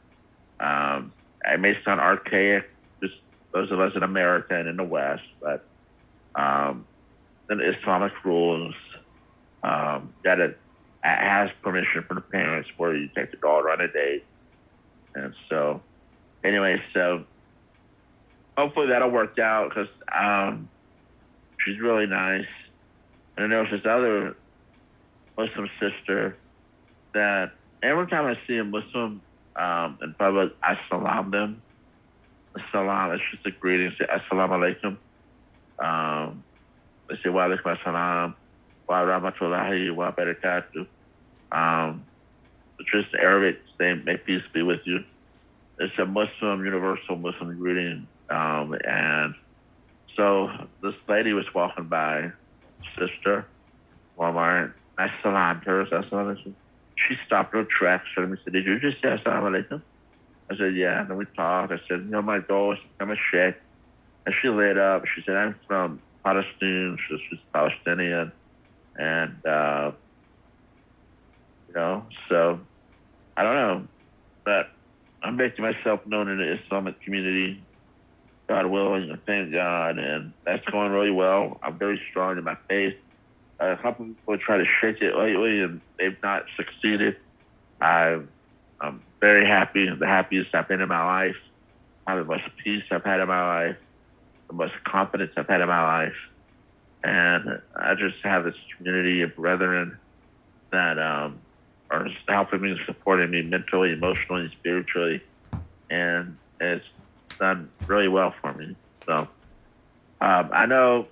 [0.60, 1.12] Um,
[1.46, 2.70] it may sound archaic,
[3.02, 3.16] just
[3.52, 5.66] those of us in America and in the West, but
[6.36, 6.86] um,
[7.48, 8.76] the Islamic rules
[9.64, 10.56] um, got to
[11.06, 14.26] has permission from the parents where you take the daughter on a date.
[15.14, 15.82] And so,
[16.44, 17.26] anyway, so
[18.58, 20.68] hopefully that'll work out because um,
[21.64, 22.48] she's really nice.
[23.38, 24.36] And there was this other
[25.38, 26.38] Muslim sister
[27.14, 27.52] that
[27.84, 29.22] every time I see a Muslim
[29.56, 31.62] um, in public, I salam them.
[32.72, 33.94] Salam, it's just a greeting.
[34.00, 34.98] Say assalamu alaikum.
[35.78, 36.44] Um,
[37.10, 38.36] they say wa alaikum assalam
[38.88, 40.88] wa rahmatullahi wa barakatuh.
[41.52, 42.06] Um,
[42.92, 45.04] just Arabic saying, may peace be with you.
[45.80, 48.08] It's a Muslim, universal Muslim greeting.
[48.30, 49.36] Um, and
[50.16, 50.50] so
[50.82, 52.32] this lady was walking by,
[52.98, 53.46] sister,
[54.16, 54.74] one.
[54.98, 55.86] I salamed her.
[55.90, 56.36] So I
[56.96, 59.82] She stopped her tracks and me said, did you just say assalamu alaikum?
[60.50, 61.02] I said, yeah.
[61.02, 61.72] And then we talked.
[61.74, 63.56] I said, you know, my goal is to become a sheikh.
[64.26, 65.04] And she lit up.
[65.14, 66.98] She said, I'm from Palestine.
[67.08, 68.32] She's, she's Palestinian.
[68.98, 69.92] And, uh,
[71.68, 72.60] you know, so
[73.36, 73.88] I don't know.
[74.46, 74.70] But
[75.22, 77.64] I'm making myself known in the Islamic community,
[78.48, 79.98] God willing, and thank God.
[79.98, 81.60] And that's going really well.
[81.64, 82.96] I'm very strong in my faith.
[83.60, 87.18] A couple people try to shake it lately, and they've not succeeded.
[87.82, 88.20] i
[88.82, 91.38] I'm very happy, the happiest I've been in my life.
[92.06, 93.78] I have the most peace I've had in my life,
[94.48, 96.16] the most confidence I've had in my life.
[97.04, 99.98] And I just have this community of brethren
[100.72, 101.40] that um,
[101.90, 105.22] are helping me, supporting me mentally, emotionally, spiritually,
[105.90, 106.86] and it's
[107.38, 108.76] done really well for me.
[109.06, 109.28] So
[110.22, 111.08] um, I know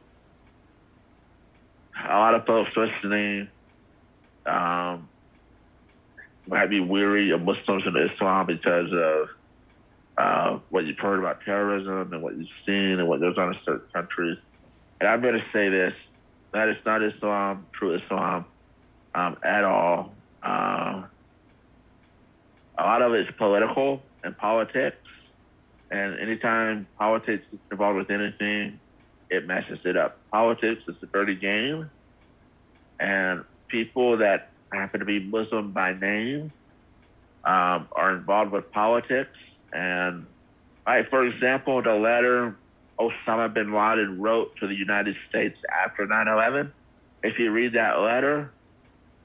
[1.96, 3.48] a lot of folks listening
[4.46, 5.08] um,
[6.48, 9.30] might be weary of Muslims and Islam because of
[10.18, 13.60] uh, what you've heard about terrorism and what you've seen and what goes on in
[13.66, 14.38] certain countries.
[15.00, 15.94] And I'm going to say this:
[16.52, 18.46] that is not Islam, true Islam,
[19.16, 20.14] um, at all.
[20.42, 21.04] Uh,
[22.78, 24.98] a lot of it is political and politics.
[25.94, 28.80] And anytime politics is involved with anything,
[29.30, 30.18] it messes it up.
[30.32, 31.88] Politics is a dirty game.
[33.00, 36.52] And people that happen to be Muslim by name
[37.46, 39.38] um, are involved with politics.
[39.72, 40.26] And,
[40.88, 42.58] right, for example, the letter
[42.98, 46.74] Osama bin Laden wrote to the United States after 9 11,
[47.22, 48.52] if you read that letter,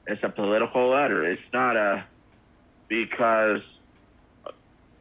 [0.05, 1.25] it's a political letter.
[1.25, 2.03] It's not a
[2.87, 3.61] because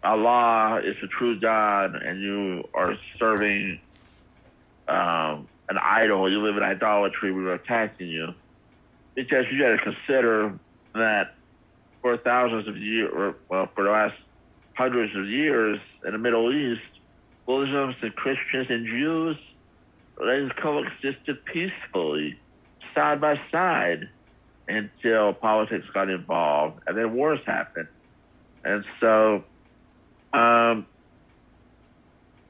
[0.02, 3.80] Allah is the true God and you are serving
[4.86, 6.30] um, an idol.
[6.30, 7.32] You live in idolatry.
[7.32, 8.34] We're attacking you
[9.14, 10.58] because you got to consider
[10.94, 11.34] that
[12.00, 14.14] for thousands of years, well, for the last
[14.74, 16.80] hundreds of years in the Middle East,
[17.46, 19.36] Muslims and Christians and Jews
[20.20, 22.38] they coexisted peacefully,
[22.94, 24.08] side by side
[24.66, 27.88] until politics got involved, and then wars happened.
[28.64, 29.44] And so,
[30.32, 30.88] um,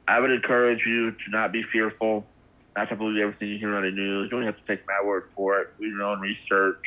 [0.09, 2.33] I would encourage you to not be fearful,
[2.77, 4.27] not to believe everything you hear on the news.
[4.31, 5.69] You don't have to take my word for it.
[5.81, 6.81] Do your own research.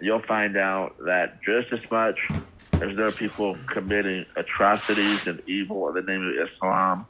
[0.00, 2.18] You'll find out that just as much
[2.82, 7.08] as there are people committing atrocities and evil in the name of Islam,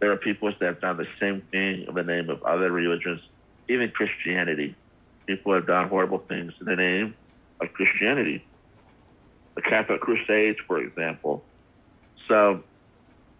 [0.00, 3.20] there are people that have done the same thing in the name of other religions,
[3.68, 4.76] even Christianity
[5.28, 7.16] people have done horrible things in the name
[7.62, 8.48] of Christianity.
[9.56, 11.48] The Catholic Crusades, for example.
[12.28, 12.62] So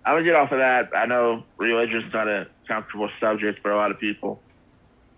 [0.04, 0.90] I would get off of that.
[0.94, 4.40] I know religion's not a comfortable subject for a lot of people,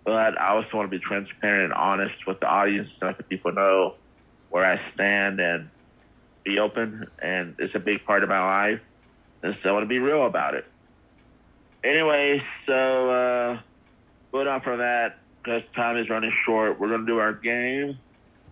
[0.05, 3.23] but I also want to be transparent and honest with the audience to let the
[3.23, 3.95] people know
[4.49, 5.69] where I stand and
[6.43, 8.81] be open, and it's a big part of my life,
[9.43, 10.65] and so I want to be real about it.
[11.83, 13.59] Anyway, so uh,
[14.31, 16.79] put on for that because time is running short.
[16.79, 17.99] We're gonna do our game,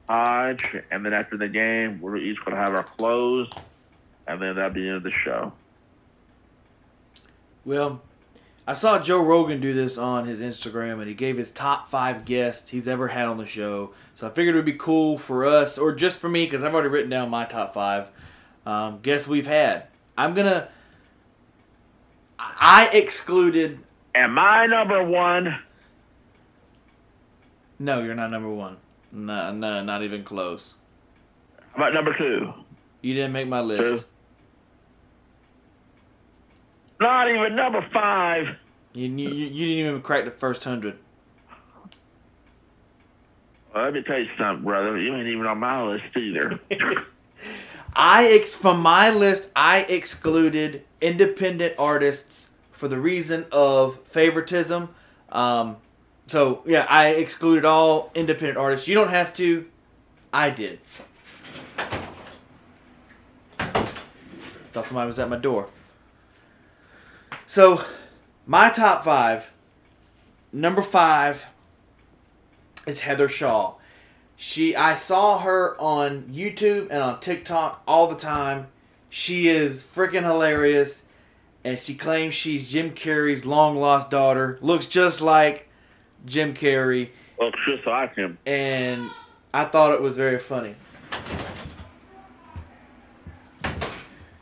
[0.10, 3.50] Hodge, and then after the game, we're each gonna have our close,
[4.28, 5.54] and then that'll be the end of the show.
[7.64, 8.02] Well,
[8.68, 12.26] I saw Joe Rogan do this on his Instagram, and he gave his top five
[12.26, 13.94] guests he's ever had on the show.
[14.16, 16.74] So I figured it would be cool for us, or just for me, because I've
[16.74, 18.08] already written down my top five
[18.66, 19.88] um, guests we've had.
[20.18, 20.70] I'm gonna.
[22.40, 23.80] I excluded.
[24.14, 25.60] And my number one.
[27.78, 28.78] No, you're not number one.
[29.12, 30.76] No, no, not even close.
[31.74, 32.54] How about number two?
[33.02, 33.84] You didn't make my list.
[33.84, 34.08] Two.
[37.00, 38.56] Not even number five.
[38.94, 40.98] You, you, you didn't even crack the first hundred.
[43.74, 44.98] Well, let me tell you something, brother.
[44.98, 46.60] You ain't even on my list either.
[47.96, 54.90] I ex from my list, I excluded independent artists for the reason of favoritism.
[55.30, 55.78] Um,
[56.28, 58.88] so yeah, I excluded all independent artists.
[58.88, 59.66] You don't have to.
[60.34, 60.80] I did.
[63.58, 65.70] Thought somebody was at my door.
[67.56, 67.82] So,
[68.46, 69.50] my top five.
[70.52, 71.46] Number five
[72.86, 73.76] is Heather Shaw.
[74.36, 78.68] She, I saw her on YouTube and on TikTok all the time.
[79.10, 81.04] She is freaking hilarious,
[81.64, 84.60] and she claims she's Jim Carrey's long lost daughter.
[84.62, 85.70] Looks just like
[86.26, 88.38] Jim Carrey, Looks just like him.
[88.46, 89.10] and
[89.54, 90.76] I thought it was very funny.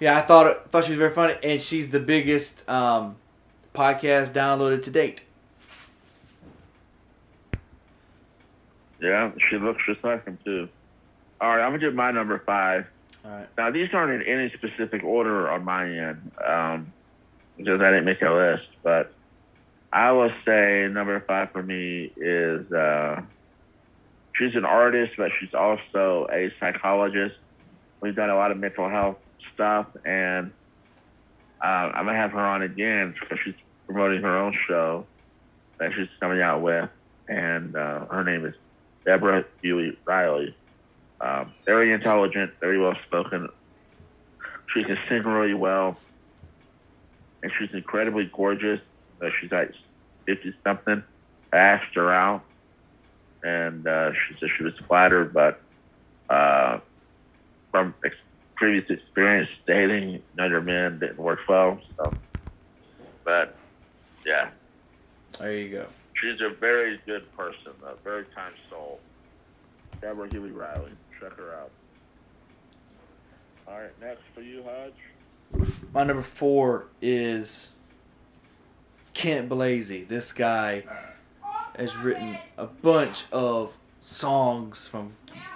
[0.04, 3.16] Yeah, I thought thought she was very funny, and she's the biggest um,
[3.74, 5.22] podcast downloaded to date.
[9.00, 10.68] Yeah, she looks just like him too.
[11.40, 12.86] All right, I'm gonna do my number five.
[13.24, 13.48] All right.
[13.58, 16.92] Now these aren't in any specific order on my end, um,
[17.56, 18.68] because I didn't make a list.
[18.84, 19.14] But
[19.94, 23.22] I will say number five for me is uh,
[24.34, 27.36] she's an artist, but she's also a psychologist.
[28.02, 29.16] We've done a lot of mental health
[29.54, 30.52] stuff, and
[31.64, 33.56] uh, I'm gonna have her on again because she's
[33.86, 35.06] promoting her own show
[35.78, 36.90] that she's coming out with,
[37.28, 38.56] and uh, her name is
[39.06, 40.56] Deborah Huey Riley.
[41.22, 43.50] Um, very intelligent, very well spoken.
[44.74, 45.98] She can sing really well,
[47.42, 48.82] and she's incredibly gorgeous.
[49.22, 49.72] Uh, she's like
[50.26, 51.04] fifty something.
[51.54, 52.44] I asked her out,
[53.44, 55.62] and uh, she said she was flattered, but
[56.30, 56.80] uh,
[57.72, 57.94] from
[58.56, 61.80] previous experience dating other men didn't work well.
[61.98, 62.14] So,
[63.24, 63.56] but
[64.26, 64.50] yeah,
[65.40, 65.86] There you go.
[66.16, 69.00] she's a very good person, a very kind soul.
[70.02, 71.72] Deborah Huey Riley, check her out.
[73.68, 75.68] All right, next for you, Hodge.
[75.94, 77.70] My number four is
[79.14, 80.04] Kent Blazy.
[80.04, 80.84] This guy
[81.78, 83.74] has written a bunch of
[84.04, 85.14] songs from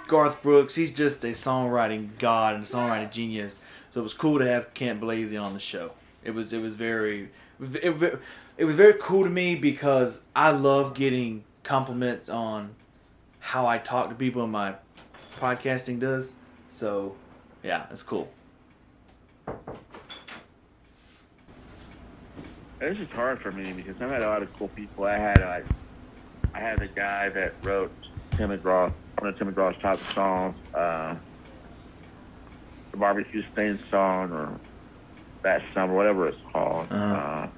[0.08, 0.74] Garth Brooks.
[0.74, 3.58] He's just a songwriting god and a songwriting genius.
[3.92, 5.92] So it was cool to have Kent Blazy on the show.
[6.24, 7.30] It was it was very
[7.60, 8.20] it,
[8.56, 12.74] it was very cool to me because I love getting compliments on
[13.38, 14.74] how I talk to people in my
[15.38, 16.30] podcasting does.
[16.70, 17.14] So
[17.62, 18.28] yeah, it's cool.
[22.78, 25.04] This is hard for me because I've had a lot of cool people.
[25.04, 25.66] I had like,
[26.54, 27.90] I had a guy that wrote
[28.38, 31.16] Tim McGraw, one of Tim McGraw's top songs, uh,
[32.92, 34.60] the barbecue stain song or
[35.42, 36.86] that song, or whatever it's called.
[36.88, 37.14] Uh-huh.
[37.14, 37.48] Uh,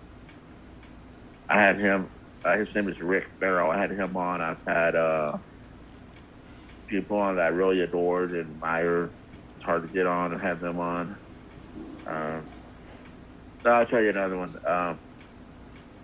[1.51, 2.09] I had him.
[2.43, 3.71] Uh, his name is Rick Barrow.
[3.71, 4.41] I had him on.
[4.41, 5.37] I've had uh,
[6.87, 9.11] people on that I really adored and admired.
[9.57, 11.15] It's hard to get on and have them on.
[12.07, 12.47] Um,
[13.63, 14.59] so I'll tell you another one.
[14.67, 14.99] Um,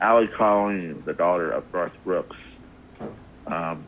[0.03, 2.37] Allie Colleen, the daughter of Garth Brooks,
[3.47, 3.87] um,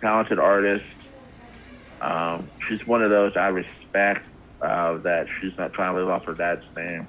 [0.00, 0.84] talented artist.
[2.00, 4.26] Um, she's one of those I respect
[4.60, 7.06] uh, that she's not trying to live off her dad's name.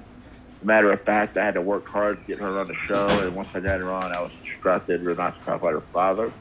[0.62, 3.34] Matter of fact, I had to work hard to get her on the show, and
[3.34, 6.32] once I got her on, I was instructed not to talk about her father.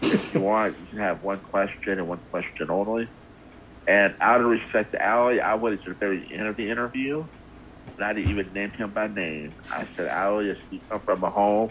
[0.00, 3.08] If you want, you can have one question and one question only.
[3.86, 7.24] And out of respect to Allie, I went to the very end of the interview,
[7.96, 9.54] and I didn't even name him by name.
[9.70, 11.70] I said, Allie, you come from a home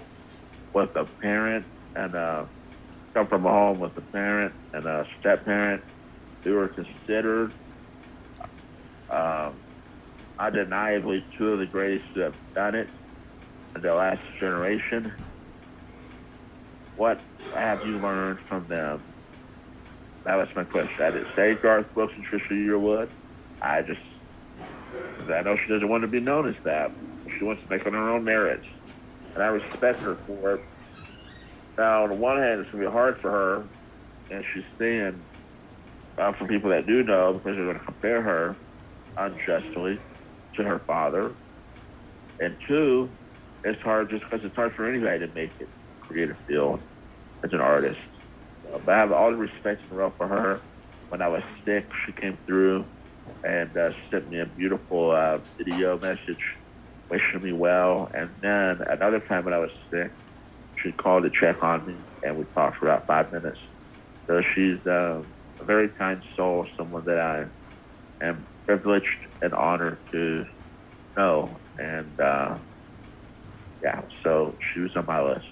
[0.74, 1.66] with a parent
[1.96, 2.46] and uh,
[3.14, 5.84] come from a home with a parent and a step parent
[6.44, 7.54] who are considered
[9.10, 9.60] um,
[10.40, 12.90] undeniably two of the greatest who have done it
[13.76, 15.14] in the last generation.
[16.96, 17.22] What
[17.56, 19.04] have you learned from them?
[20.26, 21.04] that was my question.
[21.04, 23.10] I didn't say Garth Brooks and Trisha Yearwood.
[23.62, 24.00] I just,
[25.30, 26.92] I know she doesn't want to be known as that.
[27.38, 28.66] She wants to make on her own merits.
[29.34, 30.66] And I respect her for it.
[31.82, 33.70] Now, on the one hand, it's going to be hard for her,
[34.30, 35.26] and she's seeing
[36.20, 38.56] uh, from people that do know because they're going to compare her
[39.18, 40.00] unjustly
[40.58, 41.34] to her father.
[42.40, 43.18] And two,
[43.64, 45.70] it's hard just because it's hard for anybody to make it
[46.02, 46.82] creative field
[47.44, 47.98] as an artist.
[48.72, 50.62] Uh, but I have all the respect and love for her.
[51.10, 52.86] When I was sick, she came through
[53.44, 56.38] and uh, sent me a beautiful uh, video message
[57.10, 58.12] wishing me well.
[58.14, 60.12] And then another time when I was sick,
[60.82, 63.60] she called to check on me, and we talked for about five minutes.
[64.28, 65.26] So she's um,
[65.60, 67.46] a very kind soul, someone that I
[68.26, 70.46] am privileged and honored to
[71.18, 71.50] know.
[71.80, 72.58] And uh,
[73.84, 75.48] yeah, so she was on my list.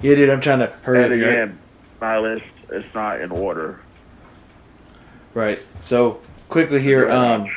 [0.00, 1.58] Yeah, dude, I'm trying to hurry And again,
[2.00, 3.80] my list is not in order.
[5.34, 5.58] Right.
[5.82, 7.48] So quickly here, um,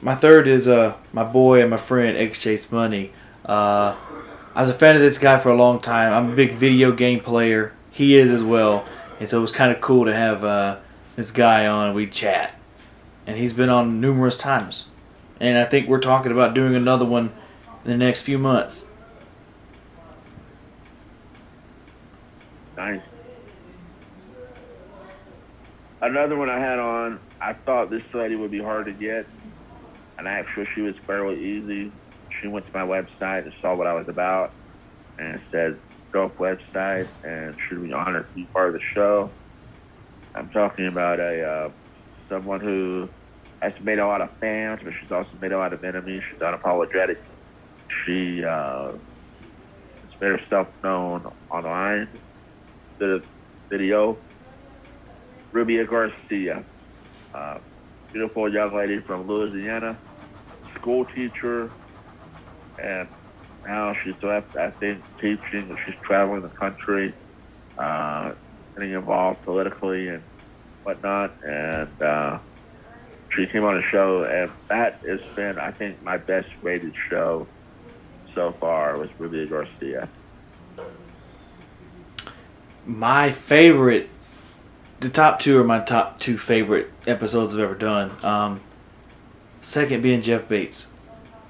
[0.00, 3.12] my third is uh my boy and my friend X Chase Money.
[3.44, 3.96] Uh,
[4.54, 6.12] I was a fan of this guy for a long time.
[6.12, 7.72] I'm a big video game player.
[7.90, 8.86] He is as well,
[9.18, 10.78] and so it was kind of cool to have uh,
[11.16, 11.94] this guy on.
[11.94, 12.54] We chat,
[13.26, 14.86] and he's been on numerous times,
[15.40, 17.32] and I think we're talking about doing another one
[17.84, 18.84] in the next few months.
[22.76, 23.00] Nice.
[26.02, 29.26] Another one I had on, I thought this lady would be hard to get,
[30.18, 31.92] and actually she was fairly easy.
[32.42, 34.50] She went to my website and saw what I was about,
[35.18, 35.80] and said,
[36.12, 39.36] "Go up website and should be honored to be part of the show."
[40.34, 41.70] I'm talking about a uh,
[42.30, 43.10] someone who
[43.62, 46.22] has made a lot of fans, but she's also made a lot of enemies.
[46.30, 47.16] She's unapologetic.
[48.06, 48.92] She uh,
[50.02, 52.08] has made herself known online
[53.02, 53.18] a
[53.70, 54.24] video.
[55.52, 56.64] Rubia Garcia,
[57.34, 57.58] uh,
[58.12, 60.00] beautiful young lady from Louisiana,
[60.78, 61.72] school teacher,
[62.82, 63.08] and
[63.66, 65.76] now she's left, I think, teaching.
[65.86, 67.14] She's traveling the country,
[67.78, 68.32] uh,
[68.74, 70.22] getting involved politically and
[70.82, 71.32] whatnot.
[71.44, 72.38] And uh,
[73.30, 77.46] she came on a show, and that has been, I think, my best rated show
[78.34, 80.08] so far was Rubia Garcia.
[82.84, 84.08] my favorite
[85.00, 88.12] the top two are my top two favorite episodes I've ever done.
[88.22, 88.60] Um,
[89.60, 90.86] second being Jeff Bates.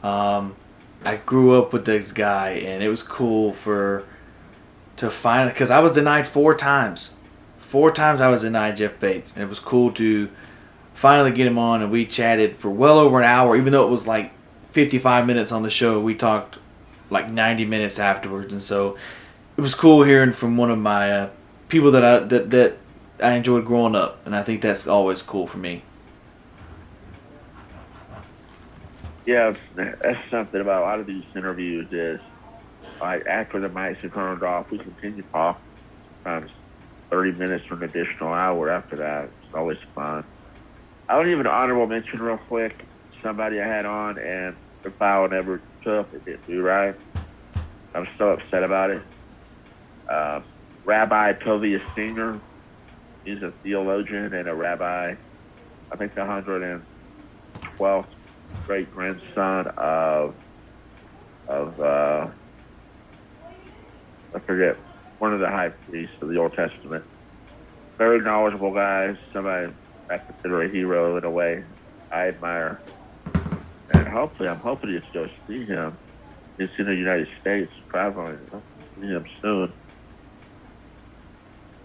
[0.03, 0.57] Um,
[1.05, 4.05] I grew up with this guy, and it was cool for
[4.97, 7.15] to find because I was denied four times.
[7.59, 10.29] Four times I was denied Jeff Bates, and it was cool to
[10.95, 13.57] finally get him on, and we chatted for well over an hour.
[13.57, 14.33] Even though it was like
[14.73, 16.59] 55 minutes on the show, we talked
[17.11, 18.97] like 90 minutes afterwards, and so
[19.57, 21.31] it was cool hearing from one of my uh,
[21.69, 22.77] people that I that that
[23.21, 25.83] I enjoyed growing up, and I think that's always cool for me.
[29.27, 32.21] Yeah, that's something about a lot of these interviews is
[33.01, 35.63] like after the mics are turned off, we continue to talk.
[36.25, 36.51] Sometimes
[37.11, 39.25] 30 minutes for an additional hour after that.
[39.27, 40.25] It's always fun.
[41.09, 42.89] I don't even honorable mention real quick
[43.23, 46.13] somebody I had on and the file never took.
[46.13, 46.97] It didn't do right.
[47.95, 49.03] I'm so upset about it.
[50.11, 50.41] Uh,
[50.85, 52.43] Rabbi Tovia Singer,
[53.25, 55.15] he's a theologian and a rabbi.
[55.93, 56.23] I think the
[57.81, 58.07] 112th
[58.67, 60.37] great grandson of
[61.49, 62.31] of uh,
[64.35, 64.77] I forget
[65.19, 67.05] one of the high priests of the Old Testament.
[67.99, 69.75] Very knowledgeable guy, somebody
[70.11, 71.65] I consider a hero in a way.
[72.11, 72.85] I admire,
[73.91, 75.99] and hopefully, I'm hoping to go see him.
[76.59, 78.49] He's in the United States, traveling.
[78.53, 79.75] I'll see him soon.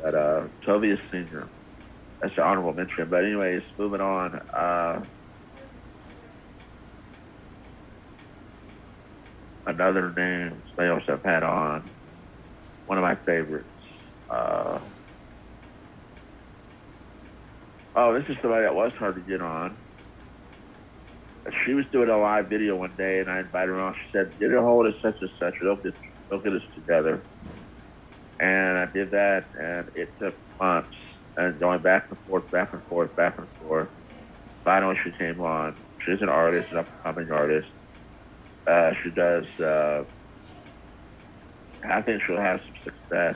[0.01, 1.51] But uh, Tovia Singer,
[2.21, 3.09] that's an honorable mention.
[3.09, 4.41] But anyways, moving on.
[4.53, 5.05] Uh,
[9.67, 11.91] another name else I've had on.
[12.85, 13.69] One of my favorites.
[14.29, 14.79] Uh,
[17.95, 19.79] oh, this is somebody that was hard to get on.
[21.65, 23.95] She was doing a live video one day, and I invited her on.
[23.95, 25.55] She said, "Get a hold of such and such.
[25.61, 25.93] They'll get,
[26.29, 27.27] they'll get us together."
[28.39, 30.89] And I did that, and it took months,
[31.37, 33.89] and going back and forth, back and forth, back and forth.
[34.65, 35.77] Finally, she came on.
[36.05, 37.67] She's an artist, an up-and-coming artist.
[38.67, 39.45] Uh, she does.
[39.59, 40.03] Uh,
[41.83, 43.35] I think she'll have some success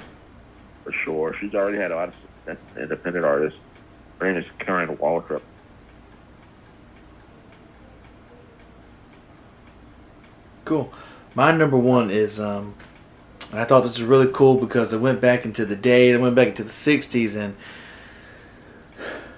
[0.83, 1.35] for sure.
[1.39, 3.55] She's already had a lot of success as independent artist.
[4.19, 5.41] Her name is Karen Waldrop.
[10.65, 10.93] Cool.
[11.33, 12.75] My number one is um,
[13.53, 16.35] I thought this was really cool because it went back into the day, it went
[16.35, 17.55] back into the 60s, and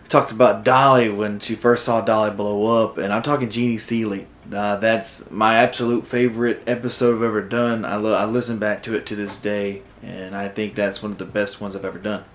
[0.10, 2.98] talked about Dolly when she first saw Dolly blow up.
[2.98, 4.28] And I'm talking Jeannie Seely.
[4.52, 7.86] Uh, that's my absolute favorite episode I've ever done.
[7.86, 11.14] I, lo- I listen back to it to this day, and I think that's one
[11.14, 12.26] of the best ones I've ever done.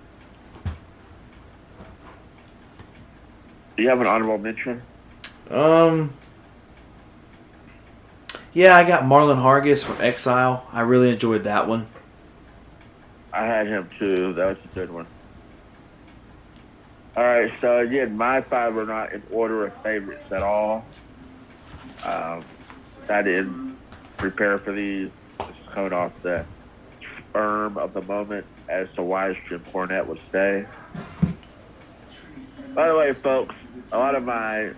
[3.77, 4.83] Do you have an honorable mention?
[5.51, 6.13] Um,
[8.53, 10.67] yeah, I got Marlon Hargis from Exile.
[10.73, 11.87] I really enjoyed that one.
[13.33, 14.33] I had him too.
[14.33, 15.07] That was a good one.
[17.17, 20.85] All right, so again, my five are not in order of favorites at all.
[22.05, 22.45] Um,
[23.09, 23.77] I didn't
[24.17, 25.11] prepare for these.
[25.39, 26.45] Just coming off the
[27.33, 30.67] firm of the moment as to why Jim Cornette would stay.
[32.75, 33.55] By the way, folks,
[33.93, 34.71] a lot of my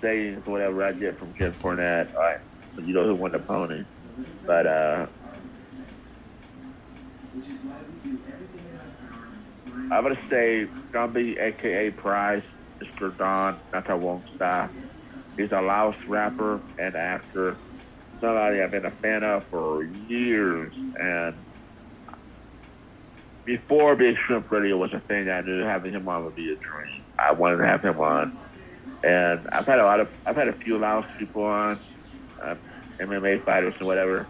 [0.00, 2.40] sayings, whatever I get from Jim Cornette, all right,
[2.76, 3.84] you know who won the pony.
[4.46, 5.06] But uh,
[9.90, 12.42] I'm gonna say Gumby, aka Price,
[12.80, 13.16] Mr.
[13.16, 14.70] Don, that I won't stop.
[15.38, 17.56] He's a Laos rapper and actor.
[18.20, 21.34] Somebody I've been a fan of for years, and
[23.44, 26.56] before Big Shrimp Radio was a thing, I knew having him on would be a
[26.56, 27.02] dream.
[27.18, 28.36] I wanted to have him on,
[29.04, 31.78] and I've had a lot of, I've had a few Laos people on,
[32.42, 32.56] uh,
[32.98, 34.26] MMA fighters and whatever.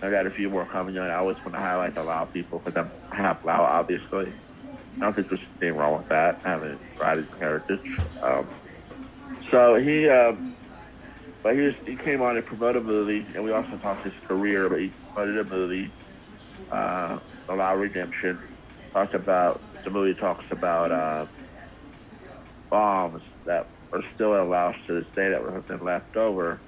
[0.00, 1.10] I got a few more coming on.
[1.10, 4.32] I always want to highlight the Lao people because I'm half Lao, obviously.
[4.96, 8.00] I don't think there's anything wrong with that, having his heritage.
[8.22, 8.48] Um,
[9.50, 10.56] so he, um,
[11.42, 14.14] but he, was, he came on and promoted a movie, and we also talked his
[14.28, 15.94] career, but he promoted a movie,
[16.70, 17.18] uh,
[17.48, 18.40] The Lao Redemption.
[18.94, 21.26] Talked about, the movie talks about uh,
[22.70, 26.62] bombs that are still in Laos to this day that have been left over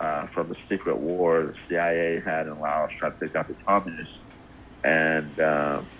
[0.00, 3.56] uh, from the secret war the CIA had in Laos trying to take out the
[3.66, 4.14] communists.
[4.84, 5.90] And um,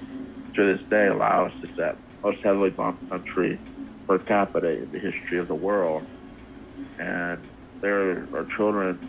[0.56, 3.60] to this day, Laos is that most heavily bombed country
[4.08, 6.04] per capita in the history of the world.
[6.98, 7.48] And
[7.82, 9.00] there are children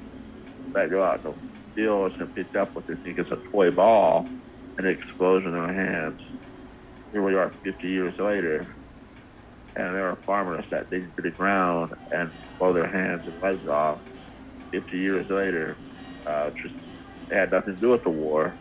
[0.74, 1.36] that go out the
[1.76, 4.28] fields and pick up what they think is a toy ball
[4.78, 6.20] and it explodes in their hands.
[7.12, 8.76] Here we are 50 years later,
[9.76, 13.68] and there are farmers that dig into the ground and blow their hands and legs
[13.68, 14.02] off
[14.74, 15.78] 50 years later.
[16.26, 16.76] Uh, just
[17.32, 18.58] had nothing to do with the war,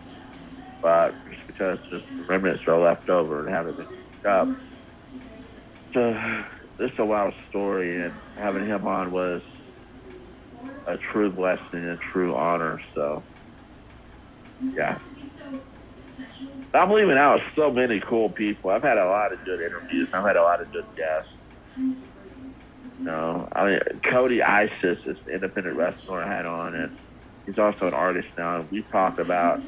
[0.82, 4.48] but just because just remnants are left over and haven't been picked up.
[5.94, 6.12] So
[6.78, 9.42] this is a wild story, and having him on was
[10.86, 12.80] a true blessing and a true honor.
[12.94, 13.24] So,
[14.76, 14.98] yeah.
[16.74, 18.70] I'm leaving out so many cool people.
[18.70, 20.08] I've had a lot of good interviews.
[20.12, 21.32] I've had a lot of good guests.
[22.98, 23.80] No, I mean
[24.10, 26.90] Cody Isis is an independent wrestler I had on, and
[27.46, 28.66] he's also an artist now.
[28.70, 29.60] We talked about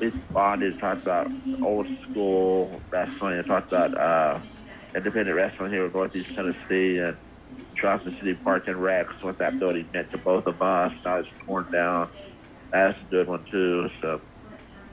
[0.00, 4.40] we bonded, talked about old school wrestling, and talked about uh,
[4.94, 7.16] independent wrestling here in Northeast Tennessee and
[7.76, 9.12] Charleston City Park and Rex.
[9.22, 10.92] What that building meant to both of us.
[11.04, 12.10] Now it's torn down.
[12.72, 13.88] That's a good one too.
[14.00, 14.20] So,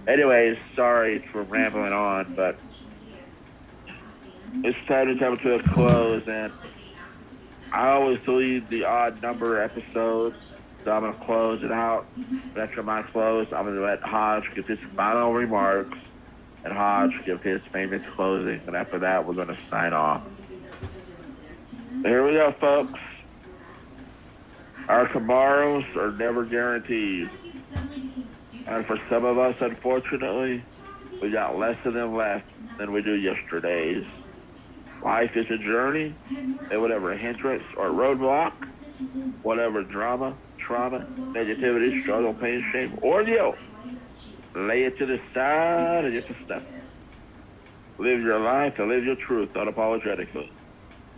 [0.07, 2.60] anyways, sorry for rambling on, but
[4.64, 6.51] it's time to come to a close and.
[7.73, 10.38] I always leave the odd number episodes,
[10.84, 12.05] so I'm going to close it out.
[12.55, 15.97] After my close, I'm going to let Hodge give his final remarks,
[16.64, 18.61] and Hodge give his famous closing.
[18.68, 20.22] And after that, we're going to sign off.
[22.02, 22.99] Here we go, folks.
[24.90, 27.30] Our tomorrows are never guaranteed.
[28.65, 30.64] And for some of us, unfortunately,
[31.22, 32.45] we got less of them left
[32.78, 34.06] than we do yesterday's.
[35.03, 38.53] Life is a journey, and whatever hindrance or roadblock,
[39.44, 43.57] whatever drama, trauma, negativity, struggle, pain, shame, or guilt,
[44.56, 46.65] lay it to the side and just to step.
[47.98, 50.49] Live your life and live your truth unapologetically.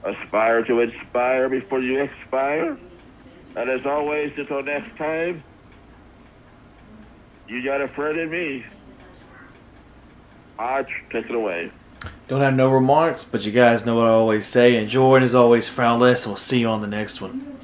[0.06, 2.78] Aspire to inspire before you expire.
[3.56, 5.44] And as always, until next time,
[7.48, 8.66] you got a friend in me.
[10.58, 11.72] Hodge, take it away.
[12.28, 14.76] Don't have no remarks, but you guys know what I always say.
[14.78, 17.58] Enjoy and as always, frown less, we'll see you on the next one.